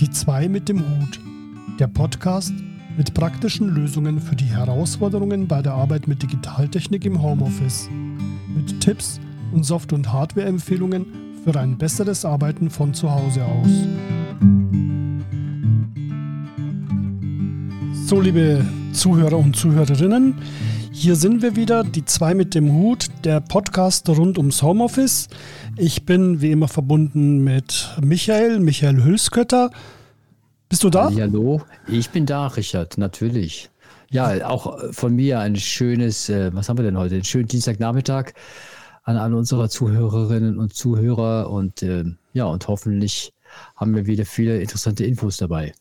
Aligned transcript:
Die 0.00 0.10
zwei 0.10 0.48
mit 0.48 0.68
dem 0.68 0.78
Hut. 0.78 1.18
Der 1.80 1.88
Podcast 1.88 2.52
mit 2.96 3.14
praktischen 3.14 3.74
Lösungen 3.74 4.20
für 4.20 4.36
die 4.36 4.44
Herausforderungen 4.44 5.48
bei 5.48 5.60
der 5.60 5.72
Arbeit 5.72 6.06
mit 6.06 6.22
Digitaltechnik 6.22 7.04
im 7.04 7.20
Homeoffice. 7.20 7.88
Mit 8.46 8.80
Tipps 8.80 9.18
und 9.52 9.64
Soft- 9.64 9.92
und 9.92 10.12
Hardware-Empfehlungen 10.12 11.04
für 11.42 11.58
ein 11.58 11.78
besseres 11.78 12.24
Arbeiten 12.24 12.70
von 12.70 12.94
zu 12.94 13.10
Hause 13.10 13.44
aus. 13.44 13.70
So, 18.06 18.20
liebe 18.20 18.64
Zuhörer 18.92 19.38
und 19.38 19.56
Zuhörerinnen, 19.56 20.36
hier 20.92 21.16
sind 21.16 21.42
wir 21.42 21.56
wieder, 21.56 21.82
die 21.82 22.04
zwei 22.04 22.34
mit 22.34 22.54
dem 22.54 22.72
Hut, 22.72 23.08
der 23.24 23.40
Podcast 23.40 24.08
rund 24.08 24.38
ums 24.38 24.62
Homeoffice. 24.62 25.28
Ich 25.80 26.04
bin 26.04 26.40
wie 26.40 26.50
immer 26.50 26.66
verbunden 26.66 27.44
mit 27.44 27.88
Michael, 28.02 28.58
Michael 28.58 29.04
Hülskötter. 29.04 29.70
Bist 30.68 30.82
du 30.82 30.90
da? 30.90 31.08
Hallo, 31.08 31.62
ich 31.86 32.10
bin 32.10 32.26
da, 32.26 32.48
Richard, 32.48 32.98
natürlich. 32.98 33.70
Ja, 34.10 34.44
auch 34.48 34.92
von 34.92 35.14
mir 35.14 35.38
ein 35.38 35.54
schönes, 35.54 36.28
äh, 36.30 36.52
was 36.52 36.68
haben 36.68 36.78
wir 36.78 36.82
denn 36.82 36.98
heute? 36.98 37.14
Einen 37.14 37.24
schönen 37.24 37.46
Dienstagnachmittag 37.46 38.32
an 39.04 39.16
alle 39.16 39.36
unserer 39.36 39.68
Zuhörerinnen 39.68 40.58
und 40.58 40.74
Zuhörer 40.74 41.48
und 41.48 41.84
äh, 41.84 42.04
ja, 42.32 42.46
und 42.46 42.66
hoffentlich 42.66 43.32
haben 43.76 43.94
wir 43.94 44.06
wieder 44.06 44.26
viele 44.26 44.60
interessante 44.60 45.04
Infos 45.04 45.36
dabei. 45.36 45.74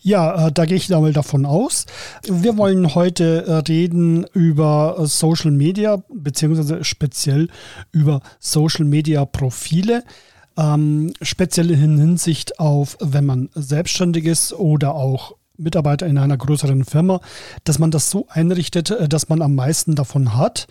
Ja, 0.00 0.46
äh, 0.46 0.52
da 0.52 0.64
gehe 0.64 0.76
ich 0.76 0.88
mal 0.88 1.12
davon 1.12 1.46
aus. 1.46 1.86
Wir 2.22 2.56
wollen 2.56 2.94
heute 2.94 3.46
äh, 3.46 3.52
reden 3.54 4.24
über 4.32 4.96
äh, 4.98 5.06
Social 5.06 5.50
Media, 5.50 6.02
beziehungsweise 6.12 6.84
speziell 6.84 7.48
über 7.92 8.20
Social 8.38 8.84
Media 8.84 9.24
Profile. 9.24 10.04
Ähm, 10.56 11.12
speziell 11.20 11.70
in 11.70 11.98
Hinsicht 11.98 12.60
auf, 12.60 12.96
wenn 13.00 13.26
man 13.26 13.50
selbstständig 13.54 14.24
ist 14.24 14.52
oder 14.52 14.94
auch 14.94 15.34
Mitarbeiter 15.56 16.06
in 16.06 16.18
einer 16.18 16.36
größeren 16.36 16.84
Firma, 16.84 17.20
dass 17.64 17.78
man 17.78 17.90
das 17.90 18.10
so 18.10 18.26
einrichtet, 18.28 18.94
dass 19.12 19.28
man 19.28 19.42
am 19.42 19.54
meisten 19.54 19.94
davon 19.94 20.36
hat. 20.36 20.66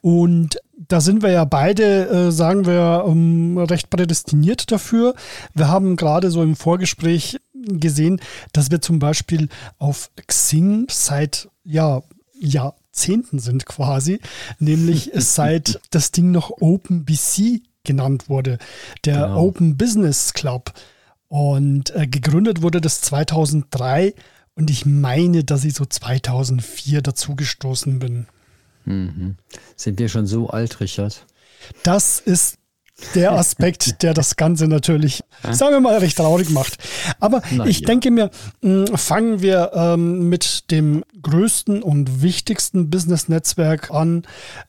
Und 0.00 0.58
da 0.88 1.00
sind 1.00 1.22
wir 1.22 1.30
ja 1.30 1.44
beide, 1.44 2.08
äh, 2.08 2.32
sagen 2.32 2.66
wir, 2.66 3.04
ähm, 3.06 3.56
recht 3.56 3.88
prädestiniert 3.88 4.72
dafür. 4.72 5.14
Wir 5.54 5.68
haben 5.68 5.94
gerade 5.94 6.30
so 6.30 6.42
im 6.42 6.56
Vorgespräch 6.56 7.38
gesehen, 7.64 8.20
dass 8.52 8.70
wir 8.70 8.80
zum 8.80 8.98
Beispiel 8.98 9.48
auf 9.78 10.10
Xing 10.26 10.86
seit 10.90 11.48
ja, 11.64 12.02
Jahrzehnten 12.38 13.38
sind 13.38 13.66
quasi, 13.66 14.20
nämlich 14.58 15.10
seit 15.14 15.80
das 15.90 16.10
Ding 16.10 16.30
noch 16.30 16.50
OpenBC 16.50 17.62
genannt 17.84 18.28
wurde, 18.28 18.58
der 19.04 19.26
genau. 19.26 19.42
Open 19.44 19.76
Business 19.76 20.32
Club. 20.32 20.72
Und 21.28 21.94
äh, 21.96 22.06
gegründet 22.06 22.60
wurde 22.60 22.80
das 22.80 23.00
2003 23.00 24.14
und 24.54 24.70
ich 24.70 24.84
meine, 24.84 25.44
dass 25.44 25.64
ich 25.64 25.74
so 25.74 25.86
2004 25.86 27.00
dazugestoßen 27.00 27.98
bin. 27.98 28.26
Mhm. 28.84 29.36
Sind 29.76 29.98
wir 29.98 30.08
schon 30.08 30.26
so 30.26 30.50
alt, 30.50 30.80
Richard? 30.80 31.24
Das 31.82 32.20
ist 32.20 32.58
der 33.14 33.32
Aspekt, 33.32 34.02
der 34.02 34.14
das 34.14 34.36
Ganze 34.36 34.68
natürlich, 34.68 35.22
sagen 35.50 35.72
wir 35.72 35.80
mal, 35.80 35.98
recht 35.98 36.16
traurig 36.16 36.50
macht. 36.50 36.78
Aber 37.20 37.42
Na, 37.50 37.66
ich 37.66 37.80
ja. 37.80 37.86
denke 37.86 38.10
mir, 38.10 38.30
hm, 38.62 38.86
fangen 38.96 39.42
wir 39.42 39.72
ähm, 39.74 40.28
mit 40.28 40.70
dem 40.70 41.04
größten 41.20 41.82
und 41.82 42.22
wichtigsten 42.22 42.90
Business-Netzwerk 42.90 43.90
an, 43.90 44.22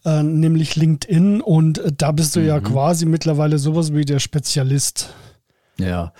äh, 0.05 0.23
nämlich 0.23 0.75
LinkedIn. 0.75 1.41
Und 1.41 1.79
äh, 1.79 1.91
da 1.95 2.11
bist 2.11 2.35
du 2.35 2.39
mhm. 2.39 2.47
ja 2.47 2.59
quasi 2.59 3.05
mittlerweile 3.05 3.57
sowas 3.57 3.93
wie 3.93 4.05
der 4.05 4.19
Spezialist. 4.19 5.13
Ja, 5.77 6.13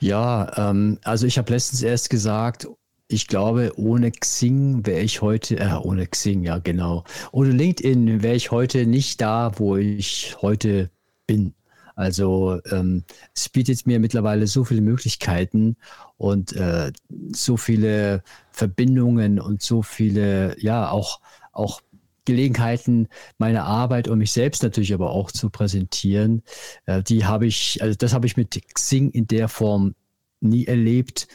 ja, 0.00 0.50
ähm, 0.56 0.98
also 1.04 1.26
ich 1.26 1.38
habe 1.38 1.52
letztens 1.52 1.82
erst 1.82 2.10
gesagt, 2.10 2.66
ich 3.10 3.26
glaube, 3.26 3.72
ohne 3.76 4.12
Xing 4.12 4.86
wäre 4.86 5.00
ich 5.00 5.20
heute, 5.20 5.58
äh, 5.58 5.74
ohne 5.82 6.06
Xing, 6.06 6.44
ja 6.44 6.58
genau, 6.58 7.04
ohne 7.32 7.50
LinkedIn 7.50 8.22
wäre 8.22 8.36
ich 8.36 8.50
heute 8.50 8.86
nicht 8.86 9.20
da, 9.20 9.52
wo 9.56 9.76
ich 9.76 10.36
heute 10.40 10.90
bin. 11.30 11.54
Also 11.94 12.60
ähm, 12.70 13.04
es 13.36 13.48
bietet 13.48 13.86
mir 13.86 14.00
mittlerweile 14.00 14.46
so 14.46 14.64
viele 14.64 14.80
Möglichkeiten 14.80 15.76
und 16.16 16.52
äh, 16.54 16.92
so 17.32 17.56
viele 17.56 18.22
Verbindungen 18.50 19.38
und 19.38 19.62
so 19.62 19.82
viele, 19.82 20.56
ja, 20.60 20.90
auch, 20.90 21.20
auch 21.52 21.82
Gelegenheiten, 22.24 23.08
meine 23.38 23.62
Arbeit 23.62 24.08
und 24.08 24.18
mich 24.18 24.32
selbst 24.32 24.62
natürlich 24.62 24.92
aber 24.92 25.10
auch 25.10 25.30
zu 25.30 25.50
präsentieren. 25.50 26.42
Äh, 26.86 27.02
die 27.02 27.26
habe 27.26 27.46
ich, 27.46 27.82
also 27.82 27.96
das 27.96 28.12
habe 28.12 28.26
ich 28.26 28.36
mit 28.36 28.60
Xing 28.74 29.10
in 29.10 29.26
der 29.26 29.48
Form 29.48 29.94
nie 30.40 30.66
erlebt, 30.66 31.28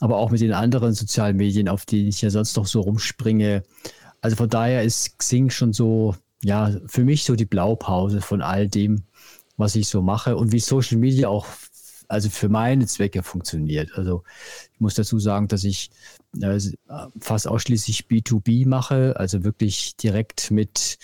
aber 0.00 0.18
auch 0.18 0.30
mit 0.30 0.40
den 0.40 0.52
anderen 0.52 0.92
sozialen 0.92 1.36
Medien, 1.36 1.68
auf 1.68 1.86
denen 1.86 2.08
ich 2.08 2.20
ja 2.22 2.30
sonst 2.30 2.56
noch 2.56 2.66
so 2.66 2.80
rumspringe. 2.80 3.62
Also 4.20 4.36
von 4.36 4.50
daher 4.50 4.82
ist 4.84 5.18
Xing 5.18 5.50
schon 5.50 5.72
so, 5.72 6.14
ja, 6.42 6.72
für 6.86 7.04
mich 7.04 7.24
so 7.24 7.36
die 7.36 7.46
Blaupause 7.46 8.20
von 8.20 8.42
all 8.42 8.68
dem, 8.68 9.04
was 9.60 9.76
ich 9.76 9.88
so 9.88 10.02
mache 10.02 10.36
und 10.36 10.52
wie 10.52 10.60
Social 10.60 10.98
Media 10.98 11.28
auch 11.28 11.46
also 12.08 12.28
für 12.28 12.48
meine 12.48 12.86
Zwecke 12.86 13.22
funktioniert. 13.22 13.92
Also 13.94 14.24
ich 14.74 14.80
muss 14.80 14.94
dazu 14.94 15.20
sagen, 15.20 15.46
dass 15.46 15.62
ich 15.62 15.90
äh, 16.40 16.58
fast 17.20 17.46
ausschließlich 17.46 18.06
B2B 18.06 18.66
mache, 18.66 19.14
also 19.16 19.44
wirklich 19.44 19.96
direkt 19.96 20.50
mit 20.50 20.98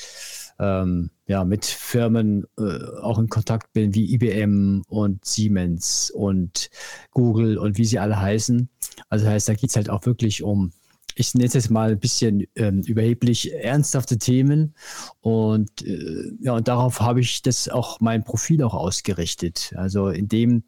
ähm, 0.59 1.11
ja, 1.27 1.45
mit 1.45 1.65
Firmen 1.65 2.47
äh, 2.59 2.85
auch 3.03 3.19
in 3.19 3.29
Kontakt 3.29 3.73
bin, 3.73 3.95
wie 3.95 4.15
IBM 4.15 4.83
und 4.89 5.25
Siemens 5.25 6.11
und 6.11 6.71
Google 7.11 7.59
und 7.59 7.79
wie 7.79 7.85
sie 7.85 7.99
alle 7.99 8.19
heißen. 8.19 8.69
Also 9.09 9.25
das 9.27 9.35
heißt, 9.35 9.49
da 9.49 9.55
geht 9.55 9.71
es 9.71 9.77
halt 9.77 9.91
auch 9.91 10.07
wirklich 10.07 10.43
um 10.43 10.73
ich 11.19 11.35
nenne 11.35 11.47
es 11.47 11.55
jetzt 11.55 11.71
mal 11.71 11.93
ein 11.93 11.99
bisschen 11.99 12.47
ähm, 12.55 12.83
überheblich 12.83 13.53
ernsthafte 13.53 14.19
Themen. 14.19 14.75
Und 15.21 15.83
äh, 15.83 16.33
ja, 16.41 16.53
und 16.53 16.69
darauf 16.69 17.01
habe 17.01 17.21
ich 17.21 17.43
das 17.43 17.69
auch 17.69 18.01
mein 18.01 18.23
Profil 18.23 18.63
auch 18.63 18.75
ausgerichtet. 18.75 19.73
Also 19.77 20.11
in 20.11 20.29
dem 20.29 20.65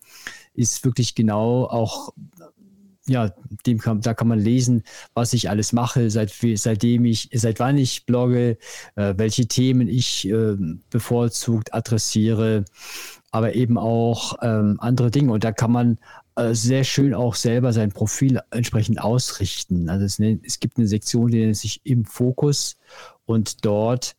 ist 0.54 0.84
wirklich 0.84 1.14
genau 1.14 1.64
auch 1.64 2.12
ja, 3.08 3.30
dem 3.66 3.78
kann, 3.78 4.02
da 4.02 4.12
kann 4.12 4.28
man 4.28 4.38
lesen, 4.38 4.82
was 5.14 5.32
ich 5.32 5.48
alles 5.48 5.72
mache, 5.72 6.10
seit, 6.10 6.30
seitdem 6.54 7.06
ich, 7.06 7.30
seit 7.32 7.58
wann 7.58 7.78
ich 7.78 8.04
blogge, 8.04 8.58
äh, 8.96 9.14
welche 9.16 9.46
Themen 9.48 9.88
ich 9.88 10.28
äh, 10.28 10.56
bevorzugt 10.90 11.72
adressiere, 11.72 12.66
aber 13.30 13.54
eben 13.54 13.78
auch 13.78 14.36
ähm, 14.42 14.76
andere 14.80 15.10
Dinge. 15.10 15.32
Und 15.32 15.42
da 15.44 15.52
kann 15.52 15.72
man 15.72 15.98
äh, 16.38 16.54
sehr 16.54 16.84
schön 16.84 17.14
auch 17.14 17.34
selber 17.34 17.72
sein 17.72 17.90
Profil 17.90 18.40
entsprechend 18.50 19.00
ausrichten. 19.00 19.88
Also 19.88 20.04
es, 20.04 20.20
es 20.44 20.60
gibt 20.60 20.78
eine 20.78 20.86
Sektion, 20.86 21.30
die 21.30 21.40
nennt 21.40 21.56
sich 21.56 21.80
im 21.84 22.04
Fokus 22.04 22.76
und 23.26 23.64
dort 23.64 24.14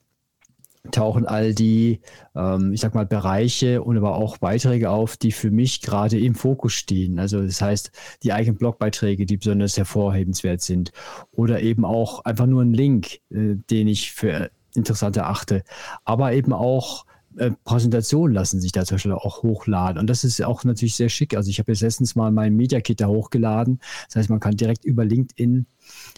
tauchen 0.91 1.25
all 1.25 1.53
die, 1.53 2.01
ähm, 2.35 2.73
ich 2.73 2.81
sag 2.81 2.93
mal, 2.93 3.05
Bereiche 3.05 3.83
und 3.83 3.97
aber 3.97 4.15
auch 4.15 4.37
Beiträge 4.37 4.89
auf, 4.89 5.17
die 5.17 5.31
für 5.31 5.51
mich 5.51 5.81
gerade 5.81 6.19
im 6.19 6.35
Fokus 6.35 6.73
stehen. 6.73 7.19
Also 7.19 7.41
das 7.41 7.61
heißt, 7.61 7.91
die 8.23 8.33
eigenen 8.33 8.57
Blogbeiträge, 8.57 9.25
die 9.25 9.37
besonders 9.37 9.77
hervorhebenswert 9.77 10.61
sind. 10.61 10.91
Oder 11.31 11.61
eben 11.61 11.85
auch 11.85 12.25
einfach 12.25 12.47
nur 12.47 12.63
ein 12.63 12.73
Link, 12.73 13.19
äh, 13.29 13.55
den 13.69 13.87
ich 13.87 14.11
für 14.11 14.51
interessant 14.75 15.17
erachte. 15.17 15.63
Aber 16.05 16.33
eben 16.33 16.53
auch 16.53 17.05
äh, 17.39 17.51
Präsentationen 17.63 18.35
lassen 18.35 18.59
sich 18.59 18.71
da 18.71 18.83
zum 18.85 18.95
Beispiel 18.95 19.13
auch 19.13 19.43
hochladen. 19.43 19.97
Und 19.99 20.09
das 20.09 20.23
ist 20.23 20.43
auch 20.43 20.63
natürlich 20.65 20.95
sehr 20.95 21.09
schick. 21.09 21.35
Also 21.35 21.49
ich 21.49 21.59
habe 21.59 21.71
jetzt 21.71 21.81
letztens 21.81 22.15
mal 22.15 22.31
mein 22.31 22.55
Media 22.55 22.81
Kit 22.81 22.99
da 22.99 23.07
hochgeladen. 23.07 23.79
Das 24.07 24.17
heißt, 24.17 24.29
man 24.29 24.39
kann 24.39 24.57
direkt 24.57 24.83
über 24.83 25.05
LinkedIn 25.05 25.65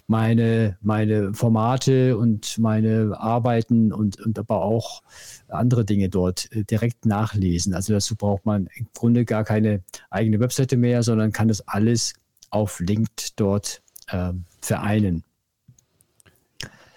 meine, 0.08 0.78
meine 0.82 1.34
Formate 1.34 2.18
und 2.18 2.58
meine 2.58 3.16
Arbeiten 3.18 3.94
und, 3.94 4.20
und 4.20 4.40
aber 4.40 4.64
auch 4.64 5.04
andere 5.48 5.86
Dinge 5.86 6.10
dort 6.10 6.52
äh, 6.52 6.64
direkt 6.64 7.06
nachlesen. 7.06 7.74
Also 7.74 7.94
dazu 7.94 8.16
braucht 8.16 8.46
man 8.46 8.68
im 8.76 8.88
Grunde 8.94 9.24
gar 9.24 9.44
keine 9.44 9.84
eigene 10.10 10.40
Webseite 10.40 10.76
mehr, 10.76 11.04
sondern 11.04 11.32
kann 11.32 11.48
das 11.48 11.68
alles 11.68 12.14
auf 12.50 12.80
LinkedIn 12.80 13.34
dort 13.36 13.82
äh, 14.08 14.34
vereinen. 14.60 15.24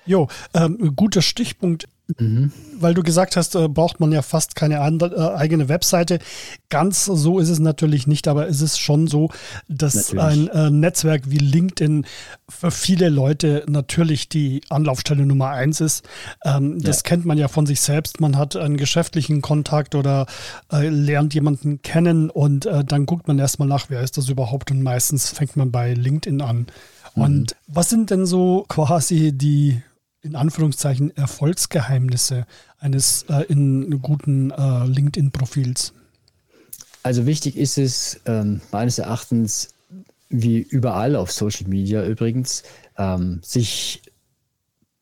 Jo, 0.07 0.29
ähm, 0.53 0.95
guter 0.97 1.23
Stichpunkt 1.23 1.89
Mhm. 2.19 2.53
Weil 2.79 2.93
du 2.93 3.03
gesagt 3.03 3.37
hast, 3.37 3.55
äh, 3.55 3.67
braucht 3.67 3.99
man 3.99 4.13
ja 4.13 4.21
fast 4.21 4.57
keine 4.57 4.81
andere, 4.81 5.15
äh, 5.15 5.37
eigene 5.37 5.71
Webseite. 5.71 6.19
Ganz 6.69 7.07
so 7.07 7.39
ist 7.39 7.49
es 7.49 7.61
natürlich 7.61 8.07
nicht, 8.07 8.29
aber 8.29 8.47
es 8.47 8.61
ist 8.61 8.79
schon 8.79 9.07
so, 9.07 9.31
dass 9.69 10.13
natürlich. 10.13 10.53
ein 10.53 10.67
äh, 10.67 10.71
Netzwerk 10.71 11.31
wie 11.31 11.39
LinkedIn 11.39 12.05
für 12.49 12.71
viele 12.71 13.09
Leute 13.09 13.65
natürlich 13.69 14.29
die 14.29 14.61
Anlaufstelle 14.69 15.25
Nummer 15.25 15.51
eins 15.51 15.81
ist. 15.81 16.05
Ähm, 16.45 16.79
ja. 16.79 16.89
Das 16.89 17.05
kennt 17.05 17.25
man 17.25 17.39
ja 17.39 17.49
von 17.49 17.65
sich 17.65 17.81
selbst. 17.81 18.21
Man 18.21 18.37
hat 18.37 18.55
einen 18.55 18.77
geschäftlichen 18.77 19.41
Kontakt 19.41 19.95
oder 19.95 20.27
äh, 20.71 20.89
lernt 20.89 21.33
jemanden 21.33 21.81
kennen 21.81 22.29
und 22.29 22.67
äh, 22.67 22.85
dann 22.85 23.07
guckt 23.07 23.29
man 23.29 23.39
erstmal 23.39 23.69
nach, 23.69 23.87
wer 23.89 24.03
ist 24.03 24.19
das 24.19 24.29
überhaupt 24.29 24.71
und 24.71 24.83
meistens 24.83 25.31
fängt 25.31 25.57
man 25.57 25.71
bei 25.71 25.95
LinkedIn 25.95 26.43
an. 26.43 26.67
Mhm. 27.15 27.23
Und 27.23 27.57
was 27.67 27.89
sind 27.89 28.11
denn 28.11 28.27
so 28.27 28.67
quasi 28.69 29.33
die 29.33 29.81
in 30.25 30.37
Anführungszeichen 30.37 31.17
Erfolgsgeheimnisse 31.17 32.47
eines 32.79 33.25
äh, 33.29 33.45
in 33.45 34.01
guten 34.01 34.51
äh, 34.51 34.87
LinkedIn-Profils? 34.87 35.93
Also 37.03 37.27
wichtig 37.27 37.57
ist 37.57 37.77
es 37.77 38.21
ähm, 38.25 38.63
meines 38.73 38.99
Erachtens, 38.99 39.75
wie 40.31 40.59
überall 40.59 41.17
auf 41.17 41.31
Social 41.31 41.69
Media 41.69 42.05
übrigens, 42.05 42.63
ähm, 42.97 43.41
sich 43.43 44.03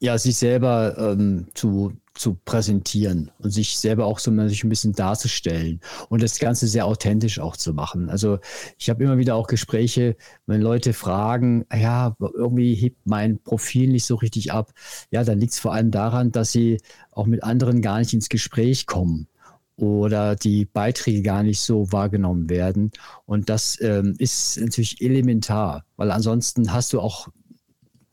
ja 0.00 0.18
sich 0.18 0.36
selber 0.36 0.96
ähm, 0.98 1.46
zu 1.54 1.92
zu 2.14 2.34
präsentieren 2.44 3.30
und 3.38 3.50
sich 3.50 3.78
selber 3.78 4.06
auch 4.06 4.18
so 4.18 4.32
sich 4.48 4.64
ein 4.64 4.68
bisschen 4.68 4.92
darzustellen 4.92 5.80
und 6.08 6.22
das 6.22 6.38
Ganze 6.38 6.66
sehr 6.66 6.86
authentisch 6.86 7.38
auch 7.38 7.56
zu 7.56 7.72
machen. 7.72 8.10
Also 8.10 8.38
ich 8.78 8.90
habe 8.90 9.04
immer 9.04 9.18
wieder 9.18 9.34
auch 9.34 9.46
Gespräche, 9.46 10.16
wenn 10.46 10.60
Leute 10.60 10.92
fragen, 10.92 11.64
ja, 11.72 12.14
irgendwie 12.20 12.74
hebt 12.74 13.06
mein 13.06 13.38
Profil 13.42 13.90
nicht 13.90 14.04
so 14.04 14.16
richtig 14.16 14.52
ab. 14.52 14.72
Ja, 15.10 15.24
dann 15.24 15.40
liegt 15.40 15.52
es 15.52 15.60
vor 15.60 15.72
allem 15.72 15.90
daran, 15.90 16.32
dass 16.32 16.52
sie 16.52 16.80
auch 17.12 17.26
mit 17.26 17.42
anderen 17.42 17.80
gar 17.82 17.98
nicht 17.98 18.12
ins 18.12 18.28
Gespräch 18.28 18.86
kommen 18.86 19.28
oder 19.76 20.36
die 20.36 20.64
Beiträge 20.66 21.22
gar 21.22 21.42
nicht 21.42 21.60
so 21.60 21.90
wahrgenommen 21.92 22.50
werden. 22.50 22.92
Und 23.24 23.48
das 23.48 23.80
ähm, 23.80 24.14
ist 24.18 24.60
natürlich 24.60 25.00
elementar, 25.00 25.84
weil 25.96 26.10
ansonsten 26.10 26.72
hast 26.72 26.92
du 26.92 27.00
auch 27.00 27.28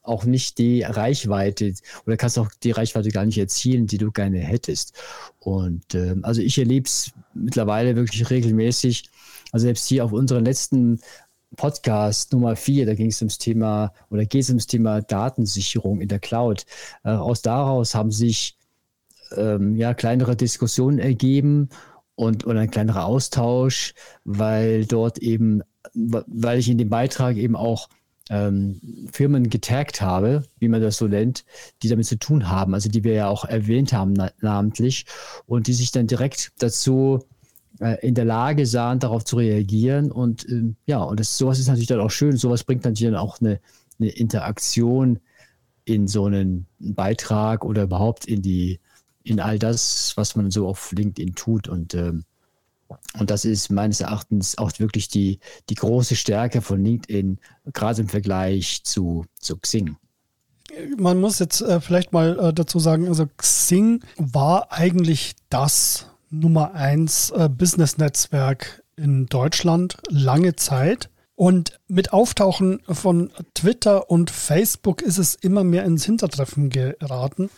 auch 0.10 0.26
nicht 0.26 0.58
die 0.58 0.82
Reichweite 0.82 1.74
oder 2.06 2.18
kannst 2.18 2.40
auch 2.40 2.50
die 2.64 2.72
Reichweite 2.72 3.10
gar 3.10 3.26
nicht 3.26 3.38
erzielen, 3.38 3.88
die 3.88 3.98
du 3.98 4.12
gerne 4.12 4.40
hättest. 4.40 4.94
Und 5.40 5.94
äh, 5.94 6.16
also 6.24 6.42
ich 6.42 6.58
erlebe 6.58 6.88
es 6.88 7.12
mittlerweile 7.34 7.96
wirklich 7.96 8.30
regelmäßig. 8.30 9.10
Also 9.52 9.66
selbst 9.66 9.88
hier 9.88 10.04
auf 10.04 10.12
unserem 10.12 10.44
letzten 10.44 11.00
Podcast 11.56 12.34
Nummer 12.34 12.56
4, 12.56 12.86
da 12.86 12.96
ging 12.96 13.08
es 13.08 13.22
ums 13.22 13.38
Thema 13.38 13.94
oder 14.10 14.26
geht 14.26 14.44
es 14.44 14.50
ums 14.50 14.68
Thema 14.68 15.02
Datensicherung 15.02 16.02
in 16.02 16.08
der 16.08 16.20
Cloud. 16.20 16.66
Äh, 17.04 17.12
aus 17.12 17.42
daraus 17.42 17.96
haben 17.96 18.12
sich 18.12 18.58
ähm, 19.36 19.76
ja 19.76 19.94
kleinere 19.94 20.36
Diskussionen 20.36 21.00
ergeben 21.00 21.70
und 22.16 22.46
oder 22.46 22.62
ein 22.62 22.72
kleinerer 22.72 23.06
Austausch, 23.06 23.94
weil 24.26 24.86
dort 24.86 25.20
eben, 25.20 25.62
weil 25.94 26.60
ich 26.60 26.70
in 26.70 26.78
dem 26.78 26.90
Beitrag 26.90 27.38
eben 27.38 27.56
auch 27.56 27.90
ähm, 28.30 28.80
Firmen 29.12 29.50
getaggt 29.50 30.02
habe, 30.02 30.44
wie 30.60 30.68
man 30.68 30.81
das 30.81 30.98
so 30.98 31.08
nennt, 31.08 31.46
die 31.81 31.90
damit 31.90 32.06
zu 32.06 32.18
tun 32.18 32.50
haben, 32.50 32.74
also 32.74 32.90
die 32.90 33.04
wir 33.04 33.14
ja 33.14 33.28
auch 33.28 33.46
erwähnt 33.46 33.92
haben 33.92 34.14
na 34.14 34.31
namentlich 34.40 35.06
und 35.46 35.68
die 35.68 35.74
sich 35.74 35.92
dann 35.92 36.08
direkt 36.08 36.52
dazu 36.60 37.26
äh, 37.80 38.06
in 38.06 38.14
der 38.14 38.26
Lage 38.26 38.66
sahen, 38.66 39.00
darauf 39.00 39.26
zu 39.26 39.38
reagieren 39.38 40.12
und 40.12 40.48
ähm, 40.48 40.76
ja, 40.86 41.00
und 41.00 41.20
das, 41.20 41.38
sowas 41.38 41.60
ist 41.60 41.68
natürlich 41.68 41.88
dann 41.88 42.00
auch 42.00 42.12
schön, 42.12 42.38
sowas 42.38 42.64
bringt 42.64 42.84
natürlich 42.84 43.12
dann 43.12 43.20
auch 43.20 43.42
eine, 43.42 43.60
eine 44.00 44.10
Interaktion 44.10 45.20
in 45.86 46.08
so 46.08 46.26
einen 46.26 46.68
Beitrag 46.78 47.66
oder 47.66 47.84
überhaupt 47.84 48.26
in 48.26 48.42
die 48.42 48.80
in 49.24 49.40
all 49.40 49.60
das, 49.60 50.14
was 50.16 50.36
man 50.36 50.50
so 50.50 50.68
auf 50.68 50.92
LinkedIn 50.92 51.36
tut 51.36 51.68
und 51.68 51.94
ähm, 51.94 52.24
und 53.18 53.30
das 53.30 53.46
ist 53.46 53.72
meines 53.72 54.02
Erachtens 54.02 54.58
auch 54.58 54.72
wirklich 54.80 55.08
die, 55.08 55.40
die 55.70 55.76
große 55.76 56.16
Stärke 56.16 56.62
von 56.62 56.84
LinkedIn, 56.84 57.40
gerade 57.74 58.02
im 58.02 58.10
Vergleich 58.10 58.84
zu, 58.84 59.26
zu 59.40 59.58
Xing. 59.58 59.98
Man 60.98 61.20
muss 61.20 61.40
jetzt 61.40 61.62
äh, 61.62 61.82
vielleicht 61.82 62.14
mal 62.14 62.40
äh, 62.40 62.54
dazu 62.54 62.80
sagen, 62.80 63.08
also 63.08 63.28
Xing 63.38 64.02
war 64.18 64.72
eigentlich 64.72 65.36
das 65.50 66.06
Nummer 66.30 66.74
eins 66.74 67.32
äh, 67.32 67.50
Business-Netzwerk 67.50 68.84
in 68.96 69.26
Deutschland 69.26 69.98
lange 70.10 70.56
Zeit. 70.56 71.10
Und 71.40 71.80
mit 71.88 72.12
Auftauchen 72.12 72.82
von 72.86 73.32
Twitter 73.54 74.12
und 74.12 74.30
Facebook 74.30 75.02
ist 75.02 75.18
es 75.18 75.36
immer 75.36 75.64
mehr 75.64 75.86
ins 75.86 76.04
Hintertreffen 76.04 76.70
geraten, 76.70 77.50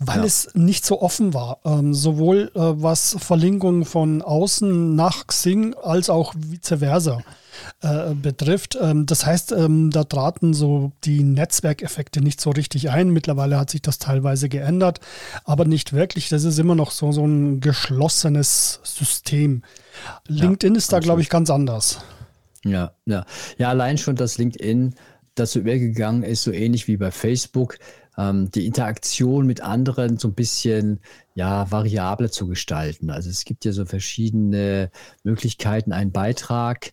weil 0.00 0.18
ja. 0.18 0.24
es 0.24 0.50
nicht 0.54 0.84
so 0.84 1.00
offen 1.00 1.34
war. 1.34 1.60
Ähm, 1.64 1.94
sowohl 1.94 2.50
äh, 2.56 2.60
was 2.60 3.16
Verlinkungen 3.20 3.84
von 3.84 4.22
außen 4.22 4.96
nach 4.96 5.28
Xing 5.28 5.74
als 5.74 6.10
auch 6.10 6.34
vice 6.36 6.80
versa 6.80 7.20
äh, 7.80 8.12
betrifft. 8.12 8.76
Ähm, 8.82 9.06
das 9.06 9.24
heißt, 9.24 9.52
ähm, 9.52 9.90
da 9.92 10.02
traten 10.02 10.52
so 10.52 10.90
die 11.04 11.22
Netzwerkeffekte 11.22 12.20
nicht 12.20 12.40
so 12.40 12.50
richtig 12.50 12.90
ein. 12.90 13.10
Mittlerweile 13.10 13.56
hat 13.56 13.70
sich 13.70 13.82
das 13.82 14.00
teilweise 14.00 14.48
geändert, 14.48 14.98
aber 15.44 15.64
nicht 15.64 15.92
wirklich. 15.92 16.28
Das 16.28 16.42
ist 16.42 16.58
immer 16.58 16.74
noch 16.74 16.90
so, 16.90 17.12
so 17.12 17.24
ein 17.24 17.60
geschlossenes 17.60 18.80
System. 18.82 19.62
LinkedIn 20.26 20.74
ja, 20.74 20.78
ist 20.78 20.92
da, 20.92 20.98
glaube 20.98 21.20
ich, 21.20 21.28
ganz 21.28 21.50
anders. 21.50 22.00
Ja, 22.64 22.92
ja. 23.06 23.24
Ja, 23.58 23.68
allein 23.68 23.98
schon, 23.98 24.16
dass 24.16 24.38
LinkedIn 24.38 24.94
dazu 25.34 25.60
übergegangen 25.60 26.22
ist, 26.22 26.42
so 26.42 26.52
ähnlich 26.52 26.88
wie 26.88 26.96
bei 26.96 27.10
Facebook, 27.10 27.78
ähm, 28.16 28.50
die 28.50 28.66
Interaktion 28.66 29.46
mit 29.46 29.60
anderen 29.60 30.18
so 30.18 30.28
ein 30.28 30.34
bisschen 30.34 31.00
ja, 31.34 31.70
variabler 31.70 32.30
zu 32.30 32.48
gestalten. 32.48 33.10
Also 33.10 33.30
es 33.30 33.44
gibt 33.44 33.64
ja 33.64 33.72
so 33.72 33.84
verschiedene 33.84 34.90
Möglichkeiten, 35.22 35.92
einen 35.92 36.12
Beitrag 36.12 36.92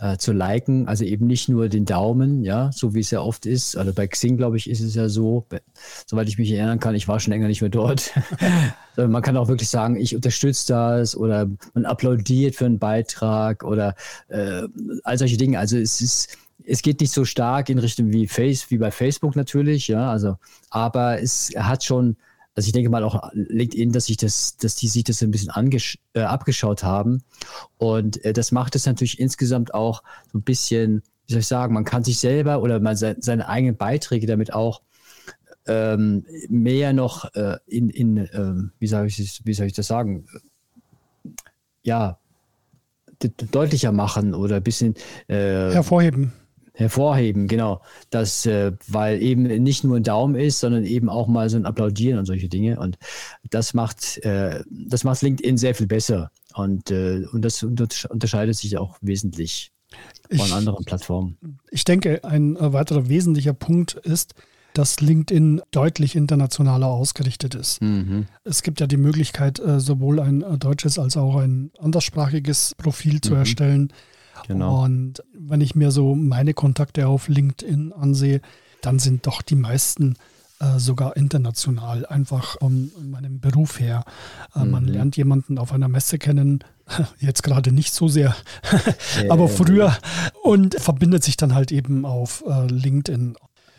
äh, 0.00 0.16
zu 0.16 0.32
liken, 0.32 0.88
also 0.88 1.04
eben 1.04 1.26
nicht 1.26 1.48
nur 1.48 1.68
den 1.68 1.84
Daumen, 1.84 2.42
ja, 2.42 2.70
so 2.72 2.94
wie 2.94 3.00
es 3.00 3.10
ja 3.10 3.20
oft 3.20 3.44
ist. 3.44 3.76
Also 3.76 3.92
bei 3.92 4.06
Xing, 4.06 4.36
glaube 4.38 4.56
ich, 4.56 4.68
ist 4.68 4.80
es 4.80 4.94
ja 4.94 5.08
so, 5.08 5.44
soweit 6.06 6.28
ich 6.28 6.38
mich 6.38 6.50
erinnern 6.50 6.80
kann, 6.80 6.94
ich 6.94 7.06
war 7.06 7.20
schon 7.20 7.32
länger 7.32 7.48
nicht 7.48 7.60
mehr 7.60 7.70
dort. 7.70 8.12
man 8.96 9.22
kann 9.22 9.36
auch 9.36 9.48
wirklich 9.48 9.68
sagen, 9.68 9.96
ich 9.96 10.14
unterstütze 10.14 10.72
das 10.72 11.16
oder 11.16 11.48
man 11.74 11.84
applaudiert 11.84 12.56
für 12.56 12.66
einen 12.66 12.78
Beitrag 12.78 13.62
oder 13.62 13.94
äh, 14.28 14.62
all 15.04 15.18
solche 15.18 15.36
Dinge. 15.36 15.58
Also 15.58 15.76
es 15.76 16.00
ist, 16.00 16.38
es 16.64 16.80
geht 16.80 17.00
nicht 17.00 17.12
so 17.12 17.24
stark 17.26 17.68
in 17.68 17.78
Richtung 17.78 18.12
wie 18.12 18.26
Face, 18.26 18.70
wie 18.70 18.78
bei 18.78 18.90
Facebook 18.90 19.36
natürlich, 19.36 19.88
ja, 19.88 20.10
also, 20.10 20.36
aber 20.70 21.20
es 21.20 21.50
hat 21.56 21.84
schon 21.84 22.16
also 22.60 22.68
ich 22.68 22.72
denke 22.74 22.90
mal 22.90 23.04
auch 23.04 23.30
LinkedIn, 23.32 23.90
dass 23.90 24.04
sich 24.04 24.18
das, 24.18 24.58
dass 24.58 24.76
die 24.76 24.88
sich 24.88 25.02
das 25.04 25.22
ein 25.22 25.30
bisschen 25.30 25.50
äh, 26.12 26.20
abgeschaut 26.20 26.84
haben. 26.84 27.22
Und 27.78 28.22
äh, 28.22 28.34
das 28.34 28.52
macht 28.52 28.76
es 28.76 28.84
natürlich 28.84 29.18
insgesamt 29.18 29.72
auch 29.72 30.02
so 30.30 30.36
ein 30.36 30.42
bisschen, 30.42 31.02
wie 31.26 31.32
soll 31.32 31.40
ich 31.40 31.46
sagen, 31.46 31.72
man 31.72 31.86
kann 31.86 32.04
sich 32.04 32.18
selber 32.18 32.60
oder 32.60 32.78
man 32.78 32.96
se 32.96 33.16
seine 33.18 33.48
eigenen 33.48 33.78
Beiträge 33.78 34.26
damit 34.26 34.52
auch 34.52 34.82
ähm, 35.66 36.26
mehr 36.50 36.92
noch 36.92 37.34
äh, 37.34 37.56
in, 37.66 37.88
in 37.88 38.28
ähm, 38.34 38.72
wie, 38.78 38.86
soll 38.86 39.06
ich, 39.06 39.40
wie 39.46 39.54
soll 39.54 39.66
ich 39.66 39.72
das 39.72 39.86
sagen, 39.86 40.26
ja, 41.82 42.18
deutlicher 43.52 43.92
machen 43.92 44.34
oder 44.34 44.56
ein 44.56 44.62
bisschen 44.62 44.96
äh, 45.28 45.72
hervorheben 45.72 46.34
hervorheben, 46.72 47.48
genau. 47.48 47.80
Das, 48.10 48.46
äh, 48.46 48.72
weil 48.88 49.22
eben 49.22 49.42
nicht 49.42 49.84
nur 49.84 49.96
ein 49.96 50.02
Daumen 50.02 50.34
ist, 50.34 50.60
sondern 50.60 50.84
eben 50.84 51.08
auch 51.08 51.26
mal 51.26 51.48
so 51.50 51.56
ein 51.56 51.66
Applaudieren 51.66 52.18
und 52.18 52.26
solche 52.26 52.48
Dinge. 52.48 52.78
Und 52.78 52.98
das 53.50 53.74
macht, 53.74 54.18
äh, 54.24 54.62
das 54.70 55.04
macht 55.04 55.22
LinkedIn 55.22 55.58
sehr 55.58 55.74
viel 55.74 55.86
besser. 55.86 56.30
Und, 56.54 56.90
äh, 56.90 57.24
und 57.32 57.44
das 57.44 57.62
unterscheidet 57.62 58.56
sich 58.56 58.78
auch 58.78 58.98
wesentlich 59.00 59.72
von 60.30 60.46
ich, 60.46 60.52
anderen 60.52 60.84
Plattformen. 60.84 61.36
Ich 61.70 61.84
denke, 61.84 62.24
ein 62.24 62.56
weiterer 62.58 63.08
wesentlicher 63.08 63.54
Punkt 63.54 63.94
ist, 63.94 64.34
dass 64.72 65.00
LinkedIn 65.00 65.62
deutlich 65.72 66.14
internationaler 66.14 66.86
ausgerichtet 66.86 67.54
ist. 67.54 67.82
Mhm. 67.82 68.26
Es 68.44 68.62
gibt 68.62 68.80
ja 68.80 68.86
die 68.86 68.96
Möglichkeit, 68.96 69.58
äh, 69.58 69.80
sowohl 69.80 70.20
ein 70.20 70.44
deutsches 70.58 70.98
als 70.98 71.16
auch 71.16 71.36
ein 71.36 71.72
anderssprachiges 71.78 72.74
Profil 72.76 73.20
zu 73.20 73.32
mhm. 73.32 73.38
erstellen. 73.38 73.92
Genau. 74.46 74.84
Und 74.84 75.22
wenn 75.32 75.60
ich 75.60 75.74
mir 75.74 75.90
so 75.90 76.14
meine 76.14 76.54
Kontakte 76.54 77.06
auf 77.08 77.28
LinkedIn 77.28 77.92
ansehe, 77.92 78.40
dann 78.82 78.98
sind 78.98 79.26
doch 79.26 79.42
die 79.42 79.56
meisten 79.56 80.16
äh, 80.60 80.78
sogar 80.78 81.16
international, 81.16 82.04
einfach 82.06 82.58
von 82.58 82.90
meinem 83.10 83.40
Beruf 83.40 83.80
her. 83.80 84.04
Äh, 84.54 84.64
mhm. 84.64 84.70
Man 84.70 84.84
lernt 84.84 85.16
jemanden 85.16 85.58
auf 85.58 85.72
einer 85.72 85.88
Messe 85.88 86.18
kennen, 86.18 86.64
jetzt 87.18 87.42
gerade 87.42 87.72
nicht 87.72 87.94
so 87.94 88.08
sehr, 88.08 88.36
aber 89.28 89.48
früher 89.48 89.96
und 90.42 90.74
verbindet 90.80 91.24
sich 91.24 91.36
dann 91.36 91.54
halt 91.54 91.72
eben 91.72 92.04
auf 92.04 92.44
äh, 92.46 92.66
LinkedIn. 92.66 93.36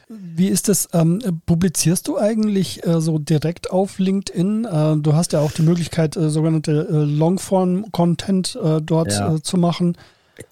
Wie 0.10 0.48
ist 0.48 0.68
das? 0.68 0.89
Ähm, 0.91 1.22
publizierst 1.46 2.08
du 2.08 2.18
eigentlich 2.18 2.86
äh, 2.86 3.00
so 3.00 3.18
direkt 3.18 3.72
auf 3.72 3.98
LinkedIn? 3.98 4.65
Äh, 4.65 4.98
du 4.98 5.13
hast 5.13 5.32
ja 5.32 5.39
auch 5.39 5.51
die 5.51 5.62
Möglichkeit, 5.62 6.18
äh, 6.18 6.30
sogenannte 6.30 6.88
äh, 6.89 6.94
Longform-Content 7.06 8.60
äh, 8.62 8.82
dort 8.82 9.12
ja. 9.13 9.36
Äh, 9.36 9.41
zu 9.41 9.58
machen. 9.58 9.96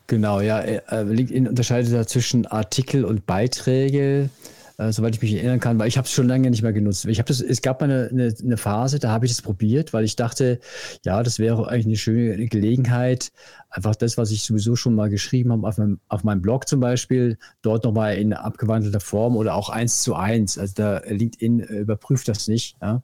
Genau, 0.08 0.41
ja. 0.41 0.60
Äh, 0.60 1.03
LinkedIn 1.03 1.48
unterscheidet 1.48 1.93
da 1.93 2.05
zwischen 2.05 2.46
Artikel 2.46 3.05
und 3.05 3.25
Beiträge, 3.25 4.29
äh, 4.77 4.91
soweit 4.91 5.15
ich 5.15 5.22
mich 5.22 5.34
erinnern 5.34 5.60
kann, 5.60 5.77
weil 5.77 5.88
ich 5.88 5.98
habe 5.98 6.05
es 6.05 6.12
schon 6.12 6.27
lange 6.27 6.50
nicht 6.50 6.62
mehr 6.62 6.74
genutzt. 6.74 7.05
Ich 7.05 7.22
das, 7.24 7.41
es 7.41 7.62
gab 7.62 7.81
mal 7.81 7.89
eine, 7.89 8.10
eine, 8.10 8.36
eine 8.41 8.58
Phase, 8.58 9.00
da 9.00 9.12
habe 9.12 9.25
ich 9.25 9.31
es 9.34 9.41
probiert, 9.41 9.93
weil 9.93 10.05
ich 10.05 10.15
dachte, 10.15 10.60
ja, 11.05 11.22
das 11.22 11.38
wäre 11.38 11.67
eigentlich 11.67 11.86
eine 11.86 11.98
schöne 11.98 12.48
Gelegenheit, 12.48 13.31
einfach 13.69 13.96
das, 13.96 14.17
was 14.17 14.31
ich 14.31 14.43
sowieso 14.43 14.75
schon 14.75 14.96
mal 14.96 15.10
geschrieben 15.10 15.51
habe 15.51 15.67
auf 15.67 15.77
meinem, 15.77 16.00
auf 16.08 16.24
meinem 16.24 16.41
Blog 16.41 16.67
zum 16.67 16.79
Beispiel, 16.79 17.38
dort 17.62 17.84
nochmal 17.84 18.17
in 18.17 18.34
abgewandelter 18.34 19.01
Form 19.01 19.36
oder 19.36 19.55
auch 19.55 19.69
eins 19.69 20.01
zu 20.01 20.15
eins. 20.15 20.58
Also 20.58 20.74
da 20.75 21.01
LinkedIn 21.05 21.60
äh, 21.60 21.79
überprüft 21.79 22.27
das 22.27 22.48
nicht, 22.48 22.77
ja, 22.81 23.03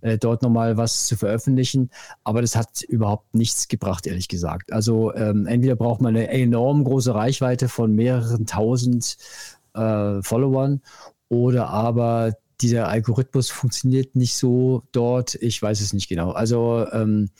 äh, 0.00 0.18
dort 0.18 0.42
nochmal 0.42 0.76
was 0.76 1.06
zu 1.06 1.16
veröffentlichen. 1.16 1.90
Aber 2.24 2.40
das 2.42 2.56
hat 2.56 2.82
überhaupt 2.82 3.34
nichts 3.34 3.68
gebracht, 3.68 4.06
ehrlich 4.06 4.28
gesagt. 4.28 4.72
Also 4.72 5.14
ähm, 5.14 5.46
entweder 5.46 5.76
braucht 5.76 6.00
man 6.00 6.16
eine 6.16 6.28
enorm 6.28 6.84
große 6.84 7.14
Reichweite 7.14 7.68
von 7.68 7.94
mehreren 7.94 8.46
tausend 8.46 9.16
äh, 9.74 10.22
Followern 10.22 10.80
oder 11.28 11.68
aber 11.68 12.32
dieser 12.60 12.88
Algorithmus 12.88 13.50
funktioniert 13.50 14.16
nicht 14.16 14.34
so 14.34 14.82
dort. 14.92 15.34
Ich 15.36 15.60
weiß 15.60 15.80
es 15.80 15.92
nicht 15.92 16.08
genau. 16.08 16.32
Also 16.32 16.86
ähm, 16.92 17.30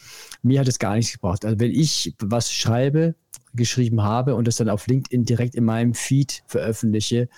mir 0.43 0.61
hat 0.61 0.69
es 0.69 0.79
gar 0.79 0.95
nichts 0.95 1.13
gebracht. 1.13 1.45
Also 1.45 1.61
wenn 1.61 1.73
ich 1.73 2.15
was 2.21 2.51
schreibe, 2.53 3.15
geschrieben 3.53 4.03
habe 4.03 4.35
und 4.35 4.47
das 4.47 4.57
dann 4.57 4.69
auf 4.69 4.87
LinkedIn 4.87 5.25
direkt 5.25 5.55
in 5.55 5.65
meinem 5.65 5.95
Feed 5.95 6.43
veröffentliche, 6.47 7.29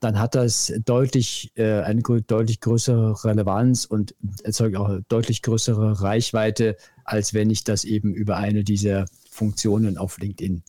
dann 0.00 0.18
hat 0.18 0.34
das 0.34 0.72
deutlich 0.84 1.52
äh, 1.56 1.80
eine 1.82 2.02
deutlich 2.02 2.60
größere 2.60 3.24
Relevanz 3.24 3.84
und 3.84 4.14
erzeugt 4.42 4.76
auch 4.76 4.88
eine 4.88 5.02
deutlich 5.08 5.42
größere 5.42 6.02
Reichweite, 6.02 6.76
als 7.04 7.34
wenn 7.34 7.50
ich 7.50 7.64
das 7.64 7.84
eben 7.84 8.14
über 8.14 8.36
eine 8.36 8.64
dieser 8.64 9.06
Funktionen 9.30 9.98
auf 9.98 10.18
LinkedIn 10.18 10.62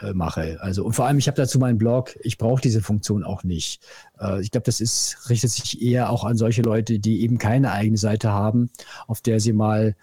äh, 0.00 0.12
mache. 0.12 0.58
Also 0.60 0.84
und 0.84 0.92
vor 0.92 1.06
allem, 1.06 1.18
ich 1.18 1.26
habe 1.26 1.36
dazu 1.36 1.58
meinen 1.58 1.78
Blog, 1.78 2.16
ich 2.22 2.36
brauche 2.36 2.60
diese 2.60 2.82
Funktion 2.82 3.24
auch 3.24 3.44
nicht. 3.44 3.82
Äh, 4.20 4.42
ich 4.42 4.50
glaube, 4.50 4.64
das 4.64 4.80
ist, 4.80 5.30
richtet 5.30 5.50
sich 5.50 5.80
eher 5.80 6.10
auch 6.10 6.24
an 6.24 6.36
solche 6.36 6.62
Leute, 6.62 6.98
die 6.98 7.22
eben 7.22 7.38
keine 7.38 7.72
eigene 7.72 7.96
Seite 7.96 8.30
haben, 8.30 8.70
auf 9.06 9.22
der 9.22 9.40
sie 9.40 9.52
mal 9.52 9.96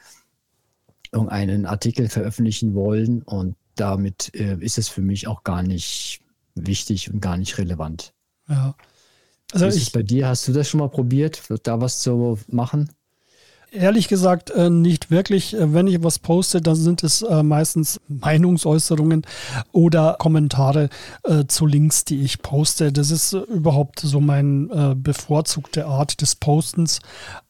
irgendeinen 1.11 1.67
Artikel 1.67 2.09
veröffentlichen 2.09 2.73
wollen. 2.73 3.21
Und 3.21 3.55
damit 3.75 4.33
äh, 4.33 4.57
ist 4.59 4.79
es 4.79 4.87
für 4.87 5.01
mich 5.01 5.27
auch 5.27 5.43
gar 5.43 5.61
nicht 5.61 6.21
wichtig 6.55 7.13
und 7.13 7.21
gar 7.21 7.37
nicht 7.37 7.57
relevant. 7.57 8.12
Ja. 8.47 8.75
Also 9.51 9.65
Wie 9.65 9.69
ist 9.69 9.77
ich, 9.77 9.83
es 9.83 9.89
bei 9.91 10.03
dir? 10.03 10.27
Hast 10.27 10.47
du 10.47 10.53
das 10.53 10.69
schon 10.69 10.79
mal 10.79 10.89
probiert, 10.89 11.43
da 11.63 11.81
was 11.81 12.01
zu 12.01 12.39
machen? 12.47 12.89
Ehrlich 13.73 14.07
gesagt, 14.07 14.51
äh, 14.51 14.69
nicht 14.69 15.09
wirklich. 15.09 15.55
Äh, 15.55 15.73
wenn 15.73 15.87
ich 15.87 16.03
was 16.03 16.19
poste, 16.19 16.61
dann 16.61 16.75
sind 16.75 17.03
es 17.03 17.23
äh, 17.23 17.41
meistens 17.41 17.99
Meinungsäußerungen 18.07 19.23
oder 19.71 20.15
Kommentare 20.19 20.89
zu 21.47 21.65
Links, 21.65 22.05
die 22.05 22.21
ich 22.21 22.41
poste. 22.41 22.91
Das 22.91 23.09
ist 23.09 23.33
überhaupt 23.33 23.99
so 23.99 24.19
meine 24.19 24.95
bevorzugte 24.95 25.85
Art 25.85 26.21
des 26.21 26.35
Postens. 26.35 26.99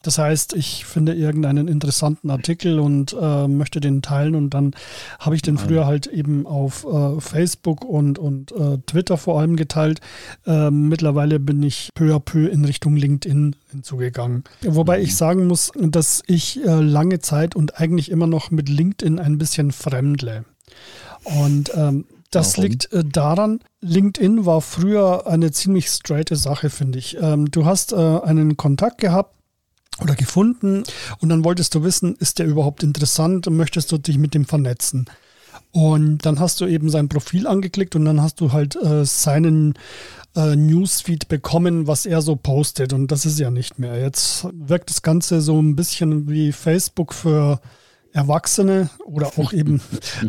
Das 0.03 0.17
heißt, 0.17 0.53
ich 0.53 0.85
finde 0.85 1.13
irgendeinen 1.13 1.67
interessanten 1.67 2.29
Artikel 2.29 2.79
und 2.79 3.15
möchte 3.47 3.81
den 3.81 4.01
teilen 4.01 4.35
und 4.35 4.51
dann 4.51 4.71
habe 5.19 5.35
ich 5.35 5.41
den 5.41 5.57
früher 5.57 5.85
halt 5.85 6.07
eben 6.07 6.45
auf 6.45 6.85
Facebook 7.19 7.83
und, 7.83 8.19
und 8.19 8.53
Twitter 8.85 9.17
vor 9.17 9.39
allem 9.39 9.55
geteilt. 9.55 9.99
mittlerweile 10.45 11.39
bin 11.39 11.63
ich 11.63 11.89
peu 11.95 12.15
à 12.15 12.19
peu 12.19 12.47
in 12.47 12.65
Richtung 12.65 12.95
LinkedIn 12.95 13.55
hinzugegangen. 13.71 14.43
Wobei 14.61 15.01
ich 15.01 15.15
sagen 15.15 15.47
muss, 15.47 15.71
dass 15.75 16.12
ich 16.27 16.63
äh, 16.63 16.81
lange 16.81 17.19
Zeit 17.19 17.55
und 17.55 17.79
eigentlich 17.79 18.11
immer 18.11 18.27
noch 18.27 18.51
mit 18.51 18.69
LinkedIn 18.69 19.19
ein 19.19 19.37
bisschen 19.37 19.71
fremdle. 19.71 20.45
Und 21.23 21.71
ähm, 21.75 22.05
das 22.31 22.57
Warum? 22.57 22.69
liegt 22.69 22.91
äh, 22.91 23.03
daran, 23.05 23.59
LinkedIn 23.81 24.45
war 24.45 24.61
früher 24.61 25.27
eine 25.27 25.51
ziemlich 25.51 25.87
straighte 25.87 26.35
Sache, 26.35 26.69
finde 26.69 26.99
ich. 26.99 27.17
Ähm, 27.21 27.51
du 27.51 27.65
hast 27.65 27.93
äh, 27.93 27.95
einen 27.95 28.57
Kontakt 28.57 28.97
gehabt 28.99 29.35
oder 30.01 30.15
gefunden 30.15 30.83
und 31.19 31.29
dann 31.29 31.43
wolltest 31.43 31.75
du 31.75 31.83
wissen, 31.83 32.15
ist 32.15 32.39
der 32.39 32.47
überhaupt 32.47 32.83
interessant 32.83 33.47
und 33.47 33.55
möchtest 33.55 33.91
du 33.91 33.97
dich 33.97 34.17
mit 34.17 34.33
dem 34.33 34.45
vernetzen. 34.45 35.05
Und 35.71 36.25
dann 36.25 36.39
hast 36.39 36.61
du 36.61 36.65
eben 36.65 36.89
sein 36.89 37.09
Profil 37.09 37.47
angeklickt 37.47 37.95
und 37.95 38.05
dann 38.05 38.21
hast 38.21 38.39
du 38.41 38.51
halt 38.51 38.75
äh, 38.75 39.05
seinen 39.05 39.73
äh, 40.35 40.55
Newsfeed 40.55 41.27
bekommen, 41.27 41.87
was 41.87 42.05
er 42.05 42.21
so 42.21 42.35
postet. 42.35 42.93
Und 42.93 43.11
das 43.11 43.25
ist 43.25 43.39
ja 43.39 43.49
nicht 43.49 43.79
mehr. 43.79 43.99
Jetzt 43.99 44.47
wirkt 44.53 44.89
das 44.89 45.01
Ganze 45.01 45.41
so 45.41 45.59
ein 45.59 45.75
bisschen 45.75 46.29
wie 46.29 46.51
Facebook 46.51 47.13
für 47.13 47.59
Erwachsene 48.13 48.89
oder 49.05 49.27
auch 49.37 49.53
eben 49.53 49.81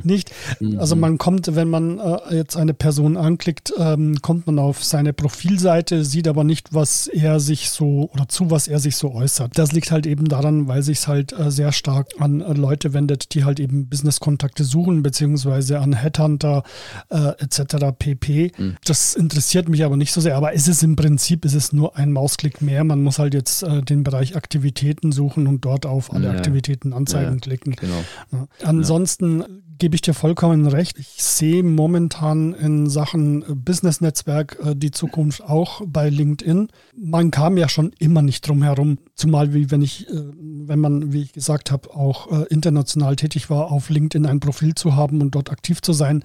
nicht. 0.03 0.33
Also 0.79 0.97
man 0.97 1.19
kommt, 1.19 1.55
wenn 1.55 1.69
man 1.69 1.99
äh, 1.99 2.37
jetzt 2.37 2.57
eine 2.57 2.75
Person 2.75 3.17
anklickt, 3.17 3.73
ähm, 3.79 4.21
kommt 4.23 4.47
man 4.47 4.59
auf 4.59 4.83
seine 4.83 5.13
Profilseite, 5.13 6.05
sieht 6.05 6.27
aber 6.29 6.45
nicht, 6.45 6.73
was 6.73 7.07
er 7.07 7.41
sich 7.41 7.71
so 7.71 8.11
oder 8.13 8.29
zu 8.29 8.51
was 8.51 8.69
er 8.69 8.79
sich 8.79 8.97
so 8.97 9.13
äußert. 9.13 9.59
Das 9.59 9.73
liegt 9.73 9.91
halt 9.91 10.07
eben 10.07 10.29
daran, 10.29 10.69
weil 10.69 10.83
sich 10.83 11.07
halt 11.07 11.33
äh, 11.33 11.51
sehr 11.51 11.73
stark 11.73 12.09
an 12.19 12.41
äh, 12.41 12.53
Leute 12.55 12.95
wendet, 12.95 13.35
die 13.35 13.45
halt 13.45 13.61
eben 13.61 13.89
Business-Kontakte 13.89 14.65
suchen, 14.65 15.03
beziehungsweise 15.03 15.81
an 15.81 15.93
Headhunter 15.93 16.63
äh, 17.11 17.33
etc. 17.39 17.93
pp. 17.99 18.53
Mhm. 18.57 18.77
Das 18.85 19.15
interessiert 19.15 19.69
mich 19.69 19.85
aber 19.85 19.97
nicht 19.97 20.13
so 20.13 20.21
sehr. 20.21 20.37
Aber 20.37 20.55
es 20.55 20.69
ist 20.69 20.83
im 20.83 20.97
Prinzip 20.97 21.45
ist 21.45 21.55
es 21.55 21.73
nur 21.73 21.97
ein 21.97 22.13
Mausklick 22.13 22.63
mehr. 22.63 22.85
Man 22.85 23.03
muss 23.03 23.19
halt 23.19 23.35
jetzt 23.35 23.63
äh, 23.63 23.83
den 23.83 24.05
Bereich 24.05 24.37
Aktivitäten 24.37 25.13
suchen 25.13 25.47
und 25.47 25.65
dort 25.65 25.87
auf 25.87 26.13
alle 26.13 26.27
ja. 26.29 26.33
Aktivitäten 26.33 26.93
anzeigen 26.93 27.35
ja. 27.35 27.41
klicken. 27.41 27.74
Genau. 27.81 28.05
Ja. 28.33 28.47
Ansonsten 28.63 29.41
ja. 29.41 29.47
gebe 29.79 29.95
ich 29.95 30.03
dir 30.03 30.15
vollkommen 30.15 30.67
recht. 30.67 30.99
Ich 30.99 31.23
sehe 31.23 31.63
momentan 31.63 32.55
in 32.55 32.89
Sachen 32.89 33.45
Business-Netzwerk 33.65 34.59
äh, 34.65 34.75
die 34.75 34.91
Zukunft 34.91 35.43
auch 35.43 35.83
bei 35.87 36.09
LinkedIn. 36.09 36.69
Man 36.97 37.31
kam 37.31 37.57
ja 37.57 37.69
schon 37.69 37.93
immer 37.99 38.23
nicht 38.23 38.47
drum 38.47 38.63
herum, 38.63 38.99
zumal 39.15 39.55
wie 39.55 39.71
wenn 39.71 39.83
ich, 39.83 40.09
äh, 40.09 40.23
wenn 40.37 40.79
man, 40.79 41.13
wie 41.13 41.23
ich 41.23 41.33
gesagt 41.33 41.71
habe, 41.71 41.95
auch 41.95 42.31
äh, 42.31 42.45
international 42.49 43.17
tätig 43.17 43.51
war, 43.51 43.71
auf 43.71 43.91
LinkedIn 43.91 44.27
ein 44.27 44.41
Profil 44.41 44.75
zu 44.75 44.97
haben 44.97 45.21
und 45.21 45.35
dort 45.35 45.51
aktiv 45.51 45.83
zu 45.83 45.93
sein. 45.93 46.23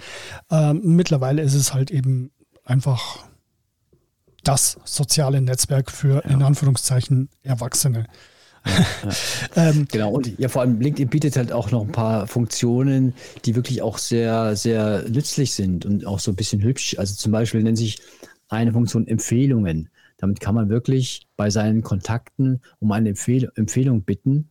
Ähm, 0.51 0.82
mittlerweile 0.84 1.41
ist 1.41 1.56
es 1.56 1.74
halt 1.74 1.91
eben 1.91 2.32
einfach 2.63 3.29
das 4.44 4.79
soziale 4.86 5.41
Netzwerk 5.41 5.91
für 5.91 6.15
ja. 6.15 6.32
in 6.32 6.41
Anführungszeichen 6.41 7.29
Erwachsene. 7.44 8.06
ähm, 9.55 9.87
genau, 9.91 10.11
und 10.11 10.37
ja, 10.37 10.49
vor 10.49 10.61
allem 10.61 10.79
LinkedIn 10.79 11.09
bietet 11.09 11.37
halt 11.37 11.51
auch 11.51 11.71
noch 11.71 11.81
ein 11.81 11.91
paar 11.91 12.27
Funktionen, 12.27 13.13
die 13.45 13.55
wirklich 13.55 13.81
auch 13.81 13.97
sehr, 13.97 14.55
sehr 14.55 15.07
nützlich 15.09 15.53
sind 15.53 15.85
und 15.85 16.05
auch 16.05 16.19
so 16.19 16.31
ein 16.31 16.35
bisschen 16.35 16.61
hübsch. 16.61 16.97
Also 16.97 17.15
zum 17.15 17.31
Beispiel 17.31 17.63
nennt 17.63 17.77
sich 17.77 17.99
eine 18.49 18.73
Funktion 18.73 19.07
Empfehlungen. 19.07 19.89
Damit 20.17 20.39
kann 20.41 20.55
man 20.55 20.69
wirklich 20.69 21.27
bei 21.37 21.49
seinen 21.49 21.81
Kontakten 21.81 22.61
um 22.79 22.91
eine 22.91 23.09
Empfehl 23.09 23.49
Empfehlung 23.55 24.03
bitten. 24.03 24.49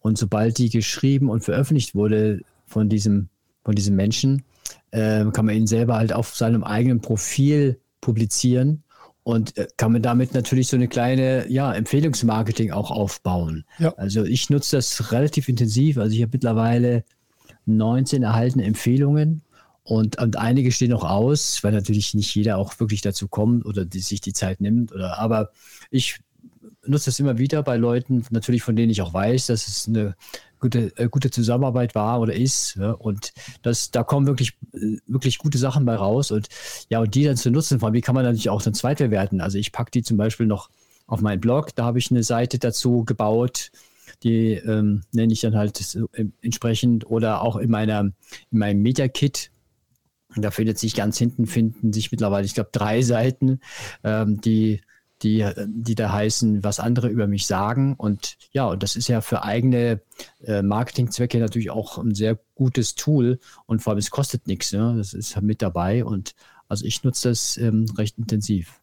Und 0.00 0.18
sobald 0.18 0.58
die 0.58 0.70
geschrieben 0.70 1.28
und 1.28 1.44
veröffentlicht 1.44 1.94
wurde 1.94 2.40
von 2.66 2.88
diesem, 2.88 3.28
von 3.64 3.74
diesem 3.74 3.96
Menschen, 3.96 4.44
äh, 4.90 5.24
kann 5.32 5.46
man 5.46 5.54
ihn 5.54 5.66
selber 5.66 5.96
halt 5.96 6.12
auf 6.12 6.34
seinem 6.34 6.64
eigenen 6.64 7.00
Profil 7.00 7.80
publizieren 8.00 8.82
und 9.22 9.56
äh, 9.56 9.68
kann 9.76 9.92
man 9.92 10.02
damit 10.02 10.34
natürlich 10.34 10.68
so 10.68 10.76
eine 10.76 10.88
kleine 10.88 11.48
ja, 11.50 11.72
Empfehlungsmarketing 11.72 12.70
auch 12.72 12.90
aufbauen. 12.90 13.64
Ja. 13.78 13.94
Also 13.96 14.24
ich 14.24 14.50
nutze 14.50 14.76
das 14.76 15.12
relativ 15.12 15.48
intensiv. 15.48 15.98
Also 15.98 16.14
ich 16.14 16.22
habe 16.22 16.30
mittlerweile 16.32 17.04
19 17.66 18.22
erhaltene 18.22 18.64
Empfehlungen 18.64 19.42
und, 19.82 20.18
und 20.18 20.36
einige 20.36 20.72
stehen 20.72 20.90
noch 20.90 21.04
aus, 21.04 21.62
weil 21.62 21.72
natürlich 21.72 22.14
nicht 22.14 22.34
jeder 22.34 22.58
auch 22.58 22.78
wirklich 22.80 23.00
dazu 23.00 23.28
kommt 23.28 23.66
oder 23.66 23.84
die, 23.84 24.00
sich 24.00 24.20
die 24.20 24.32
Zeit 24.32 24.60
nimmt. 24.60 24.92
Oder, 24.92 25.18
aber 25.18 25.50
ich 25.90 26.20
nutze 26.86 27.06
das 27.06 27.20
immer 27.20 27.38
wieder 27.38 27.62
bei 27.62 27.76
Leuten, 27.76 28.24
natürlich 28.30 28.62
von 28.62 28.76
denen 28.76 28.90
ich 28.90 29.02
auch 29.02 29.12
weiß, 29.12 29.46
dass 29.46 29.68
es 29.68 29.88
eine 29.88 30.14
gute, 30.60 30.96
äh, 30.96 31.08
gute 31.08 31.30
Zusammenarbeit 31.30 31.94
war 31.94 32.20
oder 32.20 32.34
ist. 32.34 32.76
Ja, 32.76 32.92
und 32.92 33.32
das, 33.62 33.90
da 33.90 34.04
kommen 34.04 34.26
wirklich, 34.26 34.56
äh, 34.72 34.98
wirklich 35.06 35.38
gute 35.38 35.58
Sachen 35.58 35.84
bei 35.84 35.96
raus. 35.96 36.30
Und 36.30 36.48
ja, 36.88 37.00
und 37.00 37.14
die 37.14 37.24
dann 37.24 37.36
zu 37.36 37.50
nutzen, 37.50 37.80
vor 37.80 37.88
allem, 37.88 37.94
wie 37.94 38.00
kann 38.00 38.14
man 38.14 38.24
natürlich 38.24 38.50
auch 38.50 38.62
dann 38.62 38.74
zweitverwerten. 38.74 39.40
Also 39.40 39.58
ich 39.58 39.72
packe 39.72 39.90
die 39.90 40.02
zum 40.02 40.16
Beispiel 40.16 40.46
noch 40.46 40.70
auf 41.06 41.20
meinen 41.20 41.40
Blog, 41.40 41.74
da 41.74 41.84
habe 41.84 41.98
ich 41.98 42.10
eine 42.10 42.22
Seite 42.22 42.58
dazu 42.58 43.04
gebaut, 43.04 43.72
die 44.22 44.52
ähm, 44.52 45.02
nenne 45.12 45.32
ich 45.32 45.40
dann 45.40 45.56
halt 45.56 45.96
äh, 46.12 46.24
entsprechend 46.42 47.06
oder 47.06 47.42
auch 47.42 47.56
in 47.56 47.70
meiner 47.70 48.00
in 48.00 48.58
meinem 48.58 48.82
Media 48.82 49.08
Kit. 49.08 49.50
Da 50.36 50.52
findet 50.52 50.78
sich 50.78 50.94
ganz 50.94 51.18
hinten 51.18 51.46
finden 51.46 51.92
sich 51.92 52.12
mittlerweile, 52.12 52.46
ich 52.46 52.54
glaube, 52.54 52.70
drei 52.72 53.02
Seiten, 53.02 53.58
ähm, 54.04 54.40
die 54.40 54.80
die, 55.22 55.46
die 55.66 55.94
da 55.94 56.12
heißen, 56.12 56.64
was 56.64 56.80
andere 56.80 57.08
über 57.08 57.26
mich 57.26 57.46
sagen. 57.46 57.94
Und 57.96 58.36
ja, 58.52 58.66
und 58.66 58.82
das 58.82 58.96
ist 58.96 59.08
ja 59.08 59.20
für 59.20 59.44
eigene 59.44 60.00
äh, 60.44 60.62
Marketingzwecke 60.62 61.38
natürlich 61.38 61.70
auch 61.70 61.98
ein 61.98 62.14
sehr 62.14 62.38
gutes 62.54 62.94
Tool. 62.94 63.38
Und 63.66 63.82
vor 63.82 63.92
allem, 63.92 63.98
es 63.98 64.10
kostet 64.10 64.46
nichts. 64.46 64.72
Ne? 64.72 64.94
Das 64.96 65.12
ist 65.12 65.40
mit 65.42 65.62
dabei. 65.62 66.04
Und 66.04 66.34
also 66.68 66.84
ich 66.84 67.04
nutze 67.04 67.28
das 67.28 67.56
ähm, 67.56 67.86
recht 67.96 68.18
intensiv. 68.18 68.80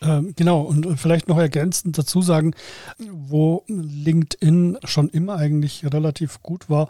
Ähm, 0.00 0.32
genau, 0.36 0.60
und 0.62 0.96
vielleicht 0.98 1.28
noch 1.28 1.38
ergänzend 1.38 1.98
dazu 1.98 2.22
sagen, 2.22 2.54
wo 2.98 3.64
LinkedIn 3.66 4.78
schon 4.84 5.08
immer 5.08 5.36
eigentlich 5.36 5.84
relativ 5.84 6.40
gut 6.42 6.70
war, 6.70 6.88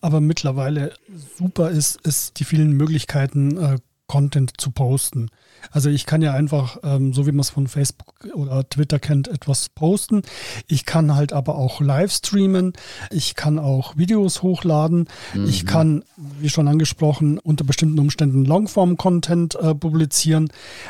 aber 0.00 0.20
mittlerweile 0.20 0.92
super 1.38 1.70
ist, 1.70 2.00
ist 2.06 2.38
die 2.38 2.44
vielen 2.44 2.72
Möglichkeiten, 2.72 3.56
äh, 3.56 3.78
Content 4.10 4.60
zu 4.60 4.72
posten. 4.72 5.28
Also 5.70 5.88
ich 5.88 6.04
kann 6.04 6.20
ja 6.20 6.34
einfach, 6.34 6.78
ähm, 6.82 7.12
so 7.12 7.28
wie 7.28 7.30
man 7.30 7.42
es 7.42 7.50
von 7.50 7.68
Facebook 7.68 8.12
oder 8.34 8.68
Twitter 8.68 8.98
kennt, 8.98 9.28
etwas 9.28 9.68
posten. 9.68 10.22
Ich 10.66 10.84
kann 10.84 11.14
halt 11.14 11.32
aber 11.32 11.54
auch 11.54 11.80
live 11.80 12.10
streamen. 12.10 12.72
Ich 13.12 13.36
kann 13.36 13.60
auch 13.60 13.96
Videos 13.96 14.42
hochladen. 14.42 15.06
Mhm. 15.32 15.44
Ich 15.44 15.64
kann, 15.64 16.02
wie 16.16 16.48
schon 16.48 16.66
angesprochen, 16.66 17.38
unter 17.38 17.62
bestimmten 17.62 18.00
Umständen 18.00 18.44
Longform-Content 18.44 19.54
äh, 19.54 19.76
publizieren. 19.76 20.48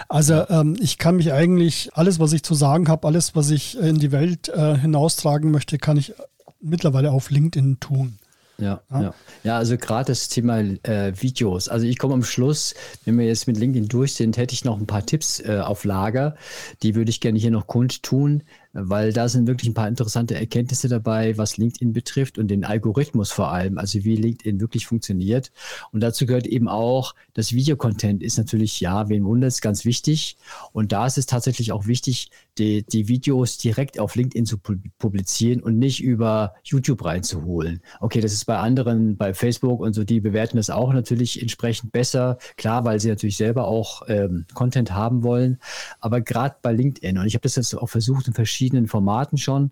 Also 0.09 0.49
ähm, 0.49 0.79
ich 0.81 0.97
kann 0.97 1.17
mich 1.17 1.31
eigentlich, 1.35 1.91
alles, 1.93 2.21
was 2.21 2.33
ich 2.33 2.43
zu 2.43 2.55
sagen 2.55 2.89
habe, 2.89 3.07
alles, 3.07 3.37
was 3.37 3.51
ich 3.51 3.77
in 3.77 3.99
die 3.99 4.13
Welt 4.13 4.49
äh, 4.49 4.79
hinaustragen 4.79 5.51
möchte, 5.51 5.77
kann 5.77 5.99
ich 5.99 6.15
mittlerweile 6.63 7.11
auf 7.11 7.29
LinkedIn 7.29 7.81
tun. 7.81 8.19
Ja, 8.61 8.83
ja. 8.91 9.15
ja. 9.43 9.57
also 9.57 9.77
gerade 9.77 10.07
das 10.07 10.29
Thema 10.29 10.61
äh, 10.61 11.13
Videos. 11.21 11.69
Also 11.69 11.87
ich 11.87 11.99
komme 11.99 12.15
am 12.15 12.23
Schluss, 12.23 12.75
wenn 13.05 13.19
wir 13.19 13.27
jetzt 13.27 13.47
mit 13.47 13.57
LinkedIn 13.57 13.89
durch 13.89 14.15
sind, 14.15 14.37
hätte 14.37 14.55
ich 14.55 14.65
noch 14.65 14.79
ein 14.79 14.87
paar 14.87 15.05
Tipps 15.05 15.41
äh, 15.41 15.61
auf 15.65 15.85
Lager. 15.85 16.37
Die 16.83 16.95
würde 16.95 17.11
ich 17.11 17.21
gerne 17.21 17.39
hier 17.39 17.51
noch 17.51 17.67
kundtun. 17.67 18.43
Weil 18.73 19.13
da 19.13 19.29
sind 19.29 19.47
wirklich 19.49 19.69
ein 19.69 19.75
paar 19.75 19.89
interessante 19.89 20.35
Erkenntnisse 20.37 20.89
dabei, 20.89 21.37
was 21.37 21.57
LinkedIn 21.57 21.93
betrifft 21.93 22.39
und 22.39 22.49
den 22.49 22.65
Algorithmus 22.65 23.33
vor 23.33 23.51
allem, 23.53 23.79
also 23.79 24.05
wie 24.05 24.17
LinkedIn 24.17 24.61
wirklich 24.61 24.87
funktioniert. 24.87 25.51
Und 25.93 26.01
dazu 26.01 26.27
gehört 26.27 26.47
eben 26.47 26.69
auch, 26.69 27.15
das 27.35 27.53
Videocontent 27.53 28.23
ist 28.23 28.39
natürlich, 28.39 28.81
ja, 28.81 29.09
wen 29.09 29.25
wundert 29.25 29.51
es, 29.51 29.61
ganz 29.61 29.85
wichtig. 29.85 30.37
Und 30.73 30.93
da 30.93 31.07
ist 31.07 31.19
es 31.19 31.27
tatsächlich 31.27 31.73
auch 31.73 31.87
wichtig, 31.87 32.31
die, 32.59 32.85
die 32.85 33.09
Videos 33.09 33.59
direkt 33.59 33.99
auf 33.99 34.15
LinkedIn 34.15 34.47
zu 34.47 34.59
publizieren 34.59 35.63
und 35.63 35.79
nicht 35.79 36.03
über 36.03 36.55
YouTube 36.63 37.05
reinzuholen. 37.05 37.81
Okay, 38.01 38.21
das 38.21 38.33
ist 38.33 38.45
bei 38.45 38.59
anderen, 38.59 39.17
bei 39.17 39.35
Facebook 39.35 39.81
und 39.81 39.95
so, 39.95 40.05
die 40.05 40.21
bewerten 40.21 40.59
das 40.59 40.71
auch 40.71 40.93
natürlich 40.93 41.41
entsprechend 41.41 41.93
besser. 41.93 42.39
Klar, 42.57 42.85
weil 42.85 43.01
sie 43.01 43.09
natürlich 43.09 43.37
selber 43.37 43.67
auch 43.67 44.03
ähm, 44.09 44.47
Content 44.55 44.93
haben 44.93 45.23
wollen. 45.23 45.59
Aber 46.01 46.21
gerade 46.21 46.57
bei 46.63 46.73
LinkedIn, 46.73 47.19
und 47.19 47.27
ich 47.27 47.35
habe 47.35 47.43
das 47.43 47.57
jetzt 47.57 47.75
auch 47.75 47.89
versucht 47.89 48.29
in 48.29 48.35
verschiedenen 48.35 48.60
Formaten 48.87 49.39
schon, 49.39 49.71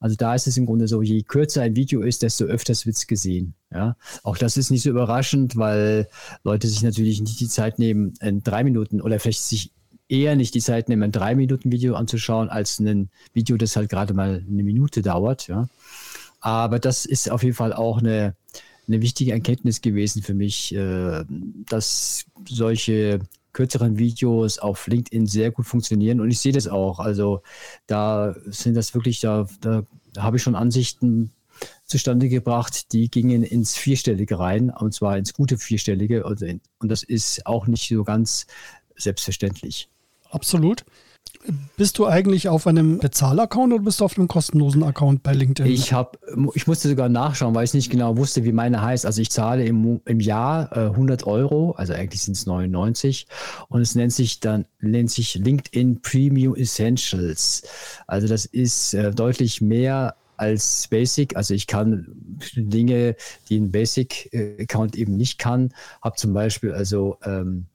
also 0.00 0.16
da 0.16 0.34
ist 0.34 0.46
es 0.46 0.56
im 0.56 0.66
Grunde 0.66 0.86
so, 0.86 1.02
je 1.02 1.22
kürzer 1.22 1.62
ein 1.62 1.74
Video 1.74 2.02
ist, 2.02 2.22
desto 2.22 2.44
öfters 2.44 2.86
wird 2.86 2.96
es 2.96 3.06
gesehen. 3.06 3.54
Ja, 3.72 3.96
auch 4.22 4.36
das 4.36 4.56
ist 4.56 4.70
nicht 4.70 4.82
so 4.82 4.90
überraschend, 4.90 5.56
weil 5.56 6.08
Leute 6.44 6.68
sich 6.68 6.82
natürlich 6.82 7.20
nicht 7.20 7.40
die 7.40 7.48
Zeit 7.48 7.78
nehmen, 7.78 8.14
in 8.20 8.42
drei 8.42 8.64
Minuten 8.64 9.00
oder 9.00 9.18
vielleicht 9.18 9.42
sich 9.42 9.72
eher 10.08 10.36
nicht 10.36 10.54
die 10.54 10.60
Zeit 10.60 10.88
nehmen, 10.88 11.02
ein 11.02 11.12
drei 11.12 11.34
Minuten 11.34 11.72
Video 11.72 11.94
anzuschauen, 11.94 12.48
als 12.48 12.78
ein 12.78 13.10
Video, 13.34 13.56
das 13.56 13.76
halt 13.76 13.90
gerade 13.90 14.14
mal 14.14 14.44
eine 14.48 14.62
Minute 14.62 15.02
dauert. 15.02 15.48
Ja, 15.48 15.68
aber 16.40 16.78
das 16.78 17.04
ist 17.04 17.30
auf 17.30 17.42
jeden 17.42 17.56
Fall 17.56 17.72
auch 17.72 17.98
eine, 17.98 18.34
eine 18.86 19.02
wichtige 19.02 19.32
Erkenntnis 19.32 19.80
gewesen 19.82 20.22
für 20.22 20.34
mich, 20.34 20.74
äh, 20.74 21.24
dass 21.68 22.24
solche 22.48 23.20
kürzeren 23.52 23.98
Videos 23.98 24.58
auf 24.58 24.86
LinkedIn 24.86 25.26
sehr 25.26 25.50
gut 25.50 25.66
funktionieren 25.66 26.20
und 26.20 26.30
ich 26.30 26.38
sehe 26.38 26.52
das 26.52 26.68
auch. 26.68 27.00
Also 27.00 27.42
da 27.86 28.34
sind 28.46 28.74
das 28.74 28.94
wirklich, 28.94 29.20
da, 29.20 29.46
da 29.60 29.84
habe 30.16 30.36
ich 30.36 30.42
schon 30.42 30.54
Ansichten 30.54 31.32
zustande 31.84 32.28
gebracht, 32.28 32.92
die 32.92 33.10
gingen 33.10 33.42
ins 33.42 33.76
Vierstellige 33.76 34.38
rein, 34.38 34.70
und 34.70 34.94
zwar 34.94 35.18
ins 35.18 35.34
gute 35.34 35.58
Vierstellige. 35.58 36.24
Und, 36.24 36.42
und 36.42 36.88
das 36.88 37.02
ist 37.02 37.46
auch 37.46 37.66
nicht 37.66 37.88
so 37.88 38.04
ganz 38.04 38.46
selbstverständlich. 38.96 39.88
Absolut. 40.30 40.84
Bist 41.76 41.98
du 41.98 42.06
eigentlich 42.06 42.48
auf 42.48 42.66
einem 42.66 42.98
Bezahlaccount 42.98 43.72
oder 43.72 43.82
bist 43.82 44.00
du 44.00 44.04
auf 44.04 44.18
einem 44.18 44.28
kostenlosen 44.28 44.82
Account 44.82 45.22
bei 45.22 45.32
LinkedIn? 45.32 45.72
Ich 45.72 45.92
habe, 45.92 46.18
ich 46.54 46.66
musste 46.66 46.88
sogar 46.88 47.08
nachschauen, 47.08 47.54
weil 47.54 47.64
ich 47.64 47.72
nicht 47.72 47.90
genau 47.90 48.16
wusste, 48.16 48.44
wie 48.44 48.52
meine 48.52 48.82
heißt. 48.82 49.06
Also 49.06 49.22
ich 49.22 49.30
zahle 49.30 49.64
im, 49.64 50.00
im 50.04 50.20
Jahr 50.20 50.76
äh, 50.76 50.90
100 50.90 51.26
Euro, 51.26 51.72
also 51.72 51.94
eigentlich 51.94 52.22
sind 52.22 52.36
es 52.36 52.46
99 52.46 53.26
und 53.68 53.80
es 53.80 53.94
nennt 53.94 54.12
sich 54.12 54.40
dann 54.40 54.66
nennt 54.80 55.10
sich 55.10 55.36
LinkedIn 55.36 56.02
Premium 56.02 56.54
Essentials. 56.54 57.62
Also 58.06 58.28
das 58.28 58.44
ist 58.44 58.92
äh, 58.94 59.12
deutlich 59.12 59.60
mehr 59.62 60.16
als 60.36 60.88
Basic. 60.88 61.36
Also 61.36 61.54
ich 61.54 61.66
kann 61.66 62.06
Dinge, 62.56 63.16
die 63.48 63.58
ein 63.58 63.70
Basic-Account 63.70 64.96
eben 64.96 65.16
nicht 65.16 65.38
kann, 65.38 65.72
habe 66.02 66.16
zum 66.16 66.34
Beispiel 66.34 66.72
also 66.72 67.16
ähm, 67.24 67.66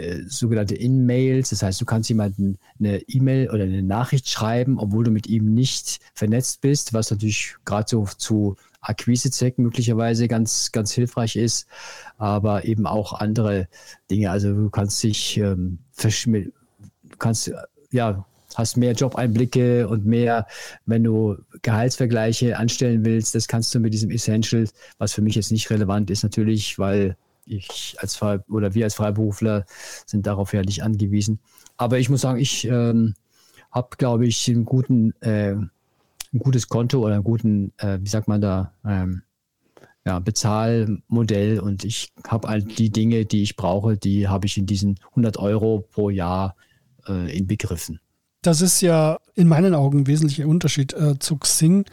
äh, 0.00 0.22
sogenannte 0.26 0.74
In-Mails. 0.74 1.50
Das 1.50 1.62
heißt, 1.62 1.80
du 1.80 1.84
kannst 1.84 2.08
jemanden 2.08 2.58
eine 2.78 3.00
E-Mail 3.02 3.50
oder 3.50 3.64
eine 3.64 3.82
Nachricht 3.82 4.28
schreiben, 4.28 4.78
obwohl 4.78 5.04
du 5.04 5.10
mit 5.10 5.26
ihm 5.26 5.54
nicht 5.54 6.00
vernetzt 6.14 6.60
bist, 6.60 6.92
was 6.92 7.10
natürlich 7.10 7.56
gerade 7.64 7.88
so 7.88 8.06
zu 8.16 8.56
Akquisezwecken 8.80 9.64
möglicherweise 9.64 10.26
ganz, 10.26 10.72
ganz 10.72 10.92
hilfreich 10.92 11.36
ist, 11.36 11.66
aber 12.16 12.64
eben 12.64 12.86
auch 12.86 13.12
andere 13.12 13.68
Dinge. 14.10 14.30
Also 14.30 14.54
du 14.54 14.70
kannst 14.70 15.02
dich 15.02 15.36
ähm, 15.36 15.78
du 15.96 17.16
kannst 17.18 17.52
ja 17.90 18.24
hast 18.54 18.76
mehr 18.76 18.92
Jobeinblicke 18.92 19.88
und 19.88 20.06
mehr, 20.06 20.46
wenn 20.86 21.04
du 21.04 21.36
Gehaltsvergleiche 21.62 22.58
anstellen 22.58 23.04
willst, 23.04 23.34
das 23.34 23.48
kannst 23.48 23.74
du 23.74 23.80
mit 23.80 23.92
diesem 23.92 24.10
Essential, 24.10 24.68
was 24.98 25.12
für 25.12 25.22
mich 25.22 25.34
jetzt 25.34 25.52
nicht 25.52 25.70
relevant 25.70 26.10
ist 26.10 26.22
natürlich, 26.22 26.78
weil 26.78 27.16
ich 27.50 27.96
als 27.98 28.16
Frei 28.16 28.40
oder 28.48 28.74
wir 28.74 28.84
als 28.84 28.94
Freiberufler 28.94 29.64
sind 30.06 30.26
darauf 30.26 30.52
ja 30.52 30.62
nicht 30.62 30.82
angewiesen. 30.82 31.40
Aber 31.76 31.98
ich 31.98 32.08
muss 32.08 32.22
sagen, 32.22 32.38
ich 32.38 32.66
ähm, 32.66 33.14
habe, 33.70 33.96
glaube 33.96 34.26
ich, 34.26 34.48
einen 34.48 34.64
guten, 34.64 35.12
äh, 35.20 35.52
ein 35.52 36.38
gutes 36.38 36.68
Konto 36.68 37.00
oder 37.00 37.14
einen 37.14 37.24
guten, 37.24 37.72
äh, 37.78 37.98
wie 38.00 38.08
sagt 38.08 38.28
man 38.28 38.40
da, 38.40 38.72
ähm, 38.84 39.22
ja, 40.04 40.18
Bezahlmodell 40.18 41.60
und 41.60 41.84
ich 41.84 42.12
habe 42.26 42.48
all 42.48 42.62
die 42.62 42.90
Dinge, 42.90 43.26
die 43.26 43.42
ich 43.42 43.56
brauche, 43.56 43.96
die 43.96 44.28
habe 44.28 44.46
ich 44.46 44.56
in 44.56 44.66
diesen 44.66 44.98
100 45.10 45.36
Euro 45.36 45.86
pro 45.90 46.10
Jahr 46.10 46.56
äh, 47.06 47.36
inbegriffen. 47.36 48.00
Das 48.42 48.62
ist 48.62 48.80
ja 48.80 49.18
in 49.40 49.48
meinen 49.48 49.74
Augen 49.74 50.00
ein 50.00 50.06
wesentlicher 50.06 50.46
Unterschied 50.46 50.92
äh, 50.92 51.18
zu 51.18 51.36
Xing, 51.36 51.86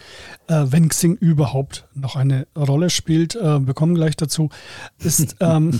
äh, 0.47 0.65
wenn 0.67 0.89
Xing 0.89 1.15
überhaupt 1.15 1.87
noch 1.93 2.15
eine 2.17 2.45
Rolle 2.55 2.89
spielt. 2.89 3.35
Äh, 3.35 3.65
wir 3.65 3.73
kommen 3.73 3.95
gleich 3.95 4.17
dazu. 4.17 4.49
Ist, 4.99 5.37
ähm, 5.39 5.79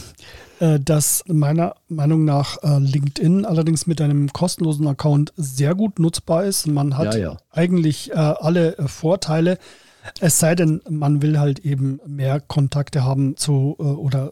äh, 0.60 0.80
dass 0.80 1.24
meiner 1.28 1.76
Meinung 1.90 2.26
nach 2.26 2.58
äh, 2.64 2.80
LinkedIn 2.80 3.46
allerdings 3.46 3.86
mit 3.86 4.02
einem 4.02 4.32
kostenlosen 4.32 4.88
Account 4.88 5.34
sehr 5.36 5.76
gut 5.76 6.00
nutzbar 6.00 6.46
ist. 6.46 6.68
Man 6.68 6.98
hat 6.98 7.14
ja, 7.16 7.20
ja. 7.20 7.38
eigentlich 7.52 8.12
äh, 8.12 8.16
alle 8.16 8.76
Vorteile. 8.88 9.58
Es 10.22 10.40
sei 10.40 10.56
denn, 10.56 10.82
man 10.90 11.22
will 11.22 11.38
halt 11.38 11.60
eben 11.60 12.00
mehr 12.08 12.40
Kontakte 12.40 13.04
haben 13.04 13.36
zu 13.36 13.76
oder 13.78 14.32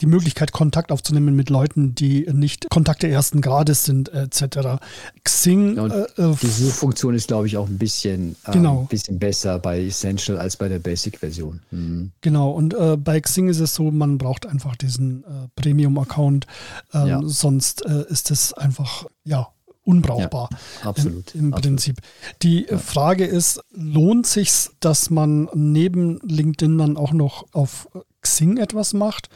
die 0.00 0.06
Möglichkeit, 0.06 0.52
Kontakt 0.52 0.92
aufzunehmen 0.92 1.34
mit 1.34 1.50
Leuten, 1.50 1.94
die 1.94 2.28
nicht 2.32 2.68
Kontakte 2.70 3.08
ersten 3.08 3.40
Grades 3.40 3.84
sind, 3.84 4.10
etc. 4.10 4.78
Xing. 5.24 5.76
Ja, 5.76 5.86
äh, 5.86 6.06
äh 6.16 6.36
die 6.40 6.46
Suchfunktion 6.46 7.14
ist, 7.14 7.28
glaube 7.28 7.46
ich, 7.46 7.56
auch 7.56 7.68
ein 7.68 7.78
bisschen, 7.78 8.36
äh, 8.46 8.52
genau. 8.52 8.82
ein 8.82 8.86
bisschen 8.88 9.18
besser 9.18 9.58
bei 9.58 9.84
Essential 9.84 10.38
als 10.38 10.56
bei 10.56 10.68
der 10.68 10.78
Basic-Version. 10.78 11.60
Mhm. 11.70 12.12
Genau, 12.20 12.50
und 12.50 12.74
äh, 12.74 12.96
bei 12.96 13.20
Xing 13.20 13.48
ist 13.48 13.60
es 13.60 13.74
so, 13.74 13.90
man 13.90 14.18
braucht 14.18 14.46
einfach 14.46 14.76
diesen 14.76 15.24
äh, 15.24 15.48
Premium-Account. 15.56 16.46
Ähm, 16.92 17.06
ja. 17.06 17.20
Sonst 17.24 17.84
äh, 17.86 18.04
ist 18.08 18.30
es 18.30 18.52
einfach, 18.52 19.06
ja, 19.24 19.48
unbrauchbar. 19.86 20.48
Ja, 20.82 20.90
absolut. 20.90 21.34
Im, 21.34 21.40
im 21.40 21.54
absolut. 21.54 21.62
Prinzip. 21.62 22.00
Die 22.42 22.66
ja. 22.68 22.76
Frage 22.76 23.24
ist, 23.24 23.60
lohnt 23.72 24.26
sich 24.26 24.52
dass 24.80 25.10
man 25.10 25.48
neben 25.54 26.18
LinkedIn 26.22 26.76
dann 26.76 26.96
auch 26.96 27.12
noch 27.12 27.46
auf 27.52 27.88
Xing 28.20 28.58
etwas 28.58 28.92
macht? 28.92 29.30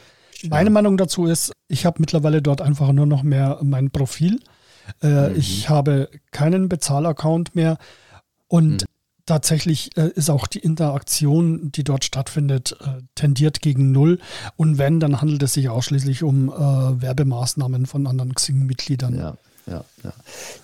Meine 0.49 0.69
Meinung 0.69 0.97
dazu 0.97 1.25
ist, 1.25 1.51
ich 1.67 1.85
habe 1.85 1.97
mittlerweile 1.99 2.41
dort 2.41 2.61
einfach 2.61 2.91
nur 2.91 3.05
noch 3.05 3.23
mehr 3.23 3.59
mein 3.63 3.91
Profil. 3.91 4.39
Äh, 5.01 5.29
mhm. 5.29 5.35
Ich 5.35 5.69
habe 5.69 6.09
keinen 6.31 6.69
Bezahlaccount 6.69 7.55
mehr 7.55 7.77
und 8.47 8.81
mhm. 8.81 8.85
tatsächlich 9.25 9.95
äh, 9.97 10.09
ist 10.15 10.29
auch 10.29 10.47
die 10.47 10.59
Interaktion, 10.59 11.71
die 11.71 11.83
dort 11.83 12.03
stattfindet, 12.03 12.77
äh, 12.81 13.01
tendiert 13.15 13.61
gegen 13.61 13.91
Null. 13.91 14.19
Und 14.55 14.77
wenn, 14.77 14.99
dann 14.99 15.21
handelt 15.21 15.43
es 15.43 15.53
sich 15.53 15.69
ausschließlich 15.69 16.23
um 16.23 16.49
äh, 16.49 17.01
Werbemaßnahmen 17.01 17.85
von 17.85 18.07
anderen 18.07 18.35
Xing-Mitgliedern. 18.35 19.17
Ja. 19.17 19.37
Ja, 19.67 19.85
ja. 20.03 20.13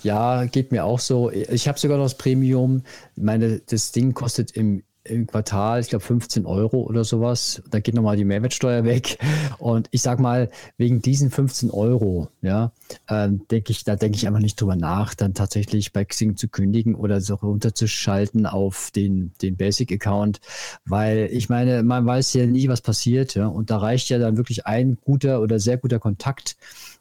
ja, 0.02 0.46
geht 0.46 0.72
mir 0.72 0.84
auch 0.84 1.00
so. 1.00 1.30
Ich 1.32 1.68
habe 1.68 1.80
sogar 1.80 1.98
noch 1.98 2.06
das 2.06 2.18
Premium. 2.18 2.82
Ich 3.16 3.24
meine, 3.24 3.60
das 3.60 3.92
Ding 3.92 4.16
kostet 4.16 4.52
im 4.52 4.84
im 5.10 5.28
Quartal, 5.28 5.80
ich 5.80 5.90
glaube 5.90 6.04
15 6.04 6.46
Euro 6.46 6.82
oder 6.82 7.04
sowas. 7.04 7.62
Da 7.70 7.80
geht 7.80 7.96
nochmal 7.96 8.18
die 8.18 8.26
Mehrwertsteuer 8.26 8.84
weg. 8.84 9.18
Und 9.58 9.88
ich 9.92 10.02
sag 10.02 10.20
mal, 10.20 10.50
wegen 10.78 11.02
diesen 11.02 11.32
15 11.32 11.72
Euro, 11.72 12.30
ja, 12.42 12.72
ähm, 13.10 13.42
denke 13.50 13.72
ich, 13.72 13.84
da 13.84 13.96
denke 13.96 14.18
ich 14.18 14.28
einfach 14.28 14.40
nicht 14.40 14.60
drüber 14.60 14.76
nach, 14.76 15.16
dann 15.16 15.34
tatsächlich 15.34 15.94
bei 15.94 16.06
Xing 16.06 16.38
zu 16.38 16.48
kündigen 16.48 16.96
oder 16.96 17.22
so 17.22 17.36
runterzuschalten 17.36 18.46
auf 18.46 18.92
den, 18.96 19.32
den 19.42 19.56
Basic-Account. 19.58 20.40
Weil 20.86 21.30
ich 21.32 21.50
meine, 21.50 21.84
man 21.84 22.06
weiß 22.06 22.34
ja 22.34 22.46
nie, 22.46 22.68
was 22.68 22.82
passiert, 22.82 23.36
ja. 23.36 23.48
Und 23.48 23.70
da 23.70 23.78
reicht 23.78 24.10
ja 24.10 24.20
dann 24.20 24.38
wirklich 24.38 24.66
ein 24.66 24.98
guter 25.04 25.42
oder 25.42 25.60
sehr 25.60 25.78
guter 25.78 26.00
Kontakt, 26.00 26.58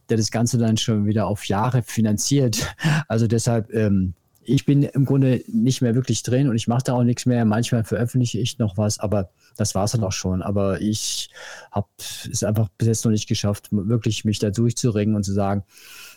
der 0.09 0.17
das 0.17 0.31
Ganze 0.31 0.59
dann 0.59 0.77
schon 0.77 1.07
wieder 1.07 1.27
auf 1.27 1.45
Jahre 1.47 1.83
finanziert. 1.83 2.75
Also 3.09 3.27
deshalb, 3.27 3.73
ähm, 3.73 4.15
ich 4.47 4.65
bin 4.65 4.83
im 4.83 5.05
Grunde 5.05 5.43
nicht 5.49 5.83
mehr 5.83 5.95
wirklich 5.95 6.23
drin 6.23 6.49
und 6.49 6.57
ich 6.57 6.69
mache 6.69 6.85
da 6.85 6.95
auch 6.95 7.03
nichts 7.03 7.27
mehr. 7.27 7.45
Manchmal 7.45 7.85
veröffentliche 7.85 8.39
ich 8.39 8.59
noch 8.59 8.77
was, 8.77 8.99
aber 8.99 9.31
das 9.57 9.75
war 9.75 9.85
es 9.85 9.93
dann 9.93 10.05
auch 10.05 10.13
schon. 10.13 10.43
Aber 10.43 10.81
ich 10.81 11.31
habe 11.71 11.89
es 12.31 12.43
einfach 12.45 12.69
bis 12.79 12.89
jetzt 12.89 13.05
noch 13.05 13.13
nicht 13.13 13.29
geschafft, 13.29 13.69
wirklich 13.71 14.25
mich 14.25 14.39
da 14.39 14.51
durchzuringen 14.51 15.15
und 15.17 15.25
zu 15.25 15.33
sagen, 15.33 15.65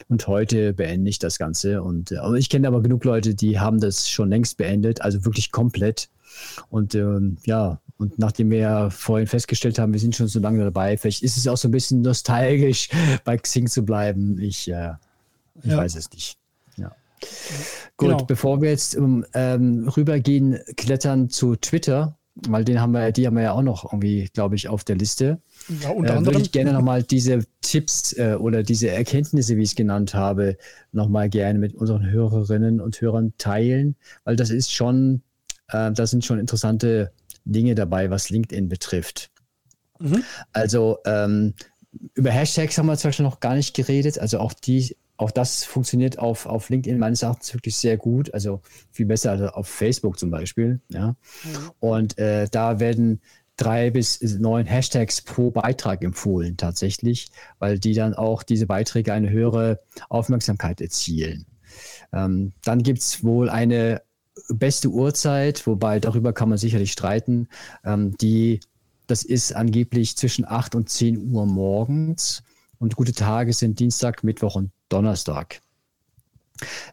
und 0.07 0.27
heute 0.27 0.73
beende 0.73 1.09
ich 1.09 1.19
das 1.19 1.37
Ganze. 1.37 1.83
Und 1.83 2.11
äh, 2.11 2.37
ich 2.37 2.49
kenne 2.49 2.67
aber 2.67 2.81
genug 2.81 3.03
Leute, 3.03 3.35
die 3.35 3.59
haben 3.59 3.79
das 3.79 4.09
schon 4.09 4.29
längst 4.29 4.57
beendet, 4.57 5.01
also 5.01 5.25
wirklich 5.25 5.51
komplett. 5.51 6.09
Und 6.69 6.95
ähm, 6.95 7.37
ja, 7.45 7.79
und 7.97 8.17
nachdem 8.17 8.49
wir 8.49 8.59
ja 8.59 8.89
vorhin 8.89 9.27
festgestellt 9.27 9.77
haben, 9.77 9.93
wir 9.93 9.99
sind 9.99 10.15
schon 10.15 10.27
so 10.27 10.39
lange 10.39 10.63
dabei, 10.63 10.97
vielleicht 10.97 11.21
ist 11.21 11.37
es 11.37 11.47
auch 11.47 11.57
so 11.57 11.67
ein 11.67 11.71
bisschen 11.71 12.01
nostalgisch, 12.01 12.89
bei 13.25 13.37
Xing 13.37 13.67
zu 13.67 13.83
bleiben. 13.83 14.39
Ich, 14.39 14.69
äh, 14.69 14.93
ich 15.63 15.71
ja. 15.71 15.77
weiß 15.77 15.95
es 15.95 16.09
nicht. 16.11 16.37
Gut, 17.97 18.09
genau. 18.09 18.23
bevor 18.25 18.61
wir 18.61 18.69
jetzt 18.69 18.95
um, 18.95 19.25
ähm, 19.33 19.87
rübergehen, 19.89 20.59
klettern 20.77 21.29
zu 21.29 21.55
Twitter, 21.55 22.17
weil 22.47 22.63
den 22.63 22.79
haben 22.79 22.91
wir, 22.91 23.11
die 23.11 23.27
haben 23.27 23.35
wir 23.35 23.43
ja 23.43 23.51
auch 23.51 23.61
noch 23.61 23.91
irgendwie, 23.91 24.29
glaube 24.33 24.55
ich, 24.55 24.69
auf 24.69 24.83
der 24.83 24.95
Liste. 24.95 25.41
Ja, 25.81 25.89
unter 25.89 26.13
äh, 26.13 26.17
anderem. 26.17 26.35
Würde 26.35 26.45
ich 26.45 26.51
gerne 26.51 26.73
nochmal 26.73 27.03
diese 27.03 27.39
Tipps 27.61 28.13
äh, 28.13 28.37
oder 28.39 28.63
diese 28.63 28.89
Erkenntnisse, 28.89 29.57
wie 29.57 29.63
ich 29.63 29.69
es 29.69 29.75
genannt 29.75 30.13
habe, 30.13 30.57
nochmal 30.91 31.29
gerne 31.29 31.59
mit 31.59 31.75
unseren 31.75 32.09
Hörerinnen 32.09 32.79
und 32.79 33.01
Hörern 33.01 33.33
teilen, 33.37 33.95
weil 34.23 34.35
das 34.35 34.49
ist 34.49 34.71
schon, 34.71 35.21
äh, 35.69 35.91
da 35.91 36.07
sind 36.07 36.23
schon 36.23 36.39
interessante 36.39 37.11
Dinge 37.45 37.75
dabei, 37.75 38.09
was 38.09 38.29
LinkedIn 38.29 38.69
betrifft. 38.69 39.31
Mhm. 39.99 40.23
Also 40.53 40.99
ähm, 41.05 41.53
über 42.13 42.31
Hashtags 42.31 42.77
haben 42.77 42.85
wir 42.85 42.97
zum 42.97 43.09
Beispiel 43.09 43.25
noch 43.25 43.39
gar 43.39 43.55
nicht 43.55 43.75
geredet. 43.75 44.19
Also 44.19 44.39
auch 44.39 44.53
die, 44.53 44.95
auch 45.19 45.31
das 45.31 45.65
funktioniert 45.65 46.17
auf, 46.17 46.45
auf 46.45 46.69
LinkedIn 46.69 46.97
meines 46.97 47.23
Erachtens 47.23 47.53
wirklich 47.53 47.75
sehr 47.75 47.97
gut. 47.97 48.33
Also 48.33 48.61
viel 48.89 49.05
besser 49.05 49.31
als 49.31 49.41
auf 49.41 49.67
Facebook 49.67 50.17
zum 50.17 50.31
Beispiel. 50.31 50.79
Ja. 50.87 51.09
Mhm. 51.09 51.71
Und 51.81 52.17
äh, 52.17 52.47
da 52.49 52.79
werden 52.79 53.19
drei 53.57 53.89
bis 53.89 54.21
neun 54.21 54.65
Hashtags 54.65 55.21
pro 55.21 55.51
Beitrag 55.51 56.05
empfohlen 56.05 56.55
tatsächlich, 56.55 57.31
weil 57.59 57.79
die 57.79 57.93
dann 57.93 58.13
auch 58.13 58.43
diese 58.43 58.65
Beiträge 58.65 59.11
eine 59.11 59.29
höhere 59.29 59.81
Aufmerksamkeit 60.07 60.79
erzielen. 60.79 61.45
Ähm, 62.13 62.53
dann 62.63 62.81
gibt 62.81 62.99
es 62.99 63.21
wohl 63.21 63.49
eine 63.49 64.01
beste 64.47 64.87
Uhrzeit, 64.87 65.67
wobei 65.67 65.99
darüber 65.99 66.31
kann 66.31 66.47
man 66.47 66.57
sicherlich 66.57 66.93
streiten, 66.93 67.49
ähm, 67.83 68.15
die 68.21 68.61
das 69.07 69.23
ist 69.23 69.53
angeblich 69.53 70.15
zwischen 70.15 70.45
8 70.45 70.75
und 70.75 70.87
10 70.87 71.33
Uhr 71.33 71.45
morgens 71.45 72.43
und 72.79 72.95
gute 72.95 73.13
Tage 73.13 73.53
sind 73.53 73.79
Dienstag, 73.79 74.23
Mittwoch 74.23 74.55
und 74.55 74.71
Donnerstag. 74.89 75.61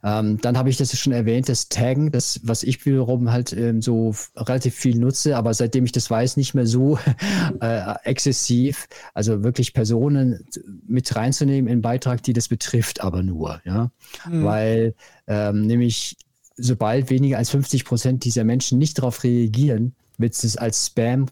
Ähm, 0.02 0.38
dann 0.40 0.56
habe 0.56 0.70
ich 0.70 0.76
das 0.76 0.96
schon 0.96 1.12
erwähnt, 1.12 1.48
das 1.48 1.68
Taggen, 1.68 2.12
das, 2.12 2.40
was 2.44 2.62
ich 2.62 2.84
wiederum 2.86 3.32
halt 3.32 3.52
ähm, 3.52 3.82
so 3.82 4.14
relativ 4.36 4.74
viel 4.74 4.96
nutze, 4.96 5.36
aber 5.36 5.54
seitdem 5.54 5.84
ich 5.84 5.92
das 5.92 6.10
weiß, 6.10 6.36
nicht 6.36 6.54
mehr 6.54 6.66
so 6.66 6.98
äh, 7.60 7.94
exzessiv. 8.04 8.86
Also 9.14 9.42
wirklich 9.42 9.72
Personen 9.74 10.46
mit 10.86 11.14
reinzunehmen 11.16 11.66
in 11.66 11.72
einen 11.72 11.82
Beitrag, 11.82 12.22
die 12.22 12.32
das 12.32 12.48
betrifft, 12.48 13.00
aber 13.00 13.22
nur, 13.22 13.60
ja. 13.64 13.90
Mhm. 14.28 14.44
Weil 14.44 14.94
ähm, 15.26 15.66
nämlich 15.66 16.16
sobald 16.56 17.10
weniger 17.10 17.38
als 17.38 17.50
50 17.50 17.84
Prozent 17.84 18.24
dieser 18.24 18.44
Menschen 18.44 18.78
nicht 18.78 18.98
darauf 18.98 19.24
reagieren, 19.24 19.94
wird 20.18 20.32
es 20.32 20.56
als 20.56 20.86
Spam 20.86 21.26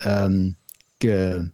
ähm, 0.00 0.56
ge 0.98 1.50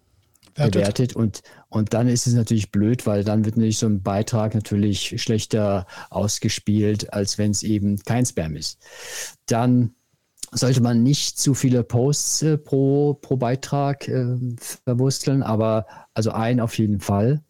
bewertet 0.54 1.14
und, 1.14 1.42
und 1.76 1.92
dann 1.92 2.08
ist 2.08 2.26
es 2.26 2.32
natürlich 2.32 2.72
blöd, 2.72 3.06
weil 3.06 3.22
dann 3.22 3.44
wird 3.44 3.58
natürlich 3.58 3.76
so 3.76 3.86
ein 3.86 4.02
Beitrag 4.02 4.54
natürlich 4.54 5.20
schlechter 5.20 5.86
ausgespielt, 6.08 7.12
als 7.12 7.36
wenn 7.36 7.50
es 7.50 7.62
eben 7.62 7.98
kein 7.98 8.24
Spam 8.24 8.56
ist. 8.56 8.78
Dann 9.44 9.94
sollte 10.52 10.80
man 10.80 11.02
nicht 11.02 11.38
zu 11.38 11.52
viele 11.52 11.82
Posts 11.82 12.42
äh, 12.42 12.56
pro, 12.56 13.12
pro 13.12 13.36
Beitrag 13.36 14.08
äh, 14.08 14.38
verwursteln, 14.86 15.42
aber 15.42 15.84
also 16.14 16.30
ein 16.30 16.60
auf 16.60 16.78
jeden 16.78 17.00
Fall 17.00 17.42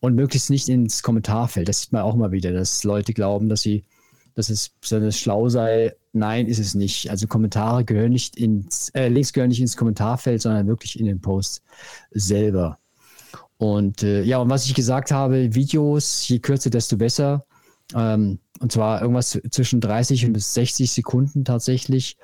und 0.00 0.14
möglichst 0.14 0.48
nicht 0.48 0.70
ins 0.70 1.02
Kommentarfeld. 1.02 1.68
Das 1.68 1.82
sieht 1.82 1.92
man 1.92 2.00
auch 2.00 2.14
mal 2.14 2.32
wieder, 2.32 2.52
dass 2.52 2.82
Leute 2.82 3.12
glauben, 3.12 3.50
dass 3.50 3.60
sie 3.60 3.84
dass 4.34 4.48
es 4.48 4.68
besonders 4.68 5.18
schlau 5.18 5.48
sei. 5.50 5.94
Nein, 6.12 6.46
ist 6.46 6.58
es 6.58 6.74
nicht. 6.74 7.10
Also 7.10 7.26
Kommentare 7.26 7.84
gehören 7.84 8.12
nicht 8.12 8.36
ins, 8.36 8.90
äh, 8.90 9.08
Links 9.08 9.34
gehören 9.34 9.48
nicht 9.48 9.60
ins 9.60 9.76
Kommentarfeld, 9.76 10.40
sondern 10.40 10.66
wirklich 10.66 10.98
in 10.98 11.06
den 11.06 11.20
Post 11.20 11.62
selber. 12.10 12.78
Und 13.58 14.02
äh, 14.02 14.22
ja, 14.22 14.38
und 14.38 14.50
was 14.50 14.66
ich 14.66 14.74
gesagt 14.74 15.10
habe, 15.10 15.54
Videos, 15.54 16.28
je 16.28 16.38
kürzer, 16.38 16.70
desto 16.70 16.96
besser. 16.96 17.46
Ähm, 17.94 18.38
und 18.60 18.72
zwar 18.72 19.00
irgendwas 19.00 19.40
zwischen 19.50 19.80
30 19.80 20.26
und 20.26 20.40
60 20.40 20.90
Sekunden 20.90 21.44
tatsächlich. 21.44 22.16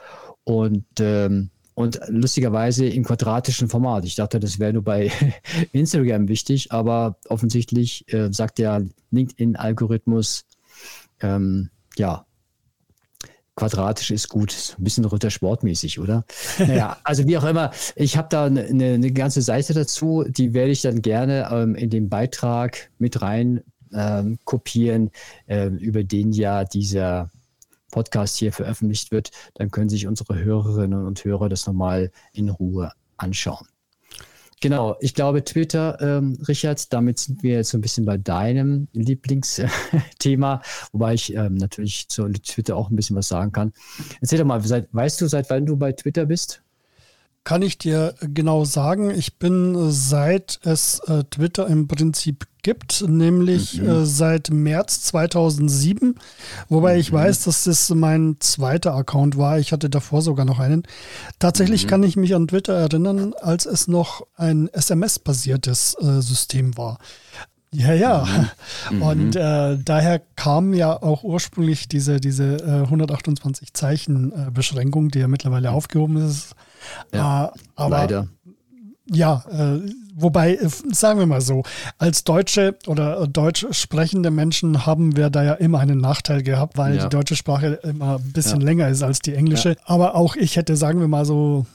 Und, 0.45 0.85
ähm, 1.01 1.51
und 1.75 2.01
lustigerweise 2.09 2.87
im 2.87 3.05
quadratischen 3.05 3.69
Format. 3.69 4.05
Ich 4.05 4.15
dachte, 4.15 4.41
das 4.41 4.59
wäre 4.59 4.75
nur 4.75 4.85
bei 4.85 5.11
Instagram 5.73 6.29
wichtig, 6.29 6.73
aber 6.73 7.17
offensichtlich 7.29 8.13
äh, 8.13 8.31
sagt 8.33 8.59
der 8.59 8.85
LinkedIn-Algorithmus, 9.11 10.45
ähm, 11.21 11.71
ja, 11.97 12.27
quadratisch 13.55 14.11
ist 14.11 14.29
gut, 14.29 14.75
ein 14.79 14.85
bisschen 14.85 15.05
runtersportmäßig, 15.05 16.01
oder? 16.01 16.25
Naja, 16.59 16.97
also 17.05 17.27
wie 17.27 17.37
auch 17.37 17.45
immer, 17.45 17.71
ich 17.97 18.17
habe 18.17 18.29
da 18.31 18.47
eine, 18.47 18.65
eine, 18.65 19.13
ganze 19.13 19.43
Seite 19.43 19.75
dazu, 19.75 20.25
die 20.27 20.55
werde 20.55 20.73
ich 20.73 20.83
dann 20.83 21.03
gerne 21.03 21.49
ähm, 21.51 21.75
in 21.75 21.91
den 21.91 22.09
Beitrag 22.09 22.91
mit 22.99 23.21
rein 23.21 23.63
ähm, 23.93 24.39
kopieren, 24.45 25.11
äh, 25.47 25.67
über 25.67 26.03
den 26.03 26.33
ja 26.33 26.65
dieser 26.65 27.31
Podcast 27.91 28.39
hier 28.39 28.53
veröffentlicht 28.53 29.13
wird. 29.13 29.31
Dann 29.55 29.71
können 29.71 29.91
sich 29.91 30.07
unsere 30.07 30.39
Hörerinnen 30.39 31.07
und 31.07 31.25
Hörer 31.25 31.49
das 31.49 31.67
nochmal 31.67 32.11
in 32.33 32.49
Ruhe 32.49 32.93
anschauen. 33.19 33.67
Genau, 34.63 34.97
ich 35.01 35.15
glaube 35.15 35.43
Twitter, 35.43 36.01
ähm, 36.01 36.39
Richard, 36.47 36.93
damit 36.93 37.19
sind 37.19 37.43
wir 37.43 37.57
jetzt 37.57 37.71
so 37.71 37.79
ein 37.79 37.81
bisschen 37.81 38.05
bei 38.05 38.17
deinem 38.17 38.87
Lieblingsthema, 38.93 40.63
wobei 40.93 41.15
ich 41.15 41.35
ähm, 41.35 41.57
natürlich 41.57 42.09
zu 42.09 42.29
Twitter 42.29 42.77
auch 42.77 42.89
ein 42.89 42.95
bisschen 42.95 43.17
was 43.17 43.27
sagen 43.27 43.51
kann. 43.51 43.73
Erzähl 44.21 44.39
doch 44.39 44.45
mal, 44.45 44.61
seit, 44.61 44.87
weißt 44.95 45.21
du, 45.21 45.27
seit 45.27 45.51
wann 45.51 45.67
du 45.67 45.77
bei 45.77 45.91
Twitter 45.91 46.27
bist? 46.27 46.62
Kann 47.45 47.63
ich 47.63 47.77
dir 47.77 48.15
genau 48.21 48.65
sagen. 48.65 49.11
Ich 49.11 49.39
bin 49.39 49.91
seit 49.91 50.61
es 50.63 51.01
äh, 51.01 51.25
Twitter 51.25 51.67
im 51.67 51.89
Prinzip 51.89 52.47
gibt, 52.63 53.05
nämlich 53.09 53.81
mhm. 53.81 53.89
äh, 53.89 54.07
seit 54.07 54.51
März 54.51 55.03
2007, 55.03 56.15
wobei 56.69 56.95
mhm. 56.95 57.01
ich 57.01 57.13
weiß, 57.13 57.45
dass 57.45 57.65
das 57.65 57.91
mein 57.91 58.37
zweiter 58.39 58.95
Account 58.95 59.37
war. 59.37 59.59
Ich 59.59 59.73
hatte 59.73 59.91
davor 59.91 60.23
sogar 60.23 60.45
noch 60.45 60.61
einen. 60.61 60.85
Tatsächlich 61.41 61.85
mhm. 61.85 61.89
kann 61.89 62.03
ich 62.05 62.17
mich 62.17 62.35
an 62.35 62.47
Twitter 62.47 62.75
erinnern, 62.75 63.35
als 63.41 63.67
es 63.67 63.89
noch 63.89 64.25
ein 64.37 64.69
SMS-basiertes 64.69 65.97
äh, 66.01 66.23
System 66.23 66.77
war. 66.79 66.99
Ja, 67.73 67.93
ja. 67.95 68.29
Mhm. 68.91 69.03
Und 69.03 69.37
äh, 69.37 69.79
daher 69.79 70.21
kam 70.37 70.75
ja 70.75 71.03
auch 71.03 71.25
ursprünglich 71.25 71.89
diese, 71.89 72.21
diese 72.21 72.59
äh, 72.59 72.83
128 72.85 73.73
Zeichen 73.73 74.31
äh, 74.31 74.51
Beschränkung, 74.53 75.09
die 75.09 75.19
ja 75.19 75.29
mittlerweile 75.29 75.73
aufgehoben 75.73 76.17
ist. 76.19 76.55
Ja, 77.13 77.47
äh, 77.47 77.51
aber 77.77 77.97
leider. 77.97 78.29
Ja, 79.07 79.45
äh, 79.51 79.81
wobei, 80.15 80.55
äh, 80.55 80.69
sagen 80.93 81.19
wir 81.19 81.27
mal 81.27 81.41
so, 81.41 81.65
als 81.99 82.25
Deutsche 82.25 82.79
oder 82.87 83.27
deutsch 83.27 83.67
sprechende 83.73 84.31
Menschen 84.31 84.87
haben 84.87 85.17
wir 85.17 85.29
da 85.29 85.43
ja 85.43 85.55
immer 85.55 85.81
einen 85.81 85.99
Nachteil 86.01 86.43
gehabt, 86.43 86.79
weil 86.79 86.97
ja. 86.97 87.03
die 87.05 87.09
deutsche 87.09 87.37
Sprache 87.37 87.81
immer 87.83 88.19
ein 88.19 88.33
bisschen 88.33 88.61
ja. 88.61 88.67
länger 88.67 88.89
ist 88.89 89.03
als 89.03 89.21
die 89.21 89.35
englische. 89.35 89.71
Ja. 89.71 89.77
Aber 89.85 90.15
auch 90.15 90.37
ich 90.37 90.57
hätte, 90.57 90.77
sagen 90.77 91.01
wir 91.01 91.09
mal 91.09 91.25
so, 91.25 91.67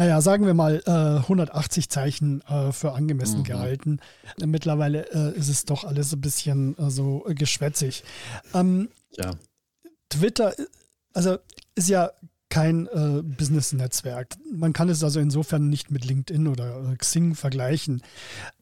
naja, 0.00 0.20
sagen 0.22 0.46
wir 0.46 0.54
mal 0.54 0.82
äh, 0.86 1.20
180 1.20 1.90
Zeichen 1.90 2.40
äh, 2.48 2.72
für 2.72 2.92
angemessen 2.92 3.40
mhm. 3.40 3.44
gehalten. 3.44 4.00
Mittlerweile 4.42 5.06
äh, 5.12 5.38
ist 5.38 5.48
es 5.48 5.66
doch 5.66 5.84
alles 5.84 6.12
ein 6.14 6.22
bisschen 6.22 6.76
äh, 6.78 6.90
so 6.90 7.24
geschwätzig. 7.28 8.02
Ähm, 8.54 8.88
ja. 9.16 9.32
Twitter, 10.08 10.54
also 11.12 11.36
ist 11.74 11.90
ja 11.90 12.10
kein 12.50 12.86
äh, 12.88 13.22
Business-Netzwerk. 13.22 14.36
Man 14.52 14.72
kann 14.72 14.88
es 14.88 15.02
also 15.02 15.20
insofern 15.20 15.68
nicht 15.68 15.90
mit 15.90 16.04
LinkedIn 16.04 16.48
oder 16.48 16.90
äh, 16.92 16.96
Xing 16.96 17.34
vergleichen. 17.34 18.02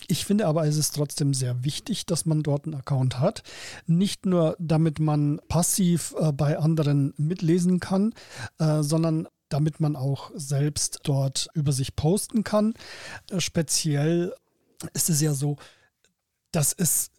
Ich 0.06 0.24
finde 0.24 0.46
aber, 0.46 0.66
es 0.66 0.76
ist 0.76 0.94
trotzdem 0.94 1.34
sehr 1.34 1.64
wichtig, 1.64 2.06
dass 2.06 2.26
man 2.26 2.42
dort 2.42 2.66
einen 2.66 2.74
Account 2.74 3.18
hat. 3.18 3.42
Nicht 3.86 4.26
nur, 4.26 4.56
damit 4.60 5.00
man 5.00 5.40
passiv 5.48 6.14
äh, 6.20 6.32
bei 6.32 6.58
anderen 6.58 7.14
mitlesen 7.16 7.80
kann, 7.80 8.14
äh, 8.58 8.82
sondern 8.82 9.26
damit 9.48 9.80
man 9.80 9.96
auch 9.96 10.30
selbst 10.34 11.00
dort 11.04 11.48
über 11.54 11.72
sich 11.72 11.96
posten 11.96 12.44
kann. 12.44 12.74
Äh, 13.30 13.40
speziell 13.40 14.34
ist 14.92 15.08
es 15.08 15.20
ja 15.20 15.34
so, 15.34 15.56
dass 16.52 16.72
es 16.72 17.10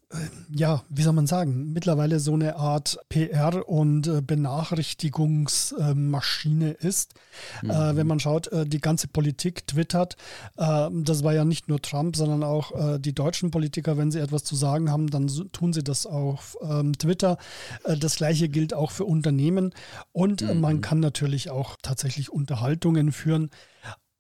ja, 0.52 0.84
wie 0.90 1.04
soll 1.04 1.14
man 1.14 1.28
sagen, 1.28 1.72
mittlerweile 1.72 2.20
so 2.20 2.34
eine 2.34 2.56
Art 2.56 2.98
PR- 3.12 3.62
und 3.62 4.08
äh, 4.08 4.22
Benachrichtigungsmaschine 4.22 6.72
ist. 6.72 7.14
Mhm. 7.62 7.70
Äh, 7.70 7.96
wenn 7.96 8.08
man 8.08 8.20
schaut, 8.20 8.48
äh, 8.48 8.66
die 8.66 8.82
ganze 8.82 9.08
Politik 9.08 9.68
twittert, 9.68 10.18
äh, 10.58 10.90
das 10.92 11.24
war 11.24 11.36
ja 11.36 11.46
nicht 11.46 11.68
nur 11.68 11.80
Trump, 11.80 12.16
sondern 12.16 12.42
auch 12.44 12.72
äh, 12.72 12.98
die 13.00 13.14
deutschen 13.14 13.52
Politiker, 13.52 13.98
wenn 13.98 14.10
sie 14.10 14.18
etwas 14.20 14.44
zu 14.44 14.56
sagen 14.56 14.90
haben, 14.90 15.12
dann 15.12 15.28
tun 15.52 15.74
sie 15.74 15.84
das 15.84 16.08
auf 16.08 16.58
ähm, 16.62 16.98
Twitter. 16.98 17.38
Äh, 17.84 17.98
das 17.98 18.16
gleiche 18.16 18.50
gilt 18.50 18.74
auch 18.74 18.90
für 18.90 19.06
Unternehmen 19.06 19.76
und 20.12 20.42
mhm. 20.42 20.60
man 20.60 20.82
kann 20.82 21.00
natürlich 21.00 21.52
auch 21.52 21.78
tatsächlich 21.84 22.32
Unterhaltungen 22.32 23.12
führen. 23.12 23.52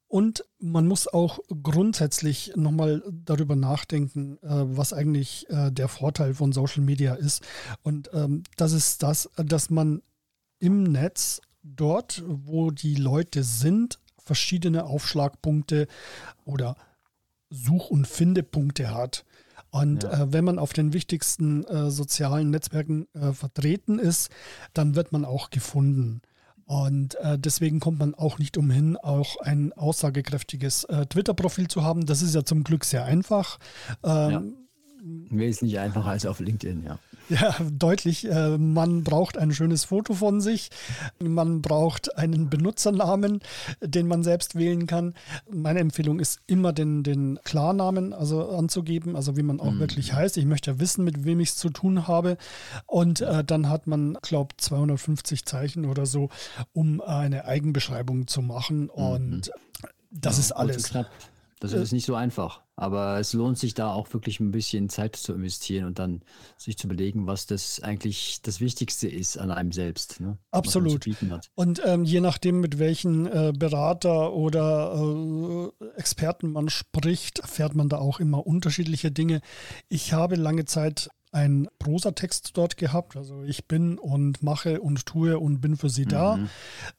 Und 0.09 0.43
man 0.57 0.87
muss 0.87 1.07
auch 1.07 1.39
grundsätzlich 1.61 2.53
nochmal 2.55 3.03
darüber 3.11 3.55
nachdenken, 3.55 4.39
äh, 4.41 4.47
was 4.49 4.91
eigentlich 4.91 5.47
äh, 5.49 5.71
der 5.71 5.87
Vorteil 5.87 6.33
von 6.33 6.51
Social 6.51 6.81
Media 6.83 7.13
ist. 7.13 7.43
Und 7.83 8.09
ähm, 8.13 8.41
das 8.57 8.73
ist 8.73 9.03
das, 9.03 9.29
dass 9.37 9.69
man 9.69 10.01
im 10.57 10.83
Netz, 10.83 11.41
dort, 11.61 12.23
wo 12.25 12.71
die 12.71 12.95
Leute 12.95 13.43
sind, 13.43 13.99
verschiedene 14.17 14.85
Aufschlagpunkte 14.85 15.87
oder 16.43 16.75
Such- 17.51 17.91
und 17.91 18.07
Findepunkte 18.07 18.91
hat. 18.91 19.25
Und 19.69 20.03
ja. 20.03 20.23
äh, 20.23 20.33
wenn 20.33 20.43
man 20.43 20.57
auf 20.57 20.73
den 20.73 20.93
wichtigsten 20.93 21.63
äh, 21.65 21.91
sozialen 21.91 22.49
Netzwerken 22.49 23.07
äh, 23.13 23.33
vertreten 23.33 23.99
ist, 23.99 24.31
dann 24.73 24.95
wird 24.95 25.11
man 25.11 25.23
auch 25.23 25.51
gefunden. 25.51 26.21
Und 26.69 27.15
äh, 27.15 27.39
deswegen 27.39 27.79
kommt 27.79 27.97
man 27.97 28.13
auch 28.13 28.37
nicht 28.37 28.55
umhin, 28.55 28.95
auch 28.95 29.37
ein 29.37 29.73
aussagekräftiges 29.73 30.83
äh, 30.83 31.07
Twitter-Profil 31.07 31.67
zu 31.67 31.83
haben. 31.83 32.05
Das 32.05 32.21
ist 32.21 32.35
ja 32.35 32.45
zum 32.45 32.63
Glück 32.63 32.85
sehr 32.85 33.05
einfach. 33.05 33.57
Ähm, 34.03 34.29
ja 34.29 34.43
Wesentlich 35.01 35.79
einfacher 35.79 36.09
als 36.09 36.25
auf 36.25 36.41
LinkedIn, 36.41 36.83
ja. 36.83 36.99
Ja, 37.41 37.55
deutlich. 37.71 38.27
Äh, 38.27 38.57
man 38.57 39.03
braucht 39.03 39.37
ein 39.37 39.51
schönes 39.51 39.85
Foto 39.85 40.15
von 40.15 40.41
sich. 40.41 40.69
Man 41.19 41.61
braucht 41.61 42.17
einen 42.17 42.49
Benutzernamen, 42.49 43.41
den 43.81 44.07
man 44.07 44.23
selbst 44.23 44.55
wählen 44.55 44.87
kann. 44.87 45.13
Meine 45.49 45.79
Empfehlung 45.79 46.19
ist 46.19 46.39
immer 46.47 46.73
den, 46.73 47.03
den 47.03 47.39
Klarnamen 47.43 48.13
also 48.13 48.49
anzugeben, 48.49 49.15
also 49.15 49.37
wie 49.37 49.43
man 49.43 49.59
auch 49.59 49.71
mhm. 49.71 49.79
wirklich 49.79 50.13
heißt. 50.13 50.37
Ich 50.37 50.45
möchte 50.45 50.71
ja 50.71 50.79
wissen, 50.79 51.03
mit 51.03 51.23
wem 51.23 51.39
ich 51.39 51.49
es 51.49 51.55
zu 51.57 51.69
tun 51.69 52.07
habe. 52.07 52.37
Und 52.87 53.21
äh, 53.21 53.43
dann 53.43 53.69
hat 53.69 53.85
man, 53.85 54.17
glaube 54.21 54.55
250 54.57 55.45
Zeichen 55.45 55.85
oder 55.85 56.07
so, 56.07 56.29
um 56.73 56.99
eine 56.99 57.45
Eigenbeschreibung 57.45 58.27
zu 58.27 58.41
machen. 58.41 58.83
Mhm. 58.83 58.89
Und 58.89 59.51
das 60.09 60.37
ja, 60.37 60.41
ist 60.41 60.51
alles. 60.53 60.91
Das 61.59 61.73
ist 61.73 61.91
nicht 61.91 62.05
so 62.05 62.15
einfach. 62.15 62.61
Aber 62.77 63.19
es 63.19 63.33
lohnt 63.33 63.57
sich 63.57 63.73
da 63.73 63.91
auch 63.91 64.13
wirklich 64.13 64.39
ein 64.39 64.51
bisschen 64.51 64.87
Zeit 64.87 65.17
zu 65.17 65.33
investieren 65.33 65.85
und 65.85 65.99
dann 65.99 66.21
sich 66.57 66.77
zu 66.77 66.87
überlegen, 66.87 67.27
was 67.27 67.45
das 67.45 67.81
eigentlich 67.81 68.41
das 68.41 68.61
Wichtigste 68.61 69.09
ist 69.09 69.37
an 69.37 69.51
einem 69.51 69.73
selbst. 69.73 70.21
Ne? 70.21 70.37
Absolut. 70.51 71.05
Und 71.55 71.81
ähm, 71.85 72.05
je 72.05 72.21
nachdem, 72.21 72.61
mit 72.61 72.79
welchen 72.79 73.25
äh, 73.25 73.51
Berater 73.53 74.31
oder 74.31 74.93
äh, 74.95 75.85
Experten 75.97 76.53
man 76.53 76.69
spricht, 76.69 77.39
erfährt 77.39 77.75
man 77.75 77.89
da 77.89 77.97
auch 77.97 78.21
immer 78.21 78.47
unterschiedliche 78.47 79.11
Dinge. 79.11 79.41
Ich 79.89 80.13
habe 80.13 80.35
lange 80.35 80.63
Zeit 80.63 81.09
ein 81.31 81.67
Prosatext 81.77 82.51
dort 82.55 82.77
gehabt. 82.77 83.15
Also 83.15 83.43
ich 83.43 83.67
bin 83.67 83.97
und 83.97 84.41
mache 84.41 84.81
und 84.81 85.05
tue 85.05 85.39
und 85.39 85.61
bin 85.61 85.77
für 85.77 85.89
sie 85.89 86.05
da. 86.05 86.37
Mhm. 86.37 86.49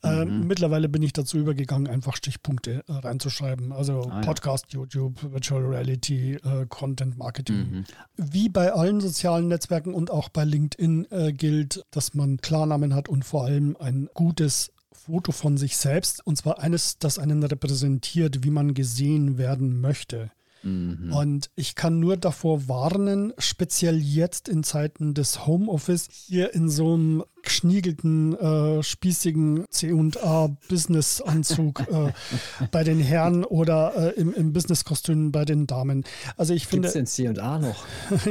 Äh, 0.02 0.24
mhm. 0.24 0.46
Mittlerweile 0.46 0.88
bin 0.88 1.02
ich 1.02 1.12
dazu 1.12 1.38
übergegangen, 1.38 1.88
einfach 1.88 2.16
Stichpunkte 2.16 2.84
äh, 2.86 2.92
reinzuschreiben. 2.92 3.72
Also 3.72 4.08
ah, 4.10 4.20
Podcast, 4.20 4.66
ja. 4.72 4.80
YouTube, 4.80 5.32
Virtual 5.32 5.64
Reality, 5.64 6.34
äh, 6.34 6.66
Content 6.68 7.18
Marketing. 7.18 7.56
Mhm. 7.56 7.84
Wie 8.16 8.48
bei 8.48 8.72
allen 8.72 9.00
sozialen 9.00 9.48
Netzwerken 9.48 9.94
und 9.94 10.10
auch 10.10 10.28
bei 10.28 10.44
LinkedIn 10.44 11.06
äh, 11.10 11.32
gilt, 11.32 11.84
dass 11.90 12.14
man 12.14 12.38
Klarnamen 12.38 12.94
hat 12.94 13.08
und 13.08 13.24
vor 13.24 13.44
allem 13.44 13.76
ein 13.78 14.08
gutes 14.14 14.72
Foto 14.92 15.32
von 15.32 15.56
sich 15.56 15.76
selbst. 15.76 16.24
Und 16.26 16.36
zwar 16.36 16.60
eines, 16.60 16.98
das 16.98 17.18
einen 17.18 17.42
repräsentiert, 17.42 18.44
wie 18.44 18.50
man 18.50 18.74
gesehen 18.74 19.38
werden 19.38 19.80
möchte. 19.80 20.30
Mhm. 20.62 21.12
Und 21.12 21.50
ich 21.56 21.74
kann 21.74 21.98
nur 22.00 22.16
davor 22.16 22.68
warnen, 22.68 23.34
speziell 23.38 23.98
jetzt 23.98 24.48
in 24.48 24.62
Zeiten 24.62 25.12
des 25.14 25.46
Homeoffice, 25.46 26.06
hier 26.10 26.54
in 26.54 26.68
so 26.68 26.94
einem 26.94 27.24
geschniegelten, 27.42 28.36
äh, 28.36 28.82
spießigen 28.82 29.64
C&A-Business-Anzug 29.70 31.80
äh, 31.90 32.12
bei 32.70 32.84
den 32.84 33.00
Herren 33.00 33.44
oder 33.44 34.14
äh, 34.16 34.20
im, 34.20 34.34
im 34.34 34.52
Business-Kostüm 34.52 35.32
bei 35.32 35.46
den 35.46 35.66
Damen. 35.66 36.04
Also 36.36 36.52
ich 36.52 36.66
finde... 36.66 36.88
Gibt 36.88 37.08
es 37.08 37.16
denn 37.16 37.34
C&A 37.36 37.58
noch? 37.58 37.86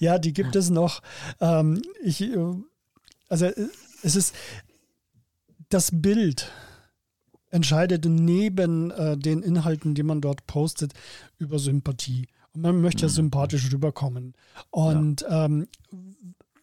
ja, 0.00 0.18
die 0.18 0.32
gibt 0.32 0.56
es 0.56 0.70
noch. 0.70 1.02
Ähm, 1.40 1.80
ich, 2.02 2.20
äh, 2.22 2.36
also 3.28 3.44
äh, 3.46 3.68
es 4.02 4.16
ist 4.16 4.34
das 5.68 5.90
Bild 5.92 6.50
entscheidet 7.52 8.04
neben 8.06 8.90
äh, 8.90 9.16
den 9.16 9.42
Inhalten, 9.42 9.94
die 9.94 10.02
man 10.02 10.20
dort 10.20 10.46
postet, 10.46 10.94
über 11.38 11.58
Sympathie. 11.58 12.26
Und 12.54 12.62
man 12.62 12.80
möchte 12.80 13.02
ja 13.02 13.08
mhm. 13.08 13.12
sympathisch 13.12 13.72
rüberkommen. 13.72 14.34
Und 14.70 15.20
ja. 15.22 15.44
ähm, 15.44 15.68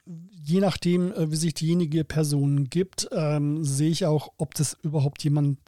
je 0.05 0.59
nachdem, 0.59 1.13
äh, 1.13 1.31
wie 1.31 1.35
sich 1.35 1.53
diejenige 1.53 2.03
Person 2.03 2.69
gibt, 2.69 3.07
ähm, 3.11 3.63
sehe 3.63 3.91
ich 3.91 4.05
auch, 4.05 4.33
ob 4.37 4.55
das 4.55 4.77
überhaupt 4.83 5.23
jemand 5.23 5.59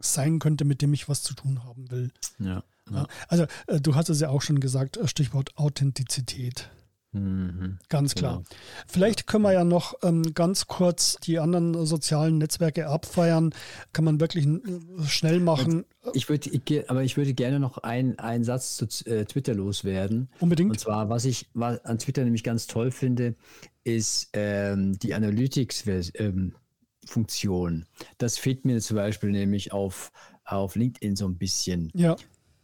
sein 0.00 0.38
könnte, 0.38 0.64
mit 0.64 0.82
dem 0.82 0.92
ich 0.92 1.08
was 1.08 1.22
zu 1.22 1.34
tun 1.34 1.64
haben 1.64 1.90
will. 1.90 2.12
Ja. 2.38 2.62
ja. 2.90 3.06
Also 3.28 3.46
äh, 3.68 3.80
du 3.80 3.94
hast 3.94 4.10
es 4.10 4.20
ja 4.20 4.28
auch 4.28 4.42
schon 4.42 4.60
gesagt, 4.60 4.96
äh, 4.96 5.08
Stichwort 5.08 5.56
Authentizität. 5.56 6.70
Mhm, 7.14 7.78
ganz 7.88 8.14
klar. 8.16 8.38
Genau. 8.38 8.48
Vielleicht 8.88 9.28
können 9.28 9.44
wir 9.44 9.52
ja 9.52 9.64
noch 9.64 9.94
ähm, 10.02 10.34
ganz 10.34 10.66
kurz 10.66 11.14
die 11.22 11.38
anderen 11.38 11.86
sozialen 11.86 12.38
Netzwerke 12.38 12.88
abfeiern. 12.88 13.54
Kann 13.92 14.04
man 14.04 14.18
wirklich 14.18 14.46
äh, 14.46 14.58
schnell 15.06 15.38
machen. 15.38 15.84
Ich 16.12 16.28
würde, 16.28 16.50
aber 16.88 17.04
ich 17.04 17.16
würde 17.16 17.32
gerne 17.32 17.60
noch 17.60 17.78
einen 17.78 18.42
Satz 18.42 18.76
zu 18.76 18.86
äh, 19.06 19.24
Twitter 19.24 19.54
loswerden. 19.54 20.28
Unbedingt. 20.40 20.72
Und 20.72 20.80
zwar, 20.80 21.08
was 21.08 21.24
ich 21.24 21.46
was 21.54 21.84
an 21.84 22.00
Twitter 22.00 22.24
nämlich 22.24 22.42
ganz 22.42 22.66
toll 22.66 22.90
finde, 22.90 23.36
ist 23.84 24.30
ähm, 24.32 24.98
die 24.98 25.14
Analytics-Funktion. 25.14 27.72
Ähm, 27.72 27.84
das 28.18 28.38
fehlt 28.38 28.64
mir 28.64 28.80
zum 28.80 28.96
Beispiel 28.96 29.30
nämlich 29.30 29.72
auf, 29.72 30.10
auf 30.44 30.74
LinkedIn 30.74 31.14
so 31.14 31.26
ein 31.26 31.38
bisschen. 31.38 31.92
Ja. 31.94 32.16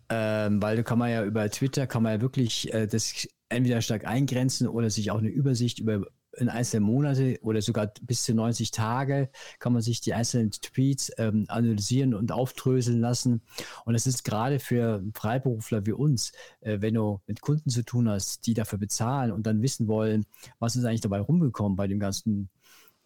Ähm, 0.09 0.61
weil 0.61 0.77
da 0.77 0.83
kann 0.83 0.99
man 0.99 1.11
ja 1.11 1.25
über 1.25 1.49
Twitter 1.51 1.87
kann 1.87 2.03
man 2.03 2.15
ja 2.15 2.21
wirklich 2.21 2.75
äh, 2.75 2.89
das 2.89 3.29
entweder 3.51 3.83
stark 3.83 4.07
eingrenzen 4.07 4.69
oder 4.69 4.91
sich 4.91 5.11
auch 5.11 5.19
eine 5.19 5.29
Übersicht 5.29 5.79
über 5.79 6.07
in 6.37 6.49
einzelne 6.49 6.87
Monate 6.87 7.39
oder 7.43 7.61
sogar 7.61 7.93
bis 8.03 8.25
zu 8.25 8.35
90 8.35 8.71
Tage 8.71 9.31
kann 9.59 9.73
man 9.73 9.83
sich 9.83 10.01
die 10.01 10.15
einzelnen 10.15 10.51
Tweets 10.51 11.13
ähm, 11.19 11.45
analysieren 11.49 12.15
und 12.15 12.33
aufdröseln 12.33 13.01
lassen. 13.01 13.43
Und 13.85 13.95
das 13.95 14.07
ist 14.07 14.25
gerade 14.25 14.61
für 14.61 15.03
Freiberufler 15.15 15.87
wie 15.87 15.93
uns, 15.93 16.33
äh, 16.61 16.81
wenn 16.81 16.95
du 16.95 17.21
mit 17.27 17.41
Kunden 17.41 17.71
zu 17.71 17.85
tun 17.85 18.09
hast, 18.09 18.47
die 18.47 18.55
dafür 18.55 18.79
bezahlen 18.79 19.33
und 19.33 19.47
dann 19.47 19.63
wissen 19.63 19.89
wollen, 19.89 20.25
was 20.59 20.77
ist 20.77 20.85
eigentlich 20.85 21.01
dabei 21.01 21.21
rumgekommen 21.21 21.77
bei 21.77 21.89
dem 21.89 21.99
ganzen 21.99 22.49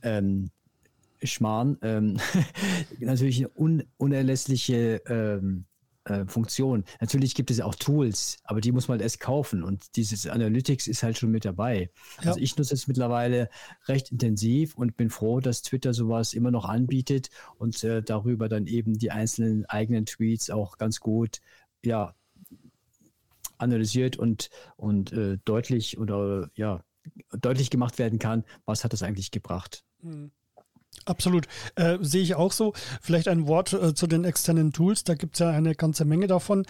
ähm, 0.02 0.50
Schmarrn, 1.22 1.78
ähm, 1.82 2.18
natürlich 3.00 3.38
eine 3.38 3.50
un 3.56 3.84
unerlässliche 3.96 5.02
ähm, 5.06 5.64
äh, 6.04 6.24
Funktion. 6.26 6.84
Natürlich 7.00 7.34
gibt 7.34 7.50
es 7.50 7.60
auch 7.60 7.74
Tools, 7.74 8.38
aber 8.44 8.60
die 8.60 8.72
muss 8.72 8.88
man 8.88 8.96
halt 8.96 9.02
erst 9.02 9.20
kaufen 9.20 9.62
und 9.62 9.96
dieses 9.96 10.26
Analytics 10.26 10.86
ist 10.86 11.02
halt 11.02 11.18
schon 11.18 11.30
mit 11.30 11.44
dabei. 11.44 11.90
Ja. 12.22 12.28
Also 12.28 12.40
ich 12.40 12.56
nutze 12.56 12.74
es 12.74 12.86
mittlerweile 12.86 13.48
recht 13.86 14.12
intensiv 14.12 14.74
und 14.76 14.96
bin 14.96 15.10
froh, 15.10 15.40
dass 15.40 15.62
Twitter 15.62 15.94
sowas 15.94 16.34
immer 16.34 16.50
noch 16.50 16.64
anbietet 16.66 17.30
und 17.58 17.82
äh, 17.84 18.02
darüber 18.02 18.48
dann 18.48 18.66
eben 18.66 18.98
die 18.98 19.10
einzelnen 19.10 19.64
eigenen 19.66 20.06
Tweets 20.06 20.50
auch 20.50 20.78
ganz 20.78 21.00
gut, 21.00 21.40
ja, 21.84 22.14
analysiert 23.58 24.16
und, 24.16 24.50
und 24.76 25.12
äh, 25.12 25.38
deutlich 25.44 25.98
oder 25.98 26.50
ja, 26.54 26.84
deutlich 27.32 27.70
gemacht 27.70 27.98
werden 27.98 28.18
kann, 28.18 28.44
was 28.64 28.84
hat 28.84 28.92
das 28.92 29.02
eigentlich 29.02 29.30
gebracht. 29.30 29.84
Mhm. 30.02 30.30
Absolut. 31.06 31.46
Äh, 31.74 31.98
sehe 32.00 32.22
ich 32.22 32.34
auch 32.34 32.52
so. 32.52 32.72
Vielleicht 33.00 33.28
ein 33.28 33.46
Wort 33.46 33.72
äh, 33.72 33.94
zu 33.94 34.06
den 34.06 34.24
externen 34.24 34.72
Tools. 34.72 35.04
Da 35.04 35.14
gibt 35.14 35.34
es 35.34 35.40
ja 35.40 35.50
eine 35.50 35.74
ganze 35.74 36.04
Menge 36.04 36.26
davon. 36.26 36.64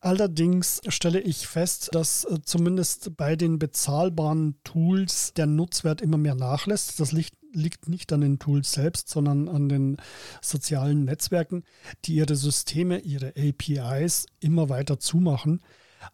Allerdings 0.00 0.80
stelle 0.88 1.20
ich 1.20 1.46
fest, 1.46 1.90
dass 1.92 2.24
äh, 2.24 2.38
zumindest 2.44 3.16
bei 3.16 3.36
den 3.36 3.58
bezahlbaren 3.58 4.56
Tools 4.64 5.32
der 5.34 5.46
Nutzwert 5.46 6.00
immer 6.00 6.18
mehr 6.18 6.34
nachlässt. 6.34 7.00
Das 7.00 7.12
liegt, 7.12 7.34
liegt 7.52 7.88
nicht 7.88 8.12
an 8.12 8.20
den 8.20 8.38
Tools 8.38 8.72
selbst, 8.72 9.08
sondern 9.08 9.48
an 9.48 9.68
den 9.68 9.96
sozialen 10.42 11.04
Netzwerken, 11.04 11.64
die 12.04 12.16
ihre 12.16 12.36
Systeme, 12.36 12.98
ihre 12.98 13.32
APIs 13.36 14.26
immer 14.40 14.68
weiter 14.68 14.98
zumachen. 14.98 15.60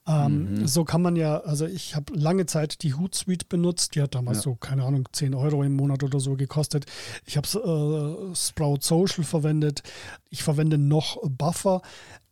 Ähm, 0.07 0.61
mhm. 0.61 0.67
So 0.67 0.85
kann 0.85 1.03
man 1.03 1.17
ja, 1.17 1.39
also 1.39 1.67
ich 1.67 1.95
habe 1.95 2.15
lange 2.15 2.47
Zeit 2.47 2.83
die 2.83 2.95
Hootsuite 2.95 3.47
benutzt, 3.49 3.95
die 3.95 4.03
hat 4.03 4.15
damals 4.15 4.39
ja. 4.39 4.43
so, 4.43 4.55
keine 4.55 4.85
Ahnung, 4.85 5.09
10 5.13 5.35
Euro 5.35 5.63
im 5.63 5.75
Monat 5.75 6.03
oder 6.03 6.21
so 6.21 6.37
gekostet. 6.37 6.87
Ich 7.25 7.37
habe 7.37 7.49
äh, 7.49 8.35
Sprout 8.35 8.79
Social 8.81 9.25
verwendet, 9.25 9.83
ich 10.31 10.43
verwende 10.43 10.79
noch 10.79 11.19
Buffer. 11.23 11.83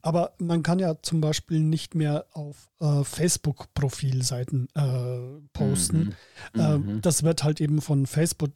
Aber 0.05 0.33
man 0.39 0.65
kann 0.65 0.81
ja 0.81 1.01
zum 1.01 1.21
Beispiel 1.21 1.61
nicht 1.61 1.95
mehr 1.95 2.27
auf 2.33 2.72
äh, 2.83 3.05
Facebook-Profilseiten 3.05 4.69
äh, 4.75 5.41
posten. 5.53 6.17
Mhm. 6.55 6.61
Äh, 6.61 6.79
mhm. 6.79 7.01
das 7.01 7.23
wird 7.23 7.45
halt 7.45 7.61
eben 7.61 7.81
von 7.81 8.07
Facebook, 8.07 8.51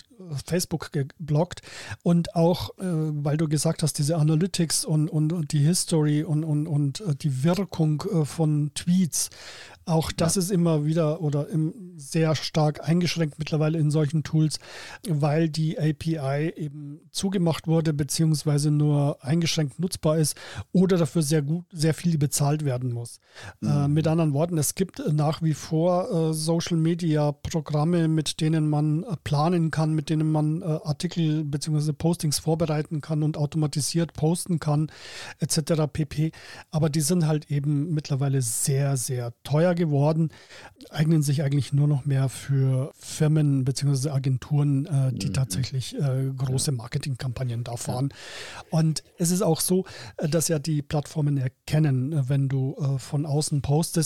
Facebook 0.44 0.90
geblockt. 0.92 1.62
Und 2.02 2.34
auch, 2.34 2.70
äh, 2.78 2.82
weil 2.82 3.36
du 3.36 3.48
gesagt 3.48 3.82
hast, 3.82 3.98
diese 3.98 4.16
Analytics 4.16 4.84
und, 4.84 5.08
und, 5.08 5.32
und 5.32 5.52
die 5.52 5.60
History 5.60 6.24
und, 6.24 6.44
und, 6.44 6.66
und 6.66 7.00
äh, 7.00 7.14
die 7.14 7.44
Wirkung 7.44 8.02
äh, 8.12 8.24
von 8.24 8.72
Tweets, 8.74 9.30
auch 9.88 10.10
das 10.10 10.34
ja. 10.34 10.42
ist 10.42 10.50
immer 10.50 10.84
wieder 10.84 11.20
oder 11.20 11.48
im, 11.48 11.92
sehr 11.96 12.34
stark 12.34 12.86
eingeschränkt 12.86 13.38
mittlerweile 13.38 13.78
in 13.78 13.92
solchen 13.92 14.24
Tools, 14.24 14.58
weil 15.08 15.48
die 15.48 15.78
API 15.78 16.52
eben 16.56 17.00
zugemacht 17.12 17.68
wurde, 17.68 17.94
beziehungsweise 17.94 18.72
nur 18.72 19.24
eingeschränkt 19.24 19.78
nutzbar 19.78 20.18
ist 20.18 20.36
oder 20.72 20.96
dafür 20.96 21.22
sehr 21.22 21.42
gut, 21.42 21.66
sehr 21.70 21.94
viel 21.94 22.18
bezahlt 22.18 22.64
werden 22.64 22.92
muss. 22.92 23.20
Mhm. 23.60 23.92
Mit 23.92 24.08
anderen 24.08 24.15
Worten, 24.32 24.58
es 24.58 24.74
gibt 24.74 25.02
nach 25.12 25.42
wie 25.42 25.54
vor 25.54 26.30
äh, 26.30 26.34
Social 26.34 26.76
Media 26.76 27.32
Programme, 27.32 28.08
mit 28.08 28.40
denen 28.40 28.68
man 28.68 29.02
äh, 29.02 29.16
planen 29.22 29.70
kann, 29.70 29.94
mit 29.94 30.10
denen 30.10 30.30
man 30.30 30.62
äh, 30.62 30.64
Artikel 30.64 31.44
bzw. 31.44 31.92
Postings 31.92 32.38
vorbereiten 32.38 33.00
kann 33.00 33.22
und 33.22 33.36
automatisiert 33.36 34.12
posten 34.14 34.60
kann, 34.60 34.90
etc. 35.38 35.84
pp. 35.92 36.32
Aber 36.70 36.88
die 36.90 37.00
sind 37.00 37.26
halt 37.26 37.50
eben 37.50 37.92
mittlerweile 37.92 38.42
sehr, 38.42 38.96
sehr 38.96 39.32
teuer 39.44 39.74
geworden, 39.74 40.30
eignen 40.90 41.22
sich 41.22 41.42
eigentlich 41.42 41.72
nur 41.72 41.88
noch 41.88 42.04
mehr 42.04 42.28
für 42.28 42.92
Firmen 42.98 43.64
bzw. 43.64 44.10
Agenturen, 44.10 44.86
äh, 44.86 45.12
die 45.12 45.28
mhm. 45.28 45.34
tatsächlich 45.34 45.96
äh, 45.98 46.30
große 46.36 46.72
Marketingkampagnen 46.72 47.64
da 47.64 47.76
fahren. 47.76 48.08
Ja. 48.10 48.78
Und 48.78 49.02
es 49.18 49.30
ist 49.30 49.42
auch 49.42 49.60
so, 49.60 49.84
äh, 50.16 50.28
dass 50.28 50.48
ja 50.48 50.58
die 50.58 50.82
Plattformen 50.82 51.36
erkennen, 51.36 52.12
äh, 52.12 52.28
wenn 52.28 52.48
du 52.48 52.76
äh, 52.78 52.98
von 52.98 53.26
außen 53.26 53.62
postest. 53.62 54.05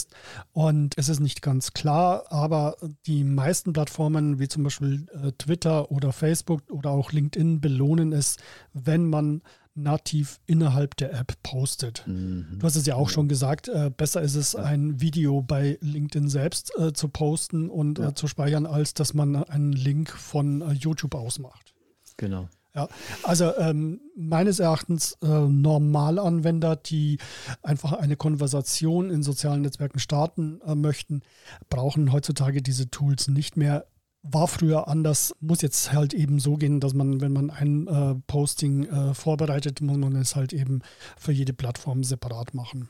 Und 0.53 0.97
es 0.97 1.09
ist 1.09 1.21
nicht 1.21 1.43
ganz 1.43 1.73
klar, 1.73 2.25
aber 2.31 2.77
die 3.07 3.25
meisten 3.25 3.73
Plattformen, 3.73 4.39
wie 4.39 4.49
zum 4.49 4.63
Beispiel 4.63 5.07
äh, 5.13 5.33
Twitter 5.33 5.91
oder 5.91 6.13
Facebook 6.13 6.63
oder 6.71 6.91
auch 6.91 7.13
LinkedIn, 7.13 7.61
belohnen 7.61 8.13
es, 8.13 8.37
wenn 8.73 9.09
man 9.09 9.43
nativ 9.75 10.41
innerhalb 10.47 10.97
der 10.97 11.15
App 11.15 11.35
postet. 11.43 12.05
Mhm. 12.07 12.59
Du 12.59 12.67
hast 12.67 12.77
es 12.77 12.87
ja 12.87 12.97
auch 12.97 13.09
schon 13.09 13.29
gesagt, 13.29 13.69
äh, 13.69 13.91
besser 13.97 14.21
ist 14.21 14.35
es, 14.35 14.57
ein 14.57 15.01
Video 15.01 15.43
bei 15.43 15.79
LinkedIn 15.81 16.29
selbst 16.29 16.73
äh, 16.77 16.93
zu 16.93 17.09
posten 17.09 17.71
und 17.71 17.99
äh, 17.99 18.03
ja. 18.03 18.15
zu 18.15 18.27
speichern, 18.27 18.67
als 18.67 18.95
dass 18.95 19.15
man 19.15 19.37
einen 19.37 19.73
Link 19.73 20.11
von 20.11 20.61
äh, 20.61 20.73
YouTube 20.73 21.15
ausmacht. 21.15 21.75
Genau. 22.17 22.49
Ja, 22.75 22.89
also 23.25 23.57
ähm, 23.57 24.01
meines 24.15 24.61
Erachtens 24.61 25.19
äh, 25.23 25.27
Normalanwender, 25.27 26.77
die 26.77 27.19
einfach 27.63 27.93
eine 27.93 28.17
Konversation 28.17 29.11
in 29.11 29.25
sozialen 29.25 29.63
Netzwerken 29.63 29.99
starten 29.99 30.61
äh, 30.65 30.77
möchten, 30.77 31.23
brauchen 31.69 32.13
heutzutage 32.13 32.63
diese 32.63 32.89
Tools 32.89 33.27
nicht 33.27 33.57
mehr. 33.57 33.87
War 34.23 34.47
früher 34.47 34.87
anders, 34.87 35.35
muss 35.41 35.63
jetzt 35.63 35.93
halt 35.93 36.15
eben 36.15 36.39
so 36.39 36.57
gehen, 36.57 36.79
dass 36.79 36.95
man, 36.95 37.21
wenn 37.21 37.33
man 37.33 37.51
ein 37.51 37.89
äh, 37.89 38.15
Posting 38.29 38.85
äh, 38.85 39.15
vorbereitet, 39.15 39.81
muss 39.81 39.97
man 39.97 40.15
es 40.15 40.37
halt 40.37 40.53
eben 40.53 40.83
für 41.19 41.33
jede 41.33 41.55
Plattform 41.55 42.05
separat 42.05 42.55
machen. 42.55 42.89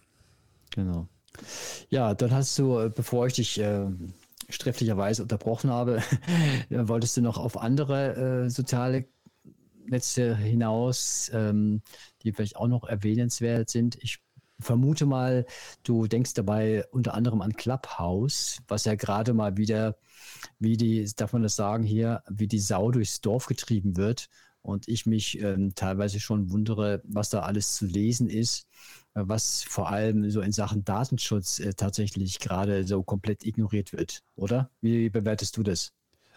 Genau. 0.73 1.07
Ja, 1.88 2.14
dann 2.14 2.33
hast 2.33 2.59
du, 2.59 2.81
äh, 2.81 2.90
bevor 2.95 3.29
ich 3.29 3.35
dich 3.35 3.59
äh, 3.61 3.87
sträflicherweise 4.51 5.23
unterbrochen 5.23 5.71
habe, 5.71 6.03
wolltest 6.69 7.16
du 7.16 7.23
noch 7.23 7.38
auf 7.38 7.57
andere 7.57 8.51
soziale 8.51 9.07
Netze 9.90 10.37
hinaus, 10.37 11.31
ähm, 11.35 11.83
die 12.22 12.33
vielleicht 12.33 12.57
auch 12.57 12.68
noch 12.68 12.85
erwähnenswert 12.85 13.70
sind. 13.70 13.96
Ich 14.03 14.20
vermute 14.61 15.07
mal, 15.07 15.46
du 15.83 16.07
denkst 16.07 16.35
dabei 16.35 16.85
unter 16.90 17.14
anderem 17.14 17.40
an 17.42 17.55
Clubhouse, 17.55 18.59
was 18.68 18.85
ja 18.85 18.94
gerade 18.94 19.33
mal 19.35 19.57
wieder, 19.57 19.96
wie 20.59 20.76
die, 20.76 21.11
darf 21.16 21.33
man 21.33 21.42
das 21.42 21.57
sagen 21.57 21.85
hier, 21.85 22.22
wie 22.29 22.46
die 22.46 22.59
Sau 22.59 22.90
durchs 22.90 23.20
Dorf 23.20 23.46
getrieben 23.46 23.96
wird. 23.96 24.29
Und 24.62 24.88
ich 24.88 25.07
mich 25.07 25.40
ähm, 25.40 25.74
teilweise 25.74 26.20
schon 26.20 26.50
wundere, 26.50 27.00
was 27.05 27.31
da 27.31 27.40
alles 27.40 27.76
zu 27.76 27.87
lesen 27.87 28.29
ist, 28.29 28.66
äh, 29.14 29.22
was 29.24 29.62
vor 29.62 29.88
allem 29.88 30.31
so 30.31 30.42
in 30.42 30.53
Sachen 30.53 30.85
Datenschutz 30.85 31.61
äh, 31.61 31.72
tatsächlich 31.72 32.38
gerade 32.40 32.87
so 32.87 33.03
komplett 33.03 33.44
ignoriert 33.46 33.92
wird, 33.94 34.22
oder? 34.37 34.70
Wie 34.83 35.09
bewertest 35.09 35.57
du 35.57 35.62
das? 35.62 35.92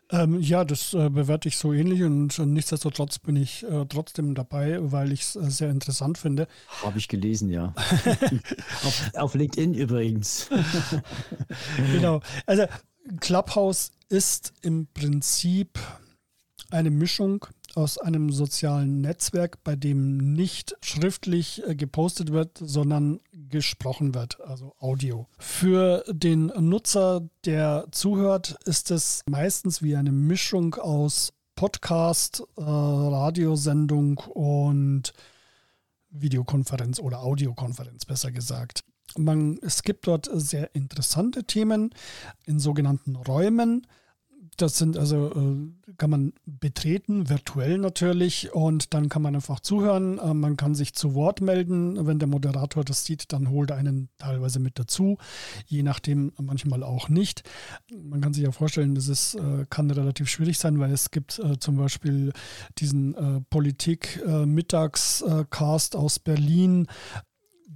Ähm, 0.10 0.40
ja, 0.40 0.64
das 0.66 0.94
äh, 0.94 1.10
bewerte 1.10 1.48
ich 1.48 1.58
so 1.58 1.74
ähnlich 1.74 2.04
und 2.04 2.38
nichtsdestotrotz 2.38 3.20
bin 3.20 3.36
ich 3.36 3.64
äh, 3.64 3.86
trotzdem 3.88 4.36
dabei, 4.36 4.78
weil 4.92 5.12
ich 5.12 5.22
es 5.22 5.36
äh, 5.36 5.50
sehr 5.50 5.70
interessant 5.70 6.18
finde. 6.18 6.48
Habe 6.84 6.98
ich 7.00 7.08
gelesen, 7.08 7.50
ja. 7.50 7.74
auf, 8.84 9.12
auf 9.16 9.34
LinkedIn 9.36 9.74
übrigens. 9.74 10.50
genau. 11.94 12.22
Also 12.46 12.66
Clubhouse 13.22 13.92
ist 14.10 14.54
im 14.62 14.88
Prinzip 14.94 15.80
eine 16.70 16.92
Mischung 16.92 17.46
aus 17.76 17.98
einem 17.98 18.32
sozialen 18.32 19.02
Netzwerk, 19.02 19.64
bei 19.64 19.76
dem 19.76 20.34
nicht 20.34 20.76
schriftlich 20.82 21.64
äh, 21.68 21.76
gepostet 21.76 22.32
wird, 22.32 22.58
sondern 22.58 23.20
gesprochen 23.32 24.14
wird, 24.14 24.40
also 24.42 24.74
Audio. 24.80 25.28
Für 25.40 26.04
den 26.08 26.48
Nutzer, 26.48 27.28
der 27.46 27.88
zuhört, 27.92 28.58
ist 28.66 28.92
es 28.92 29.22
meistens 29.30 29.82
wie 29.82 29.96
eine 29.96 30.12
Mischung 30.12 30.76
aus 30.76 31.34
Podcast, 31.56 32.44
äh, 32.58 32.62
Radiosendung 32.62 34.18
und 34.18 35.14
Videokonferenz 36.10 37.00
oder 37.00 37.24
Audiokonferenz, 37.24 38.06
besser 38.06 38.32
gesagt. 38.32 38.84
Man, 39.18 39.60
es 39.62 39.84
gibt 39.84 40.08
dort 40.08 40.30
sehr 40.32 40.74
interessante 40.74 41.44
Themen 41.44 41.92
in 42.46 42.60
sogenannten 42.60 43.16
Räumen 43.16 43.86
das 44.58 44.78
sind 44.78 44.98
also, 44.98 45.32
äh, 45.32 45.94
kann 45.98 46.10
man 46.10 46.34
betreten, 46.46 47.30
virtuell 47.30 47.78
natürlich, 47.78 48.54
und 48.54 48.94
dann 48.94 49.08
kann 49.10 49.22
man 49.22 49.36
einfach 49.36 49.60
zuhören. 49.60 50.18
Äh, 50.20 50.34
man 50.34 50.56
kann 50.58 50.76
sich 50.76 50.94
zu 50.94 51.16
Wort 51.16 51.42
melden. 51.42 52.08
Wenn 52.08 52.20
der 52.20 52.28
Moderator 52.28 52.84
das 52.84 53.06
sieht, 53.06 53.32
dann 53.34 53.50
holt 53.50 53.72
er 53.72 53.78
einen 53.78 54.10
teilweise 54.18 54.60
mit 54.60 54.78
dazu, 54.80 55.18
je 55.66 55.84
nachdem 55.84 56.32
manchmal 56.42 56.84
auch 56.84 57.10
nicht. 57.10 57.44
Man 57.92 58.22
kann 58.22 58.34
sich 58.34 58.44
ja 58.44 58.52
vorstellen, 58.52 58.96
das 58.96 59.08
ist, 59.08 59.36
äh, 59.36 59.66
kann 59.70 59.92
relativ 59.92 60.30
schwierig 60.30 60.58
sein, 60.60 60.80
weil 60.80 60.92
es 60.92 61.12
gibt 61.12 61.42
zum 61.60 61.78
Beispiel 61.78 62.34
diesen 62.78 63.46
Politik-Mittagscast 63.50 65.96
aus 65.96 66.20
Berlin, 66.20 66.88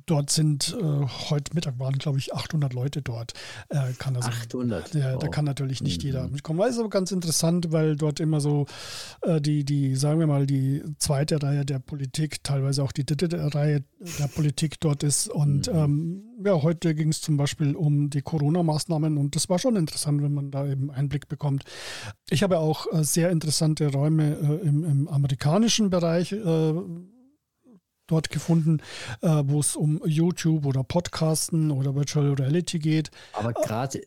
dort 0.05 0.29
sind 0.29 0.75
äh, 0.79 1.05
heute 1.29 1.53
Mittag 1.53 1.79
waren, 1.79 1.97
glaube 1.97 2.17
ich, 2.17 2.33
800 2.33 2.73
Leute 2.73 3.01
dort. 3.01 3.33
Äh, 3.69 3.93
kann 3.97 4.15
also, 4.15 4.29
800? 4.29 4.93
Ja, 4.93 5.13
wow. 5.13 5.19
Da 5.19 5.27
kann 5.27 5.45
natürlich 5.45 5.81
nicht 5.81 6.01
mhm. 6.01 6.07
jeder 6.07 6.27
mitkommen. 6.27 6.59
Das 6.59 6.71
ist 6.71 6.79
aber 6.79 6.89
ganz 6.89 7.11
interessant, 7.11 7.71
weil 7.71 7.95
dort 7.95 8.19
immer 8.19 8.39
so 8.39 8.65
äh, 9.21 9.41
die, 9.41 9.63
die, 9.63 9.95
sagen 9.95 10.19
wir 10.19 10.27
mal, 10.27 10.45
die 10.45 10.83
zweite 10.97 11.41
Reihe 11.41 11.65
der 11.65 11.79
Politik, 11.79 12.43
teilweise 12.43 12.83
auch 12.83 12.91
die 12.91 13.05
dritte 13.05 13.53
Reihe 13.53 13.83
der 14.19 14.27
Politik 14.27 14.79
dort 14.79 15.03
ist. 15.03 15.29
Und 15.29 15.67
mhm. 15.67 15.77
ähm, 15.77 16.23
ja, 16.45 16.61
heute 16.61 16.93
ging 16.93 17.09
es 17.09 17.21
zum 17.21 17.37
Beispiel 17.37 17.75
um 17.75 18.09
die 18.09 18.21
Corona-Maßnahmen 18.21 19.17
und 19.17 19.35
das 19.35 19.49
war 19.49 19.59
schon 19.59 19.75
interessant, 19.75 20.21
wenn 20.21 20.33
man 20.33 20.51
da 20.51 20.67
eben 20.67 20.91
Einblick 20.91 21.27
bekommt. 21.27 21.63
Ich 22.29 22.43
habe 22.43 22.59
auch 22.59 22.85
äh, 22.93 23.03
sehr 23.03 23.31
interessante 23.31 23.91
Räume 23.91 24.37
äh, 24.37 24.67
im, 24.67 24.83
im 24.83 25.07
amerikanischen 25.07 25.89
Bereich 25.89 26.31
äh, 26.31 26.73
dort 28.07 28.29
gefunden, 28.29 28.79
äh, 29.21 29.43
wo 29.45 29.59
es 29.59 29.75
um 29.75 30.01
YouTube 30.05 30.65
oder 30.65 30.83
Podcasten 30.83 31.71
oder 31.71 31.95
Virtual 31.95 32.33
Reality 32.33 32.79
geht. 32.79 33.11
Aber 33.33 33.53
gerade, 33.53 34.01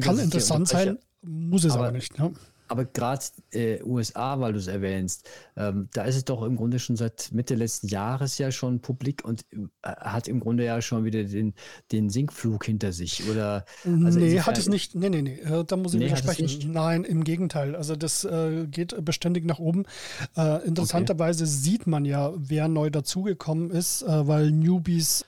kann 0.00 0.18
interessant 0.18 0.68
sein, 0.68 0.98
muss 1.22 1.64
es 1.64 1.72
aber, 1.72 1.84
aber 1.84 1.92
nicht. 1.92 2.18
Ne? 2.18 2.32
Aber 2.68 2.84
gerade 2.84 3.24
äh, 3.52 3.82
USA, 3.82 4.40
weil 4.40 4.52
du 4.52 4.58
es 4.58 4.68
erwähnst, 4.68 5.28
ähm, 5.56 5.88
da 5.92 6.04
ist 6.04 6.16
es 6.16 6.24
doch 6.24 6.42
im 6.42 6.56
Grunde 6.56 6.78
schon 6.78 6.96
seit 6.96 7.30
Mitte 7.32 7.54
letzten 7.54 7.88
Jahres 7.88 8.38
ja 8.38 8.50
schon 8.50 8.80
publik 8.80 9.24
und 9.24 9.44
äh, 9.52 9.66
hat 9.82 10.28
im 10.28 10.40
Grunde 10.40 10.64
ja 10.64 10.80
schon 10.80 11.04
wieder 11.04 11.24
den, 11.24 11.54
den 11.92 12.08
Sinkflug 12.08 12.64
hinter 12.64 12.92
sich. 12.92 13.28
Oder, 13.30 13.66
also 13.84 14.18
nee, 14.18 14.40
hat 14.40 14.56
es 14.56 14.68
nicht. 14.68 14.94
Nee, 14.94 15.10
nee, 15.10 15.22
nee. 15.22 15.40
Äh, 15.40 15.64
da 15.64 15.76
muss 15.76 15.92
ich 15.94 16.00
nee, 16.00 16.06
widersprechen. 16.06 16.72
Nein, 16.72 17.04
im 17.04 17.24
Gegenteil. 17.24 17.76
Also 17.76 17.96
das 17.96 18.24
äh, 18.24 18.66
geht 18.66 19.04
beständig 19.04 19.44
nach 19.44 19.58
oben. 19.58 19.84
Äh, 20.36 20.66
interessanterweise 20.66 21.44
okay. 21.44 21.52
sieht 21.52 21.86
man 21.86 22.04
ja, 22.04 22.32
wer 22.36 22.68
neu 22.68 22.88
dazugekommen 22.90 23.70
ist, 23.70 24.02
äh, 24.02 24.26
weil 24.26 24.50
Newbies 24.50 25.26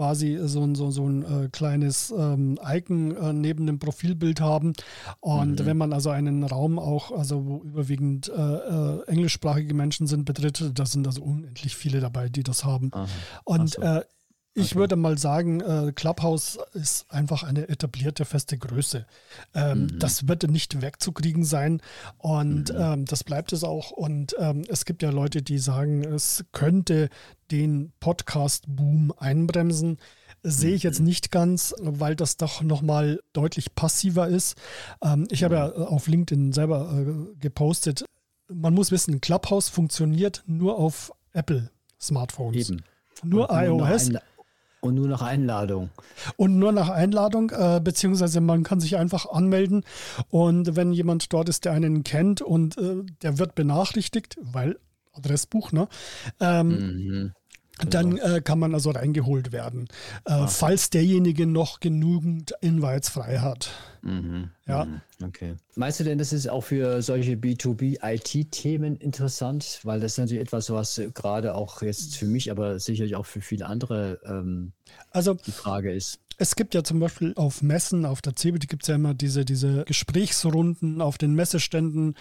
quasi 0.00 0.38
so 0.44 0.62
ein, 0.62 0.74
so, 0.74 0.90
so 0.90 1.06
ein 1.06 1.44
äh, 1.44 1.48
kleines 1.50 2.10
ähm, 2.16 2.58
Icon 2.64 3.14
äh, 3.14 3.34
neben 3.34 3.66
dem 3.66 3.78
Profilbild 3.78 4.40
haben. 4.40 4.72
Und 5.20 5.60
mhm. 5.60 5.66
wenn 5.66 5.76
man 5.76 5.92
also 5.92 6.08
einen 6.08 6.42
Raum 6.42 6.78
auch, 6.78 7.12
also 7.12 7.44
wo 7.44 7.62
überwiegend 7.62 8.30
äh, 8.30 8.32
äh 8.32 9.02
englischsprachige 9.08 9.74
Menschen 9.74 10.06
sind, 10.06 10.24
betritt, 10.24 10.70
da 10.72 10.86
sind 10.86 11.06
also 11.06 11.20
unendlich 11.22 11.76
viele 11.76 12.00
dabei, 12.00 12.30
die 12.30 12.42
das 12.42 12.64
haben. 12.64 12.88
Aha. 12.94 13.06
Und 13.44 13.74
so. 13.74 13.82
Ich 14.54 14.72
okay. 14.72 14.80
würde 14.80 14.96
mal 14.96 15.16
sagen, 15.16 15.60
äh, 15.60 15.92
Clubhouse 15.92 16.58
ist 16.72 17.10
einfach 17.10 17.44
eine 17.44 17.68
etablierte 17.68 18.24
feste 18.24 18.58
Größe. 18.58 19.06
Ähm, 19.54 19.82
mhm. 19.82 19.98
Das 20.00 20.26
wird 20.26 20.42
nicht 20.50 20.82
wegzukriegen 20.82 21.44
sein 21.44 21.80
und 22.18 22.72
mhm. 22.72 22.80
ähm, 22.80 23.04
das 23.04 23.22
bleibt 23.22 23.52
es 23.52 23.62
auch. 23.62 23.92
Und 23.92 24.34
ähm, 24.38 24.64
es 24.68 24.84
gibt 24.84 25.02
ja 25.02 25.10
Leute, 25.10 25.42
die 25.42 25.58
sagen, 25.58 26.02
es 26.02 26.44
könnte 26.50 27.10
den 27.52 27.92
Podcast-Boom 28.00 29.12
einbremsen. 29.16 29.98
Sehe 30.42 30.74
ich 30.74 30.82
jetzt 30.82 31.00
mhm. 31.00 31.06
nicht 31.06 31.30
ganz, 31.30 31.74
weil 31.78 32.16
das 32.16 32.36
doch 32.36 32.62
nochmal 32.62 33.20
deutlich 33.32 33.76
passiver 33.76 34.26
ist. 34.26 34.56
Ähm, 35.00 35.28
ich 35.30 35.44
habe 35.44 35.54
ja 35.54 35.68
mhm. 35.68 35.84
auf 35.84 36.08
LinkedIn 36.08 36.52
selber 36.52 36.92
äh, 36.92 37.36
gepostet, 37.38 38.04
man 38.52 38.74
muss 38.74 38.90
wissen, 38.90 39.20
Clubhouse 39.20 39.68
funktioniert 39.68 40.42
nur 40.46 40.76
auf 40.78 41.12
Apple 41.32 41.70
Smartphones. 42.00 42.70
Eben. 42.70 42.82
Nur 43.22 43.48
iOS. 43.50 44.10
Und 44.80 44.94
nur 44.94 45.08
nach 45.08 45.22
Einladung. 45.22 45.90
Und 46.36 46.58
nur 46.58 46.72
nach 46.72 46.88
Einladung, 46.88 47.50
äh, 47.50 47.80
beziehungsweise 47.82 48.40
man 48.40 48.62
kann 48.62 48.80
sich 48.80 48.96
einfach 48.96 49.30
anmelden 49.30 49.84
und 50.30 50.74
wenn 50.74 50.92
jemand 50.92 51.32
dort 51.32 51.48
ist, 51.50 51.66
der 51.66 51.72
einen 51.72 52.02
kennt 52.02 52.40
und 52.40 52.78
äh, 52.78 53.02
der 53.22 53.38
wird 53.38 53.54
benachrichtigt, 53.54 54.38
weil 54.40 54.78
Adressbuch, 55.12 55.72
ne? 55.72 55.88
Ähm, 56.40 56.68
mhm. 56.68 57.32
Dann 57.88 58.18
äh, 58.18 58.40
kann 58.42 58.58
man 58.58 58.74
also 58.74 58.90
reingeholt 58.90 59.52
werden, 59.52 59.88
äh, 60.24 60.46
falls 60.46 60.90
derjenige 60.90 61.46
noch 61.46 61.80
genügend 61.80 62.52
Invites 62.60 63.08
frei 63.08 63.38
hat. 63.38 63.70
Mhm. 64.02 64.50
Ja. 64.66 64.84
Mhm. 64.84 65.00
Okay. 65.22 65.54
Meinst 65.74 66.00
du 66.00 66.04
denn, 66.04 66.18
das 66.18 66.32
ist 66.32 66.48
auch 66.48 66.62
für 66.62 67.02
solche 67.02 67.32
B2B-IT-Themen 67.32 68.96
interessant? 68.96 69.80
Weil 69.82 70.00
das 70.00 70.12
ist 70.12 70.18
natürlich 70.18 70.42
etwas, 70.42 70.70
was 70.70 71.00
gerade 71.14 71.54
auch 71.54 71.82
jetzt 71.82 72.16
für 72.16 72.26
mich, 72.26 72.50
aber 72.50 72.80
sicherlich 72.80 73.16
auch 73.16 73.26
für 73.26 73.40
viele 73.40 73.66
andere 73.66 74.20
ähm, 74.24 74.72
also, 75.10 75.34
die 75.34 75.52
Frage 75.52 75.92
ist. 75.92 76.20
Es 76.40 76.56
gibt 76.56 76.72
ja 76.72 76.82
zum 76.82 77.00
Beispiel 77.00 77.34
auf 77.36 77.60
Messen, 77.60 78.06
auf 78.06 78.22
der 78.22 78.34
CeBIT 78.34 78.66
gibt 78.66 78.84
es 78.84 78.88
ja 78.88 78.94
immer 78.94 79.12
diese, 79.12 79.44
diese 79.44 79.84
Gesprächsrunden 79.84 81.02
auf 81.02 81.18
den 81.18 81.34
Messeständen, 81.34 82.14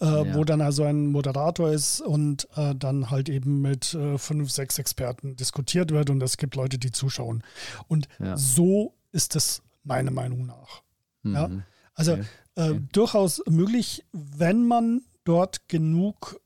äh, 0.00 0.06
ja. 0.06 0.34
wo 0.34 0.44
dann 0.44 0.62
also 0.62 0.84
ein 0.84 1.08
Moderator 1.08 1.70
ist 1.70 2.00
und 2.00 2.48
äh, 2.56 2.74
dann 2.74 3.10
halt 3.10 3.28
eben 3.28 3.60
mit 3.60 3.92
äh, 3.92 4.16
fünf, 4.16 4.50
sechs 4.50 4.78
Experten 4.78 5.36
diskutiert 5.36 5.90
wird 5.90 6.08
und 6.08 6.22
es 6.22 6.38
gibt 6.38 6.56
Leute, 6.56 6.78
die 6.78 6.90
zuschauen. 6.90 7.42
Und 7.86 8.08
ja. 8.18 8.34
so 8.38 8.94
ist 9.12 9.36
es 9.36 9.60
meiner 9.84 10.10
Meinung 10.10 10.46
nach. 10.46 10.80
Mhm. 11.22 11.34
Ja? 11.34 11.50
Also 11.92 12.12
okay. 12.14 12.24
Äh, 12.54 12.70
okay. 12.70 12.82
durchaus 12.92 13.42
möglich, 13.46 14.06
wenn 14.12 14.66
man 14.66 15.02
dort 15.24 15.68
genug 15.68 16.40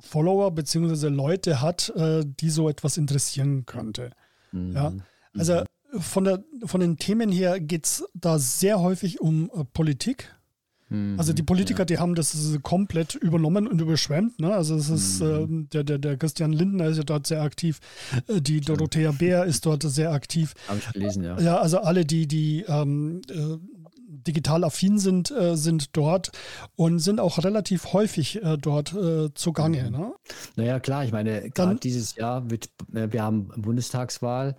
Follower 0.00 0.50
bzw. 0.50 1.08
Leute 1.08 1.62
hat, 1.62 1.88
äh, 1.96 2.26
die 2.26 2.50
so 2.50 2.68
etwas 2.68 2.98
interessieren 2.98 3.64
könnte. 3.64 4.10
Mhm. 4.52 4.74
Ja? 4.74 4.92
Also 5.32 5.60
mhm 5.60 5.64
von, 5.98 6.24
der, 6.24 6.44
von 6.64 6.80
den 6.80 6.96
Themen 6.98 7.30
her 7.30 7.60
geht 7.60 7.86
es 7.86 8.04
da 8.14 8.38
sehr 8.38 8.80
häufig 8.80 9.20
um 9.20 9.50
äh, 9.54 9.64
Politik. 9.64 10.34
Mhm, 10.90 11.18
also 11.18 11.32
die 11.32 11.42
Politiker, 11.42 11.80
ja. 11.80 11.84
die 11.84 11.98
haben 11.98 12.14
das 12.14 12.36
komplett 12.62 13.14
übernommen 13.14 13.66
und 13.66 13.80
überschwemmt. 13.80 14.38
Ne? 14.40 14.52
Also 14.52 14.76
es 14.76 14.88
ist 14.88 15.20
mhm. 15.20 15.62
äh, 15.64 15.68
der, 15.72 15.84
der, 15.84 15.98
der 15.98 16.16
Christian 16.16 16.52
Lindner 16.52 16.86
ist 16.86 16.96
ja 16.96 17.02
dort 17.04 17.26
sehr 17.26 17.42
aktiv, 17.42 17.80
äh, 18.26 18.40
die 18.40 18.60
Dorothea 18.60 19.12
Bär 19.12 19.44
ist 19.44 19.66
dort 19.66 19.82
sehr 19.82 20.12
aktiv. 20.12 20.54
Habe 20.66 20.78
ich 20.78 20.92
gelesen, 20.92 21.24
ja. 21.24 21.38
Ja, 21.40 21.58
also 21.58 21.78
alle, 21.78 22.04
die, 22.04 22.26
die 22.26 22.64
ähm, 22.68 23.20
äh, 23.30 23.58
digital 24.08 24.64
affin 24.64 24.98
sind, 24.98 25.30
äh, 25.30 25.56
sind 25.56 25.96
dort 25.96 26.32
und 26.76 26.98
sind 26.98 27.20
auch 27.20 27.44
relativ 27.44 27.92
häufig 27.92 28.42
äh, 28.42 28.56
dort 28.56 28.94
äh, 28.94 29.32
zugange. 29.34 29.84
Mhm. 29.84 29.96
Ne? 29.96 30.12
Naja, 30.56 30.80
klar, 30.80 31.04
ich 31.04 31.12
meine, 31.12 31.50
gerade 31.50 31.76
dieses 31.76 32.16
Jahr 32.16 32.50
wird, 32.50 32.70
äh, 32.94 33.08
wir 33.10 33.22
haben 33.22 33.48
Bundestagswahl, 33.48 34.56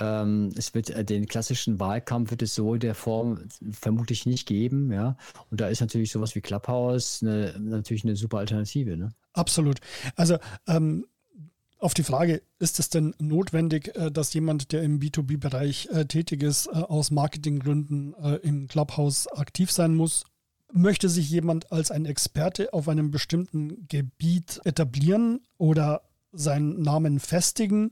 ähm, 0.00 0.52
es 0.56 0.74
wird 0.74 0.90
äh, 0.90 1.04
den 1.04 1.26
klassischen 1.26 1.78
Wahlkampf 1.78 2.32
wird 2.32 2.42
es 2.42 2.54
so 2.54 2.74
der 2.76 2.94
Form 2.94 3.48
vermutlich 3.70 4.26
nicht 4.26 4.46
geben, 4.46 4.92
ja. 4.92 5.16
Und 5.50 5.60
da 5.60 5.68
ist 5.68 5.80
natürlich 5.80 6.10
sowas 6.10 6.34
wie 6.34 6.40
Clubhouse 6.40 7.20
eine, 7.22 7.54
natürlich 7.58 8.04
eine 8.04 8.16
super 8.16 8.38
Alternative, 8.38 8.96
ne? 8.96 9.10
Absolut. 9.32 9.78
Also 10.16 10.38
ähm, 10.66 11.06
auf 11.80 11.94
die 11.94 12.02
Frage, 12.02 12.42
ist 12.58 12.78
es 12.78 12.90
denn 12.90 13.14
notwendig, 13.18 13.96
äh, 13.96 14.10
dass 14.10 14.34
jemand, 14.34 14.72
der 14.72 14.82
im 14.82 15.00
B2B-Bereich 15.00 15.88
äh, 15.90 16.04
tätig 16.04 16.42
ist, 16.42 16.66
äh, 16.66 16.70
aus 16.70 17.10
Marketinggründen 17.10 18.14
im 18.42 18.68
Clubhouse 18.68 19.26
aktiv 19.28 19.72
sein 19.72 19.94
muss? 19.94 20.24
Möchte 20.72 21.08
sich 21.08 21.28
jemand 21.30 21.72
als 21.72 21.90
ein 21.90 22.04
Experte 22.04 22.72
auf 22.72 22.88
einem 22.88 23.10
bestimmten 23.10 23.88
Gebiet 23.88 24.60
etablieren 24.64 25.40
oder 25.58 26.02
seinen 26.32 26.80
Namen 26.82 27.18
festigen? 27.18 27.90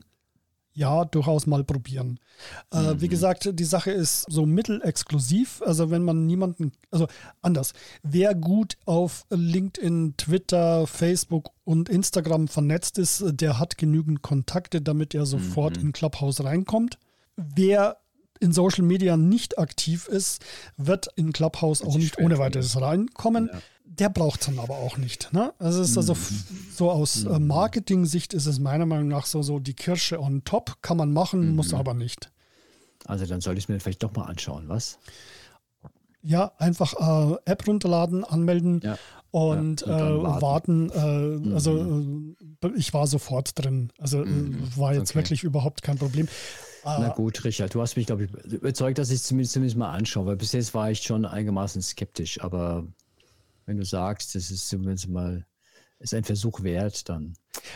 Ja, 0.79 1.03
durchaus 1.03 1.45
mal 1.45 1.65
probieren. 1.65 2.21
Äh, 2.71 2.93
mhm. 2.93 3.01
Wie 3.01 3.09
gesagt, 3.09 3.49
die 3.51 3.65
Sache 3.65 3.91
ist 3.91 4.21
so 4.29 4.45
mittelexklusiv. 4.45 5.61
Also 5.65 5.91
wenn 5.91 6.03
man 6.03 6.25
niemanden, 6.25 6.71
also 6.89 7.07
anders, 7.41 7.73
wer 8.01 8.33
gut 8.33 8.77
auf 8.85 9.25
LinkedIn, 9.29 10.15
Twitter, 10.15 10.87
Facebook 10.87 11.49
und 11.65 11.89
Instagram 11.89 12.47
vernetzt 12.47 12.97
ist, 12.97 13.25
der 13.27 13.59
hat 13.59 13.77
genügend 13.77 14.21
Kontakte, 14.21 14.81
damit 14.81 15.13
er 15.13 15.25
sofort 15.25 15.75
mhm. 15.77 15.87
in 15.87 15.91
Clubhouse 15.91 16.41
reinkommt. 16.45 16.97
Wer 17.35 17.97
in 18.39 18.53
Social 18.53 18.85
Media 18.85 19.17
nicht 19.17 19.59
aktiv 19.59 20.07
ist, 20.07 20.41
wird 20.77 21.07
in 21.17 21.33
Clubhouse 21.33 21.81
auch 21.81 21.97
nicht 21.97 22.19
ohne 22.19 22.37
weiteres 22.37 22.79
reinkommen. 22.79 23.49
Ja 23.51 23.59
der 23.89 24.09
braucht 24.09 24.41
es 24.41 24.47
dann 24.47 24.59
aber 24.59 24.75
auch 24.75 24.97
nicht. 24.97 25.33
Ne? 25.33 25.53
Also 25.59 25.81
es 25.81 25.91
ist 25.91 25.97
also 25.97 26.13
mhm. 26.13 26.45
so 26.73 26.91
aus 26.91 27.25
äh, 27.25 27.39
Marketing-Sicht 27.39 28.33
ist 28.33 28.45
es 28.45 28.59
meiner 28.59 28.85
Meinung 28.85 29.07
nach 29.07 29.25
so, 29.25 29.41
so 29.41 29.59
die 29.59 29.73
Kirsche 29.73 30.19
on 30.21 30.43
top, 30.43 30.77
kann 30.81 30.97
man 30.97 31.11
machen, 31.11 31.49
mhm. 31.49 31.55
muss 31.55 31.73
aber 31.73 31.93
nicht. 31.93 32.31
Also 33.05 33.25
dann 33.25 33.41
sollte 33.41 33.59
ich 33.59 33.65
es 33.65 33.69
mir 33.69 33.79
vielleicht 33.79 34.03
doch 34.03 34.13
mal 34.13 34.25
anschauen, 34.25 34.65
was? 34.67 34.99
Ja, 36.21 36.51
einfach 36.57 36.93
äh, 36.93 37.35
App 37.45 37.65
runterladen, 37.67 38.23
anmelden 38.23 38.81
ja. 38.83 38.97
und, 39.31 39.81
ja, 39.81 40.07
und 40.07 40.21
äh, 40.21 40.41
warten. 40.41 40.91
warten. 40.91 41.49
Äh, 41.49 41.53
also, 41.53 41.73
mhm. 41.73 42.35
Also 42.61 42.75
ich 42.75 42.93
war 42.93 43.07
sofort 43.07 43.51
drin. 43.57 43.91
Also 43.97 44.21
äh, 44.21 44.25
mhm. 44.25 44.75
war 44.75 44.93
jetzt 44.93 45.11
okay. 45.11 45.19
wirklich 45.19 45.43
überhaupt 45.43 45.81
kein 45.81 45.97
Problem. 45.97 46.27
Na 46.83 47.09
äh, 47.09 47.15
gut, 47.15 47.43
Richard, 47.43 47.73
du 47.73 47.81
hast 47.81 47.97
mich, 47.97 48.05
glaube 48.05 48.25
ich, 48.25 48.31
überzeugt, 48.51 48.97
dass 48.97 49.09
ich 49.09 49.17
es 49.17 49.23
zumindest, 49.23 49.53
zumindest 49.53 49.77
mal 49.77 49.91
anschaue, 49.91 50.25
weil 50.25 50.35
bis 50.35 50.51
jetzt 50.51 50.73
war 50.73 50.91
ich 50.91 51.01
schon 51.01 51.25
einigermaßen 51.25 51.81
skeptisch, 51.81 52.41
aber 52.41 52.85
wenn 53.69 53.77
du 53.77 53.85
sagst, 53.85 54.33
das 54.33 54.49
ist 54.49 54.67
zumindest 54.67 55.07
mal 55.09 55.45
ist 55.99 56.13
ein 56.15 56.23
Versuch 56.23 56.63
wert, 56.63 57.07
dann. 57.07 57.33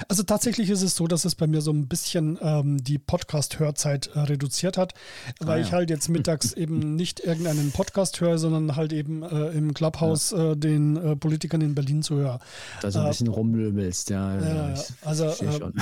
Also 0.08 0.24
tatsächlich 0.24 0.70
ist 0.70 0.82
es 0.82 0.96
so, 0.96 1.08
dass 1.08 1.26
es 1.26 1.36
bei 1.36 1.46
mir 1.46 1.62
so 1.62 1.72
ein 1.72 1.88
bisschen 1.88 2.40
ähm, 2.42 2.84
die 2.84 2.98
Podcast-Hörzeit 2.98 4.08
äh, 4.08 4.22
reduziert 4.22 4.78
hat, 4.78 4.94
weil 5.40 5.50
ah, 5.50 5.58
ja. 5.58 5.66
ich 5.66 5.72
halt 5.74 5.90
jetzt 5.92 6.10
mittags 6.10 6.54
eben 6.54 6.96
nicht 6.96 7.20
irgendeinen 7.20 7.72
Podcast 7.72 8.22
höre, 8.22 8.40
sondern 8.40 8.76
halt 8.76 8.92
eben 8.92 9.22
äh, 9.22 9.50
im 9.50 9.74
Clubhouse 9.76 10.32
ja. 10.32 10.54
äh, 10.54 10.58
den 10.58 10.96
äh, 10.96 11.16
Politikern 11.16 11.62
in 11.62 11.76
Berlin 11.76 12.02
zuhöre. 12.02 12.40
Da 12.82 12.90
so 12.90 13.00
ein 13.00 13.06
äh, 13.06 13.10
bisschen 13.10 13.28
rumlümmelst, 13.28 14.10
ja. 14.10 14.40
ja 14.40 14.84
also, 15.02 15.26
ähm, 15.42 15.74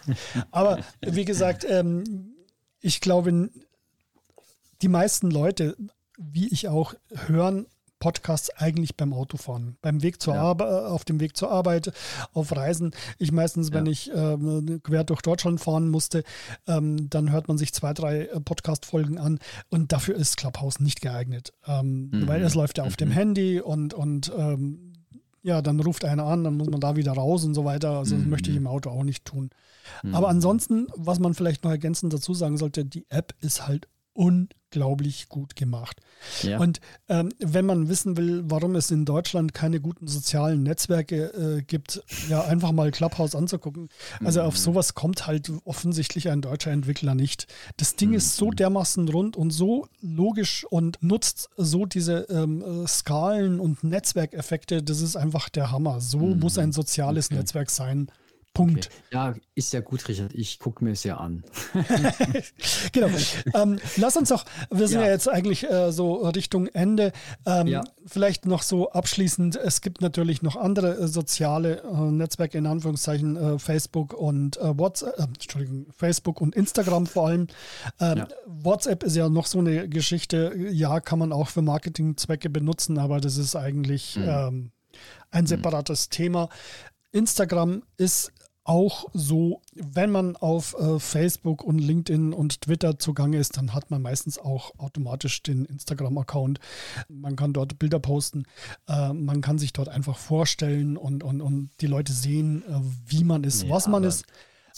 aber 0.50 0.78
wie 1.02 1.26
gesagt, 1.26 1.66
ähm, 1.68 2.36
ich 2.80 3.00
glaube, 3.00 3.50
die 4.80 4.88
meisten 4.88 5.30
Leute, 5.30 5.76
wie 6.16 6.48
ich 6.48 6.68
auch, 6.68 6.94
hören 7.26 7.66
Podcasts 7.98 8.50
eigentlich 8.50 8.96
beim 8.96 9.12
Autofahren, 9.12 9.76
beim 9.82 10.02
Weg 10.02 10.22
zur 10.22 10.34
ja. 10.34 10.42
Arbeit, 10.42 10.68
äh, 10.68 10.86
auf 10.86 11.04
dem 11.04 11.20
Weg 11.20 11.36
zur 11.36 11.50
Arbeit, 11.50 11.92
auf 12.32 12.54
Reisen. 12.54 12.92
Ich 13.18 13.32
meistens, 13.32 13.68
ja. 13.68 13.74
wenn 13.74 13.86
ich 13.86 14.10
äh, 14.12 14.78
quer 14.82 15.04
durch 15.04 15.22
Deutschland 15.22 15.60
fahren 15.60 15.88
musste, 15.88 16.24
ähm, 16.66 17.10
dann 17.10 17.32
hört 17.32 17.48
man 17.48 17.58
sich 17.58 17.72
zwei, 17.72 17.92
drei 17.92 18.26
äh, 18.26 18.40
Podcast-Folgen 18.40 19.18
an 19.18 19.38
und 19.70 19.92
dafür 19.92 20.14
ist 20.14 20.36
Clubhouse 20.36 20.80
nicht 20.80 21.00
geeignet, 21.00 21.52
ähm, 21.66 22.10
mhm. 22.10 22.28
weil 22.28 22.42
es 22.42 22.54
läuft 22.54 22.78
ja 22.78 22.84
auf 22.84 22.92
mhm. 22.92 22.96
dem 22.96 23.10
Handy 23.10 23.60
und, 23.60 23.94
und 23.94 24.32
ähm, 24.36 24.92
ja, 25.42 25.62
dann 25.62 25.80
ruft 25.80 26.04
einer 26.04 26.24
an, 26.24 26.44
dann 26.44 26.56
muss 26.56 26.68
man 26.68 26.80
da 26.80 26.96
wieder 26.96 27.12
raus 27.12 27.44
und 27.44 27.54
so 27.54 27.64
weiter. 27.64 27.98
Also 27.98 28.16
das 28.16 28.24
mhm. 28.24 28.30
möchte 28.30 28.50
ich 28.50 28.56
im 28.56 28.66
Auto 28.66 28.90
auch 28.90 29.04
nicht 29.04 29.24
tun. 29.24 29.50
Mhm. 30.02 30.14
Aber 30.14 30.28
ansonsten, 30.28 30.88
was 30.94 31.18
man 31.18 31.34
vielleicht 31.34 31.64
noch 31.64 31.70
ergänzend 31.70 32.12
dazu 32.12 32.34
sagen 32.34 32.58
sollte, 32.58 32.84
die 32.84 33.06
App 33.08 33.34
ist 33.40 33.66
halt 33.66 33.88
unglaublich 34.18 35.28
gut 35.28 35.54
gemacht. 35.54 36.00
Ja. 36.42 36.58
Und 36.58 36.80
ähm, 37.08 37.28
wenn 37.38 37.64
man 37.64 37.88
wissen 37.88 38.16
will, 38.16 38.42
warum 38.46 38.74
es 38.74 38.90
in 38.90 39.04
Deutschland 39.04 39.54
keine 39.54 39.80
guten 39.80 40.08
sozialen 40.08 40.64
Netzwerke 40.64 41.58
äh, 41.58 41.62
gibt, 41.62 42.02
ja, 42.28 42.42
einfach 42.42 42.72
mal 42.72 42.90
Clubhouse 42.90 43.36
anzugucken. 43.36 43.88
Also 44.24 44.40
mhm. 44.40 44.46
auf 44.48 44.58
sowas 44.58 44.94
kommt 44.94 45.28
halt 45.28 45.52
offensichtlich 45.64 46.30
ein 46.30 46.40
deutscher 46.40 46.72
Entwickler 46.72 47.14
nicht. 47.14 47.46
Das 47.76 47.94
Ding 47.94 48.08
mhm. 48.08 48.16
ist 48.16 48.36
so 48.36 48.46
mhm. 48.46 48.56
dermaßen 48.56 49.08
rund 49.08 49.36
und 49.36 49.52
so 49.52 49.86
logisch 50.00 50.66
und 50.68 51.00
nutzt 51.00 51.48
so 51.56 51.86
diese 51.86 52.26
ähm, 52.28 52.62
äh, 52.62 52.88
Skalen 52.88 53.60
und 53.60 53.84
Netzwerkeffekte. 53.84 54.82
Das 54.82 55.00
ist 55.00 55.14
einfach 55.14 55.48
der 55.48 55.70
Hammer. 55.70 56.00
So 56.00 56.18
mhm. 56.18 56.40
muss 56.40 56.58
ein 56.58 56.72
soziales 56.72 57.26
okay. 57.26 57.36
Netzwerk 57.36 57.70
sein. 57.70 58.10
Punkt. 58.58 58.86
Okay. 58.86 58.96
Ja, 59.12 59.34
ist 59.54 59.72
ja 59.72 59.80
gut, 59.80 60.08
Richard. 60.08 60.34
Ich 60.34 60.58
gucke 60.58 60.82
mir 60.82 60.90
es 60.90 61.04
ja 61.04 61.16
an. 61.16 61.44
genau. 62.92 63.08
Ähm, 63.54 63.78
lass 63.96 64.16
uns 64.16 64.30
doch, 64.30 64.44
wir 64.70 64.88
sind 64.88 65.00
ja, 65.00 65.06
ja 65.06 65.12
jetzt 65.12 65.28
eigentlich 65.28 65.64
äh, 65.64 65.92
so 65.92 66.28
Richtung 66.28 66.66
Ende. 66.66 67.12
Ähm, 67.46 67.68
ja. 67.68 67.84
Vielleicht 68.04 68.46
noch 68.46 68.62
so 68.62 68.90
abschließend, 68.90 69.54
es 69.54 69.80
gibt 69.80 70.00
natürlich 70.00 70.42
noch 70.42 70.56
andere 70.56 70.98
äh, 70.98 71.06
soziale 71.06 71.82
äh, 71.82 72.10
Netzwerke, 72.10 72.58
in 72.58 72.66
Anführungszeichen 72.66 73.36
äh, 73.36 73.58
Facebook 73.60 74.12
und 74.12 74.56
äh, 74.56 74.76
WhatsApp, 74.76 75.18
äh, 75.18 75.22
Entschuldigung, 75.22 75.86
Facebook 75.96 76.40
und 76.40 76.56
Instagram 76.56 77.06
vor 77.06 77.28
allem. 77.28 77.46
Ähm, 78.00 78.18
ja. 78.18 78.28
WhatsApp 78.46 79.04
ist 79.04 79.14
ja 79.14 79.28
noch 79.28 79.46
so 79.46 79.60
eine 79.60 79.88
Geschichte, 79.88 80.52
ja, 80.72 80.98
kann 80.98 81.20
man 81.20 81.32
auch 81.32 81.48
für 81.48 81.62
Marketingzwecke 81.62 82.50
benutzen, 82.50 82.98
aber 82.98 83.20
das 83.20 83.36
ist 83.36 83.54
eigentlich 83.54 84.16
mhm. 84.16 84.28
Ähm, 84.28 84.70
ein 85.30 85.46
separates 85.46 86.08
mhm. 86.08 86.10
Thema. 86.10 86.48
Instagram 87.12 87.82
ist 87.96 88.32
auch 88.68 89.06
so, 89.14 89.62
wenn 89.74 90.10
man 90.10 90.36
auf 90.36 90.76
äh, 90.78 90.98
Facebook 90.98 91.64
und 91.64 91.78
LinkedIn 91.78 92.34
und 92.34 92.60
Twitter 92.60 92.98
zugange 92.98 93.38
ist, 93.38 93.56
dann 93.56 93.72
hat 93.72 93.90
man 93.90 94.02
meistens 94.02 94.38
auch 94.38 94.78
automatisch 94.78 95.42
den 95.42 95.64
Instagram-Account. 95.64 96.60
Man 97.08 97.34
kann 97.34 97.54
dort 97.54 97.78
Bilder 97.78 97.98
posten, 97.98 98.44
äh, 98.86 99.14
man 99.14 99.40
kann 99.40 99.58
sich 99.58 99.72
dort 99.72 99.88
einfach 99.88 100.18
vorstellen 100.18 100.98
und, 100.98 101.24
und, 101.24 101.40
und 101.40 101.70
die 101.80 101.86
Leute 101.86 102.12
sehen, 102.12 102.62
äh, 102.68 102.80
wie 103.06 103.24
man 103.24 103.42
ist, 103.42 103.62
ja, 103.62 103.70
was 103.70 103.88
man 103.88 104.04
ist. 104.04 104.26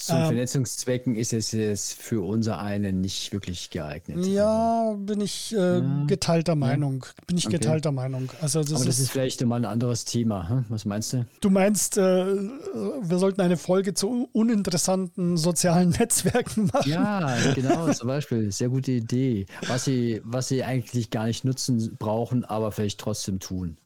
Zu 0.00 0.14
ähm, 0.14 0.24
Vernetzungszwecken 0.24 1.14
ist 1.14 1.34
es 1.34 1.52
jetzt 1.52 1.92
für 1.92 2.22
unser 2.22 2.58
einen 2.58 3.02
nicht 3.02 3.34
wirklich 3.34 3.68
geeignet. 3.68 4.24
Ja, 4.24 4.94
bin 4.96 5.20
ich 5.20 5.54
äh, 5.54 5.80
ja. 5.80 6.04
geteilter 6.06 6.56
Meinung. 6.56 7.04
Bin 7.26 7.36
ich 7.36 7.46
okay. 7.46 7.58
geteilter 7.58 7.92
Meinung. 7.92 8.30
Also 8.40 8.60
das 8.60 8.72
Aber 8.72 8.86
das 8.86 8.94
ist, 8.94 9.04
ist 9.04 9.10
vielleicht 9.10 9.44
mal 9.44 9.56
ein 9.56 9.66
anderes 9.66 10.06
Thema. 10.06 10.48
Hm? 10.48 10.64
Was 10.70 10.86
meinst 10.86 11.12
du? 11.12 11.26
Du 11.42 11.50
meinst, 11.50 11.98
äh, 11.98 12.00
wir 12.00 13.18
sollten 13.18 13.42
eine 13.42 13.58
Folge 13.58 13.92
zu 13.92 14.30
uninteressanten 14.32 15.36
sozialen 15.36 15.90
Netzwerken 15.98 16.70
machen? 16.72 16.90
Ja, 16.90 17.36
genau, 17.54 17.92
zum 17.92 18.08
Beispiel. 18.08 18.50
Sehr 18.52 18.70
gute 18.70 18.92
Idee. 18.92 19.44
Was 19.66 19.84
sie, 19.84 20.22
was 20.24 20.48
sie 20.48 20.64
eigentlich 20.64 21.10
gar 21.10 21.26
nicht 21.26 21.44
nutzen 21.44 21.96
brauchen, 21.98 22.46
aber 22.46 22.72
vielleicht 22.72 23.00
trotzdem 23.00 23.38
tun. 23.38 23.76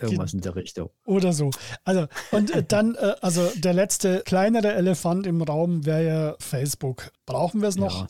Irgendwas 0.00 0.32
in 0.32 0.40
der 0.40 0.54
Richtung. 0.54 0.90
Oder 1.04 1.32
so. 1.32 1.50
Also, 1.84 2.06
und 2.30 2.50
äh, 2.50 2.62
dann, 2.68 2.94
äh, 2.94 3.14
also 3.20 3.50
der 3.56 3.72
letzte 3.72 4.22
kleinere 4.24 4.72
Elefant 4.74 5.26
im 5.26 5.42
Raum 5.42 5.84
wäre 5.84 6.06
ja 6.06 6.36
Facebook. 6.38 7.10
Brauchen 7.26 7.60
wir 7.60 7.68
es 7.68 7.76
noch? 7.76 8.02
Ja. 8.02 8.08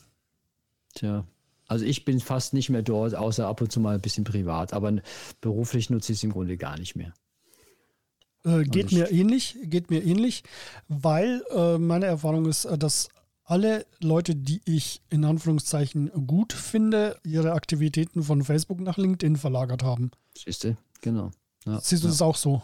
Tja. 0.95 1.25
Also 1.67 1.85
ich 1.85 2.03
bin 2.03 2.19
fast 2.19 2.53
nicht 2.53 2.69
mehr 2.69 2.81
dort, 2.81 3.13
außer 3.13 3.47
ab 3.47 3.61
und 3.61 3.71
zu 3.71 3.79
mal 3.79 3.95
ein 3.95 4.01
bisschen 4.01 4.23
privat, 4.23 4.73
aber 4.73 4.91
beruflich 5.39 5.91
nutze 5.91 6.11
ich 6.11 6.17
es 6.17 6.23
im 6.23 6.31
Grunde 6.31 6.57
gar 6.57 6.77
nicht 6.79 6.95
mehr. 6.95 7.13
Äh, 8.43 8.63
geht 8.63 8.91
mir 8.91 9.11
ähnlich, 9.11 9.57
geht 9.63 9.91
mir 9.91 10.03
ähnlich, 10.03 10.43
weil 10.87 11.43
äh, 11.51 11.77
meine 11.77 12.05
Erfahrung 12.05 12.47
ist, 12.47 12.65
äh, 12.65 12.77
dass 12.77 13.09
alle 13.43 13.85
Leute, 13.99 14.35
die 14.35 14.61
ich 14.65 15.01
in 15.09 15.25
Anführungszeichen 15.25 16.11
gut 16.27 16.53
finde, 16.53 17.17
ihre 17.23 17.53
Aktivitäten 17.53 18.23
von 18.23 18.43
Facebook 18.43 18.79
nach 18.79 18.97
LinkedIn 18.97 19.35
verlagert 19.35 19.83
haben. 19.83 20.11
Siehst 20.35 20.63
du, 20.63 20.77
genau. 21.01 21.31
Ja, 21.65 21.79
Siehst 21.79 22.03
du 22.03 22.07
ja. 22.07 22.11
das 22.11 22.21
auch 22.21 22.35
so? 22.35 22.61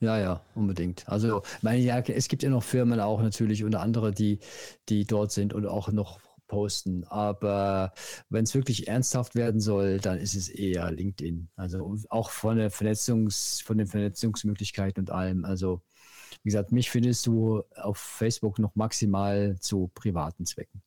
Ja, 0.00 0.18
ja, 0.18 0.40
unbedingt. 0.54 1.06
Also, 1.08 1.42
meine, 1.60 1.82
ja, 1.82 1.98
es 1.98 2.28
gibt 2.28 2.42
ja 2.42 2.48
noch 2.48 2.62
Firmen 2.62 3.00
auch 3.00 3.20
natürlich, 3.20 3.64
unter 3.64 3.80
anderem, 3.80 4.14
die, 4.14 4.38
die 4.88 5.04
dort 5.04 5.30
sind 5.30 5.52
und 5.52 5.66
auch 5.66 5.92
noch 5.92 6.20
posten. 6.46 7.04
Aber 7.04 7.92
wenn 8.30 8.44
es 8.44 8.54
wirklich 8.54 8.88
ernsthaft 8.88 9.34
werden 9.34 9.60
soll, 9.60 9.98
dann 9.98 10.18
ist 10.18 10.34
es 10.34 10.48
eher 10.48 10.90
LinkedIn. 10.90 11.50
Also 11.54 11.96
auch 12.08 12.30
von 12.30 12.56
der 12.56 12.70
Vernetzungs, 12.70 13.60
von 13.60 13.76
den 13.76 13.86
Vernetzungsmöglichkeiten 13.86 15.02
und 15.02 15.10
allem. 15.10 15.44
Also, 15.44 15.82
wie 16.42 16.48
gesagt, 16.48 16.72
mich 16.72 16.90
findest 16.90 17.26
du 17.26 17.62
auf 17.76 17.98
Facebook 17.98 18.58
noch 18.58 18.74
maximal 18.74 19.56
zu 19.60 19.90
privaten 19.94 20.46
Zwecken. 20.46 20.82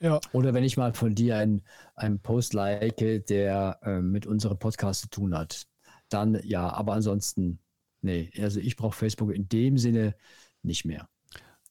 Ja. 0.00 0.18
Oder 0.32 0.54
wenn 0.54 0.64
ich 0.64 0.78
mal 0.78 0.94
von 0.94 1.14
dir 1.14 1.36
einen, 1.36 1.62
einen 1.94 2.20
Post 2.20 2.54
like, 2.54 2.96
der 3.26 3.78
äh, 3.82 4.00
mit 4.00 4.26
unserem 4.26 4.58
Podcast 4.58 5.02
zu 5.02 5.08
tun 5.08 5.36
hat 5.36 5.66
dann 6.08 6.40
ja, 6.44 6.72
aber 6.72 6.94
ansonsten, 6.94 7.58
nee, 8.02 8.30
also 8.38 8.60
ich 8.60 8.76
brauche 8.76 8.96
Facebook 8.96 9.32
in 9.32 9.48
dem 9.48 9.78
Sinne 9.78 10.14
nicht 10.62 10.84
mehr. 10.84 11.08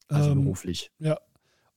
Also 0.08 0.32
ähm, 0.32 0.44
beruflich. 0.44 0.92
Ja, 1.00 1.20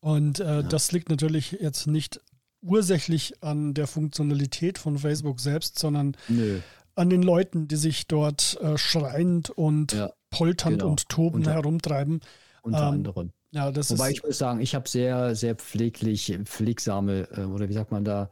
und 0.00 0.40
äh, 0.40 0.44
ja. 0.44 0.62
das 0.62 0.92
liegt 0.92 1.08
natürlich 1.08 1.52
jetzt 1.52 1.86
nicht 1.86 2.20
ursächlich 2.60 3.42
an 3.42 3.74
der 3.74 3.86
Funktionalität 3.86 4.78
von 4.78 4.98
Facebook 4.98 5.40
selbst, 5.40 5.78
sondern 5.78 6.16
Nö. 6.28 6.60
an 6.94 7.10
den 7.10 7.22
Leuten, 7.22 7.68
die 7.68 7.76
sich 7.76 8.06
dort 8.06 8.58
äh, 8.60 8.76
schreiend 8.76 9.50
und 9.50 9.92
ja, 9.92 10.12
polternd 10.30 10.80
genau. 10.80 10.90
und 10.90 11.08
tobend 11.08 11.46
herumtreiben. 11.46 12.20
Unter 12.62 12.88
ähm, 12.88 12.94
anderem. 12.94 13.32
Ja, 13.50 13.72
das 13.72 13.90
Wobei 13.90 14.10
ist, 14.10 14.18
ich 14.18 14.22
muss 14.22 14.38
sagen, 14.38 14.60
ich 14.60 14.74
habe 14.74 14.86
sehr, 14.88 15.34
sehr 15.34 15.54
pfleglich, 15.54 16.38
pflegsame 16.44 17.28
äh, 17.32 17.44
oder 17.44 17.68
wie 17.68 17.72
sagt 17.72 17.90
man 17.90 18.04
da, 18.04 18.28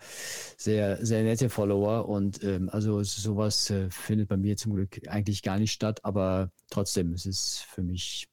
sehr, 0.59 1.05
sehr 1.05 1.23
nette 1.23 1.49
Follower 1.49 2.07
und 2.07 2.45
ähm, 2.45 2.69
also 2.71 3.03
sowas 3.03 3.71
äh, 3.71 3.89
findet 3.91 4.29
bei 4.29 4.37
mir 4.37 4.59
zum 4.59 4.75
Glück 4.75 5.01
eigentlich 5.09 5.43
gar 5.43 5.59
nicht 5.59 5.73
statt, 5.73 6.05
aber 6.05 6.51
trotzdem, 6.69 7.15
es 7.15 7.25
ist 7.25 7.65
für 7.71 7.83
mich, 7.83 8.29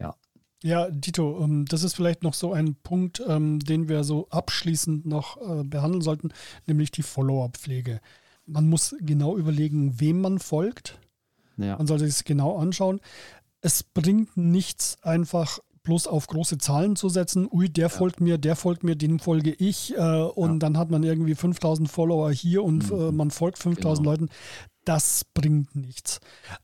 ja. 0.00 0.16
Ja, 0.64 0.90
Dito, 0.90 1.44
ähm, 1.44 1.64
das 1.66 1.84
ist 1.84 1.94
vielleicht 1.94 2.24
noch 2.24 2.34
so 2.34 2.52
ein 2.52 2.74
Punkt, 2.74 3.22
ähm, 3.28 3.60
den 3.60 3.88
wir 3.88 4.02
so 4.02 4.28
abschließend 4.30 5.06
noch 5.06 5.36
äh, 5.36 5.62
behandeln 5.62 6.02
sollten, 6.02 6.32
nämlich 6.66 6.90
die 6.90 7.02
Follower-Pflege. 7.02 8.00
Man 8.46 8.68
muss 8.68 8.96
genau 9.00 9.36
überlegen, 9.36 10.00
wem 10.00 10.20
man 10.20 10.40
folgt. 10.40 10.98
Ja. 11.56 11.76
Man 11.76 11.86
sollte 11.86 12.08
sich 12.08 12.24
genau 12.24 12.56
anschauen. 12.56 13.00
Es 13.60 13.84
bringt 13.84 14.36
nichts, 14.36 15.00
einfach 15.02 15.60
bloß 15.82 16.06
auf 16.06 16.26
große 16.26 16.58
Zahlen 16.58 16.96
zu 16.96 17.08
setzen, 17.08 17.48
ui, 17.50 17.68
der 17.68 17.84
ja. 17.84 17.88
folgt 17.88 18.20
mir, 18.20 18.38
der 18.38 18.56
folgt 18.56 18.84
mir, 18.84 18.96
dem 18.96 19.18
folge 19.18 19.52
ich 19.52 19.96
äh, 19.96 20.22
und 20.22 20.52
ja. 20.52 20.58
dann 20.58 20.78
hat 20.78 20.90
man 20.90 21.02
irgendwie 21.02 21.34
5000 21.34 21.90
Follower 21.90 22.30
hier 22.30 22.62
und 22.62 22.90
mhm. 22.90 23.00
äh, 23.00 23.12
man 23.12 23.30
folgt 23.30 23.58
5000 23.58 23.98
genau. 23.98 24.10
Leuten. 24.10 24.28
Das 24.84 25.24
bringt 25.34 25.74
nichts. 25.76 26.20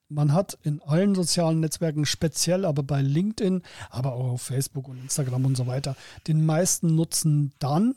Man 0.08 0.32
hat 0.32 0.58
in 0.62 0.80
allen 0.82 1.14
sozialen 1.14 1.60
Netzwerken, 1.60 2.06
speziell 2.06 2.64
aber 2.64 2.82
bei 2.82 3.02
LinkedIn, 3.02 3.62
aber 3.90 4.14
auch 4.14 4.32
auf 4.32 4.42
Facebook 4.42 4.88
und 4.88 4.98
Instagram 4.98 5.44
und 5.44 5.56
so 5.56 5.66
weiter, 5.66 5.96
den 6.26 6.44
meisten 6.44 6.94
Nutzen 6.94 7.52
dann, 7.58 7.94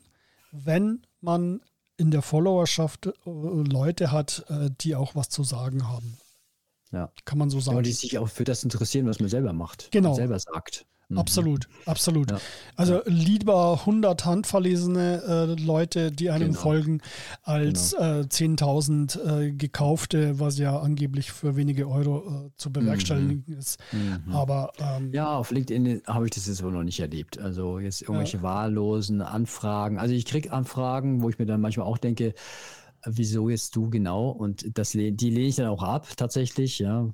wenn 0.52 1.04
man 1.22 1.62
in 1.98 2.12
der 2.12 2.22
Followerschaft 2.22 3.08
äh, 3.08 3.12
Leute 3.26 4.12
hat, 4.12 4.46
äh, 4.50 4.70
die 4.80 4.96
auch 4.96 5.16
was 5.16 5.30
zu 5.30 5.44
sagen 5.44 5.88
haben. 5.88 6.18
Ja. 6.92 7.12
Kann 7.26 7.38
man 7.38 7.50
so 7.50 7.60
sagen. 7.60 7.78
Ja, 7.78 7.82
die 7.84 7.92
sich 7.92 8.18
auch 8.18 8.30
für 8.30 8.46
das 8.46 8.64
interessieren, 8.64 9.06
was 9.06 9.20
man 9.20 9.30
selber 9.30 9.54
macht. 9.54 9.92
Genau. 9.92 10.16
selber 10.16 10.40
sagt. 10.40 10.86
Mhm. 11.10 11.18
Absolut, 11.18 11.68
absolut. 11.88 12.30
Ja. 12.30 12.40
Also 12.76 13.02
lieber 13.06 13.80
100 13.80 14.26
handverlesene 14.26 15.24
äh, 15.28 15.62
Leute, 15.62 16.12
die 16.12 16.30
einem 16.30 16.50
genau. 16.50 16.60
folgen, 16.60 17.02
als 17.42 17.96
genau. 17.98 18.20
äh, 18.20 18.26
10.000 18.26 19.48
äh, 19.48 19.52
gekaufte, 19.52 20.40
was 20.40 20.60
ja 20.60 20.80
angeblich 20.80 21.32
für 21.32 21.56
wenige 21.56 21.90
Euro 21.90 22.46
äh, 22.46 22.52
zu 22.58 22.72
bewerkstelligen 22.72 23.44
mhm. 23.48 23.58
ist. 23.58 23.80
Mhm. 23.92 24.32
Aber 24.34 24.72
ähm, 24.80 25.12
ja, 25.12 25.36
auf 25.36 25.50
LinkedIn 25.50 26.04
habe 26.06 26.26
ich 26.26 26.32
das 26.32 26.46
jetzt 26.46 26.62
wohl 26.64 26.72
noch 26.72 26.84
nicht 26.84 27.00
erlebt. 27.00 27.40
Also 27.40 27.80
jetzt 27.80 28.04
irgendwelche 28.04 28.44
wahllosen 28.44 29.24
Anfragen. 29.24 29.98
Also 29.98 30.14
ich 30.14 30.26
kriege 30.26 30.54
Anfragen, 30.54 31.24
wo 31.24 31.30
ich 31.30 31.40
mir 31.40 31.48
dann 31.48 31.60
manchmal 31.60 31.88
auch 31.88 31.98
denke, 31.98 32.36
wieso 33.04 33.50
jetzt 33.50 33.76
du 33.76 33.90
genau? 33.90 34.30
Und 34.30 34.78
das, 34.78 34.92
die 34.92 35.10
lehne 35.10 35.48
ich 35.48 35.56
dann 35.56 35.68
auch 35.68 35.82
ab, 35.82 36.08
tatsächlich, 36.18 36.78
ja, 36.80 37.10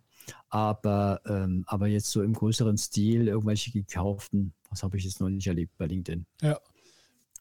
aber, 0.49 1.21
ähm, 1.26 1.63
aber 1.67 1.88
jetzt 1.88 2.11
so 2.11 2.21
im 2.21 2.34
größeren 2.34 2.78
Stil 2.78 3.28
irgendwelche 3.28 3.71
gekauften, 3.71 4.53
das 4.69 4.84
habe 4.84 4.97
ich 4.97 5.03
jetzt 5.03 5.19
noch 5.19 5.30
nicht 5.30 5.47
erlebt 5.47 5.78
bei 5.78 5.86
LinkedIn. 5.86 6.26
Ja. 6.41 6.59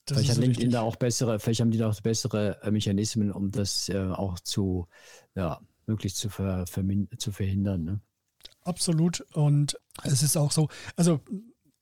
vielleicht 0.06 0.30
hat 0.30 0.36
LinkedIn 0.36 0.66
richtig. 0.66 0.72
da 0.72 0.82
auch 0.82 0.96
bessere, 0.96 1.38
vielleicht 1.38 1.60
haben 1.60 1.70
die 1.70 1.78
da 1.78 1.88
auch 1.88 2.00
bessere 2.00 2.62
äh, 2.62 2.70
Mechanismen, 2.70 3.32
um 3.32 3.50
das 3.50 3.88
äh, 3.88 3.98
auch 3.98 4.38
zu, 4.40 4.88
ja, 5.34 5.60
möglichst 5.86 6.18
zu, 6.18 6.28
ver, 6.28 6.64
zu 7.18 7.32
verhindern. 7.32 7.84
Ne? 7.84 8.00
Absolut. 8.62 9.20
Und 9.32 9.78
es 10.02 10.22
ist 10.22 10.36
auch 10.36 10.52
so, 10.52 10.68
also 10.96 11.20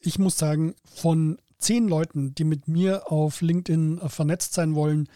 ich 0.01 0.19
muss 0.19 0.37
sagen, 0.37 0.75
von 0.85 1.39
zehn 1.59 1.89
Leuten, 1.89 2.35
die 2.35 2.45
mit 2.45 2.69
mir 2.69 3.11
auf 3.11 3.41
LinkedIn 3.41 3.99
äh, 3.99 4.09
vernetzt 4.09 4.55
sein 4.55 4.75
wollen, 4.75 5.09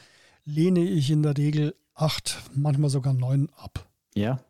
lehne 0.44 0.80
ich 0.80 1.10
in 1.10 1.22
der 1.22 1.36
Regel 1.36 1.74
acht, 1.94 2.38
manchmal 2.54 2.90
sogar 2.90 3.12
neun 3.12 3.50
ab. 3.56 3.88
Ja. 4.14 4.40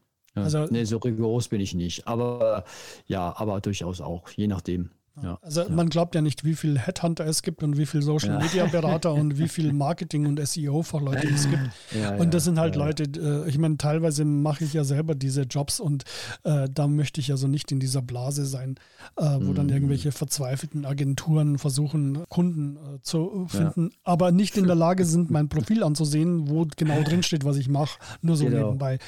Also, 0.43 0.67
nee, 0.71 0.85
so 0.85 0.99
rigoros 0.99 1.49
bin 1.49 1.61
ich 1.61 1.75
nicht. 1.75 2.07
Aber 2.07 2.65
ja, 3.07 3.35
aber 3.37 3.61
durchaus 3.61 4.01
auch, 4.01 4.29
je 4.31 4.47
nachdem. 4.47 4.91
Ja, 5.23 5.39
also 5.41 5.63
ja. 5.63 5.69
man 5.71 5.89
glaubt 5.89 6.15
ja 6.15 6.21
nicht, 6.21 6.45
wie 6.45 6.55
viel 6.55 6.79
Headhunter 6.79 7.27
es 7.27 7.43
gibt 7.43 7.63
und 7.63 7.79
wie 7.79 7.87
viel 7.87 8.03
Social 8.03 8.39
Media 8.39 8.67
Berater 8.67 9.15
und 9.15 9.39
wie 9.39 9.49
viel 9.49 9.73
Marketing 9.73 10.27
und 10.27 10.45
SEO 10.47 10.83
Fachleute 10.83 11.29
es 11.29 11.49
gibt. 11.49 12.21
und 12.21 12.35
das 12.35 12.45
sind 12.45 12.59
halt 12.59 12.77
Leute, 12.77 13.05
äh, 13.05 13.49
ich 13.49 13.59
meine, 13.59 13.79
teilweise 13.79 14.25
mache 14.25 14.65
ich 14.65 14.75
ja 14.75 14.85
selber 14.85 15.15
diese 15.15 15.43
Jobs 15.43 15.81
und 15.81 16.05
äh, 16.45 16.69
da 16.73 16.87
möchte 16.87 17.21
ich 17.21 17.29
ja 17.29 17.37
so 17.37 17.49
nicht 17.49 17.73
in 17.73 17.81
dieser 17.81 18.03
Blase 18.03 18.45
sein, 18.45 18.77
äh, 19.17 19.23
wo 19.23 19.51
mhm. 19.51 19.55
dann 19.55 19.69
irgendwelche 19.71 20.13
verzweifelten 20.13 20.85
Agenturen 20.85 21.59
versuchen, 21.59 22.25
Kunden 22.29 22.77
äh, 22.77 23.01
zu 23.03 23.47
finden, 23.49 23.93
aber 24.05 24.33
nicht 24.33 24.57
in 24.59 24.67
der 24.67 24.77
Lage 24.77 25.07
sind, 25.07 25.31
mein 25.31 25.49
Profil 25.49 25.83
anzusehen, 25.83 26.51
wo 26.51 26.67
genau 26.77 27.03
drin 27.03 27.23
steht, 27.23 27.45
was 27.45 27.57
ich 27.57 27.69
mache, 27.69 27.99
nur 28.21 28.37
so 28.37 28.45
genau. 28.45 28.67
nebenbei. 28.67 28.99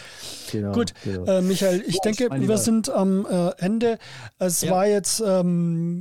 Genau, 0.51 0.73
Gut, 0.73 0.95
genau. 1.05 1.25
Äh, 1.25 1.43
Michael, 1.43 1.85
ich 1.87 1.99
denke, 2.01 2.29
wir 2.31 2.59
sind 2.59 2.89
am 2.89 3.27
äh, 3.27 3.51
Ende. 3.59 3.99
Es 4.39 4.69
war 4.69 4.87
jetzt 4.87 5.23
ähm, 5.27 5.98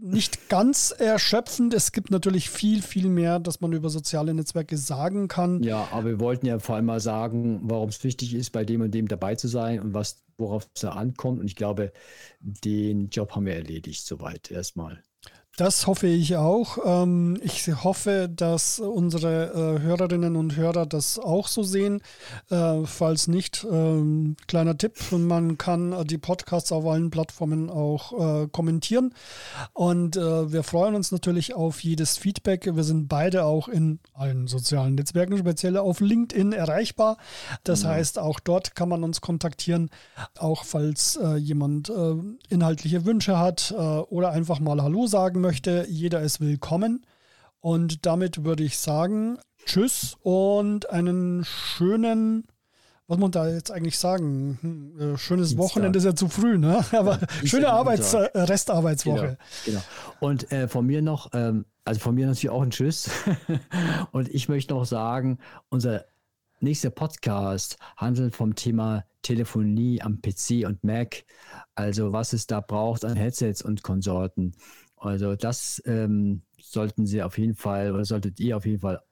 nicht 0.00 0.48
ganz 0.48 0.90
erschöpfend. 0.90 1.74
Es 1.74 1.92
gibt 1.92 2.10
natürlich 2.10 2.50
viel, 2.50 2.82
viel 2.82 3.08
mehr, 3.08 3.38
dass 3.38 3.60
man 3.60 3.72
über 3.72 3.90
soziale 3.90 4.34
Netzwerke 4.34 4.76
sagen 4.76 5.28
kann. 5.28 5.62
Ja, 5.62 5.88
aber 5.92 6.06
wir 6.06 6.20
wollten 6.20 6.46
ja 6.46 6.58
vor 6.58 6.76
allem 6.76 6.86
mal 6.86 7.00
sagen, 7.00 7.60
warum 7.64 7.88
es 7.88 8.02
wichtig 8.04 8.34
ist, 8.34 8.50
bei 8.50 8.64
dem 8.64 8.80
und 8.80 8.92
dem 8.92 9.08
dabei 9.08 9.34
zu 9.34 9.48
sein 9.48 9.80
und 9.80 9.94
was, 9.94 10.22
worauf 10.38 10.68
es 10.74 10.80
da 10.80 10.90
ankommt. 10.90 11.40
Und 11.40 11.46
ich 11.46 11.56
glaube, 11.56 11.92
den 12.40 13.08
Job 13.10 13.34
haben 13.34 13.46
wir 13.46 13.54
erledigt, 13.54 14.06
soweit 14.06 14.50
erstmal. 14.50 15.02
Das 15.60 15.86
hoffe 15.86 16.06
ich 16.06 16.36
auch. 16.36 16.78
Ähm, 16.86 17.38
ich 17.42 17.68
hoffe, 17.84 18.30
dass 18.34 18.80
unsere 18.80 19.76
äh, 19.76 19.82
Hörerinnen 19.82 20.34
und 20.34 20.56
Hörer 20.56 20.86
das 20.86 21.18
auch 21.18 21.48
so 21.48 21.62
sehen. 21.62 22.00
Äh, 22.48 22.86
falls 22.86 23.28
nicht, 23.28 23.66
ähm, 23.70 24.36
kleiner 24.46 24.78
Tipp, 24.78 24.96
man 25.12 25.58
kann 25.58 26.06
die 26.06 26.16
Podcasts 26.16 26.72
auf 26.72 26.86
allen 26.86 27.10
Plattformen 27.10 27.68
auch 27.68 28.44
äh, 28.44 28.48
kommentieren. 28.48 29.12
Und 29.74 30.16
wir 30.16 30.62
freuen 30.62 30.94
uns 30.94 31.12
natürlich 31.12 31.54
auf 31.54 31.82
jedes 31.82 32.16
Feedback. 32.16 32.74
Wir 32.74 32.84
sind 32.84 33.08
beide 33.08 33.44
auch 33.44 33.68
in 33.68 33.98
allen 34.14 34.46
sozialen 34.46 34.94
Netzwerken, 34.94 35.36
speziell 35.36 35.76
auf 35.76 36.00
LinkedIn 36.00 36.52
erreichbar. 36.52 37.18
Das 37.64 37.82
ja. 37.82 37.90
heißt, 37.90 38.18
auch 38.18 38.40
dort 38.40 38.74
kann 38.74 38.88
man 38.88 39.04
uns 39.04 39.20
kontaktieren, 39.20 39.90
auch 40.38 40.64
falls 40.64 41.18
jemand 41.38 41.92
inhaltliche 42.48 43.04
Wünsche 43.04 43.38
hat 43.38 43.74
oder 44.08 44.30
einfach 44.30 44.60
mal 44.60 44.82
Hallo 44.82 45.06
sagen 45.06 45.40
möchte 45.40 45.49
möchte, 45.50 45.84
jeder 45.88 46.20
ist 46.20 46.40
willkommen. 46.40 47.04
Und 47.58 48.06
damit 48.06 48.44
würde 48.44 48.62
ich 48.62 48.78
sagen, 48.78 49.36
tschüss 49.66 50.16
und 50.22 50.88
einen 50.90 51.44
schönen, 51.44 52.44
was 53.08 53.18
muss 53.18 53.22
man 53.22 53.30
da 53.32 53.48
jetzt 53.48 53.72
eigentlich 53.72 53.98
sagen? 53.98 54.58
Hm, 54.60 55.14
äh, 55.14 55.18
schönes 55.18 55.48
Dienstag. 55.48 55.58
Wochenende 55.58 55.98
ist 55.98 56.04
ja 56.04 56.14
zu 56.14 56.28
früh, 56.28 56.56
ne? 56.56 56.84
Aber 56.92 57.18
ja, 57.18 57.46
schöne 57.48 57.68
Arbeits 57.68 58.14
äh, 58.14 58.30
Restarbeitswoche. 58.32 59.38
Genau. 59.64 59.80
genau. 59.80 59.80
Und 60.20 60.52
äh, 60.52 60.68
von 60.68 60.86
mir 60.86 61.02
noch, 61.02 61.30
ähm, 61.32 61.64
also 61.84 61.98
von 61.98 62.14
mir 62.14 62.28
natürlich 62.28 62.50
auch 62.50 62.62
ein 62.62 62.70
Tschüss. 62.70 63.10
und 64.12 64.28
ich 64.28 64.48
möchte 64.48 64.72
noch 64.72 64.84
sagen, 64.84 65.38
unser 65.68 66.04
nächster 66.60 66.90
Podcast 66.90 67.76
handelt 67.96 68.36
vom 68.36 68.54
Thema 68.54 69.04
Telefonie 69.22 70.00
am 70.00 70.22
PC 70.22 70.64
und 70.64 70.84
Mac. 70.84 71.24
Also 71.74 72.12
was 72.12 72.34
es 72.34 72.46
da 72.46 72.60
braucht 72.60 73.04
an 73.04 73.16
Headsets 73.16 73.62
und 73.62 73.82
Konsorten. 73.82 74.54
Also 75.00 75.34
das 75.34 75.82
ähm, 75.86 76.42
sollten 76.60 77.06
Sie 77.06 77.22
auf 77.22 77.38
jeden 77.38 77.54
Fall 77.54 77.92
oder 77.92 78.04
solltet 78.04 78.38
ihr 78.38 78.56
auf 78.56 78.66
jeden 78.66 78.80
Fall 78.80 79.02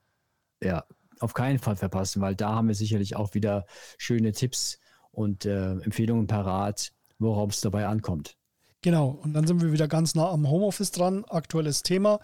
ja 0.63 0.85
auf 1.21 1.35
keinen 1.35 1.59
Fall 1.59 1.77
verpassen, 1.77 2.21
weil 2.21 2.37
da 2.37 2.55
haben 2.55 2.69
wir 2.69 2.75
sicherlich 2.75 3.17
auch 3.17 3.35
wieder 3.35 3.67
schöne 3.97 4.33
Tipps 4.33 4.79
und 5.11 5.47
äh, 5.47 5.73
Empfehlungen 5.73 6.27
parat, 6.27 6.93
worauf 7.19 7.53
es 7.53 7.61
dabei 7.61 7.87
ankommt. 7.87 8.37
Genau, 8.83 9.19
und 9.23 9.33
dann 9.33 9.47
sind 9.47 9.61
wir 9.61 9.73
wieder 9.73 9.89
ganz 9.89 10.15
nah 10.15 10.29
am 10.29 10.49
Homeoffice 10.49 10.93
dran. 10.93 11.25
Aktuelles 11.25 11.83
Thema. 11.83 12.21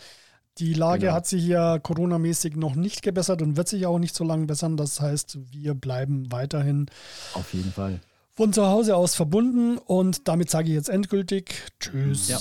Die 0.59 0.75
Lage 0.75 1.07
genau. 1.07 1.15
hat 1.15 1.27
sich 1.27 1.45
ja 1.45 1.81
coronamäßig 1.81 2.55
noch 2.55 2.77
nicht 2.77 3.03
gebessert 3.03 3.43
und 3.43 3.57
wird 3.57 3.67
sich 3.67 3.87
auch 3.87 3.99
nicht 3.99 4.15
so 4.15 4.23
lange 4.23 4.47
bessern. 4.47 4.77
Das 4.77 5.01
heißt, 5.01 5.39
wir 5.51 5.75
bleiben 5.75 6.31
weiterhin 6.31 6.87
auf 7.33 7.53
jeden 7.55 7.73
Fall 7.73 8.01
von 8.35 8.53
zu 8.53 8.67
Hause 8.67 8.97
aus 8.97 9.15
verbunden 9.15 9.79
und 9.79 10.29
damit 10.29 10.51
sage 10.51 10.69
ich 10.69 10.75
jetzt 10.75 10.89
endgültig 10.89 11.73
Tschüss. 11.81 12.29
Ja 12.29 12.39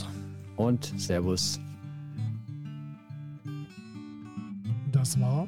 und 0.55 0.93
Servus. 0.97 1.59
Das 4.91 5.19
war 5.19 5.47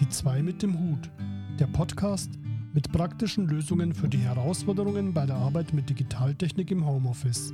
Die 0.00 0.08
zwei 0.08 0.42
mit 0.42 0.62
dem 0.62 0.78
Hut, 0.78 1.10
der 1.58 1.66
Podcast 1.66 2.30
mit 2.74 2.90
praktischen 2.90 3.46
Lösungen 3.48 3.94
für 3.94 4.08
die 4.08 4.18
Herausforderungen 4.18 5.12
bei 5.12 5.26
der 5.26 5.36
Arbeit 5.36 5.74
mit 5.74 5.90
Digitaltechnik 5.90 6.70
im 6.70 6.86
Homeoffice. 6.86 7.52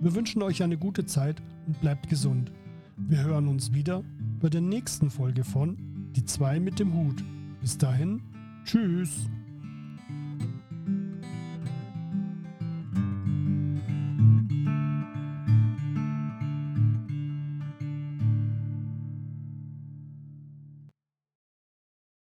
Wir 0.00 0.14
wünschen 0.14 0.42
euch 0.42 0.62
eine 0.62 0.76
gute 0.76 1.06
Zeit 1.06 1.42
und 1.66 1.80
bleibt 1.80 2.08
gesund. 2.08 2.52
Wir 2.96 3.24
hören 3.24 3.48
uns 3.48 3.72
wieder 3.72 4.02
bei 4.40 4.48
der 4.48 4.60
nächsten 4.60 5.10
Folge 5.10 5.44
von 5.44 5.76
Die 6.14 6.24
zwei 6.24 6.60
mit 6.60 6.78
dem 6.78 6.92
Hut. 6.92 7.22
Bis 7.60 7.78
dahin, 7.78 8.22
tschüss. 8.64 9.28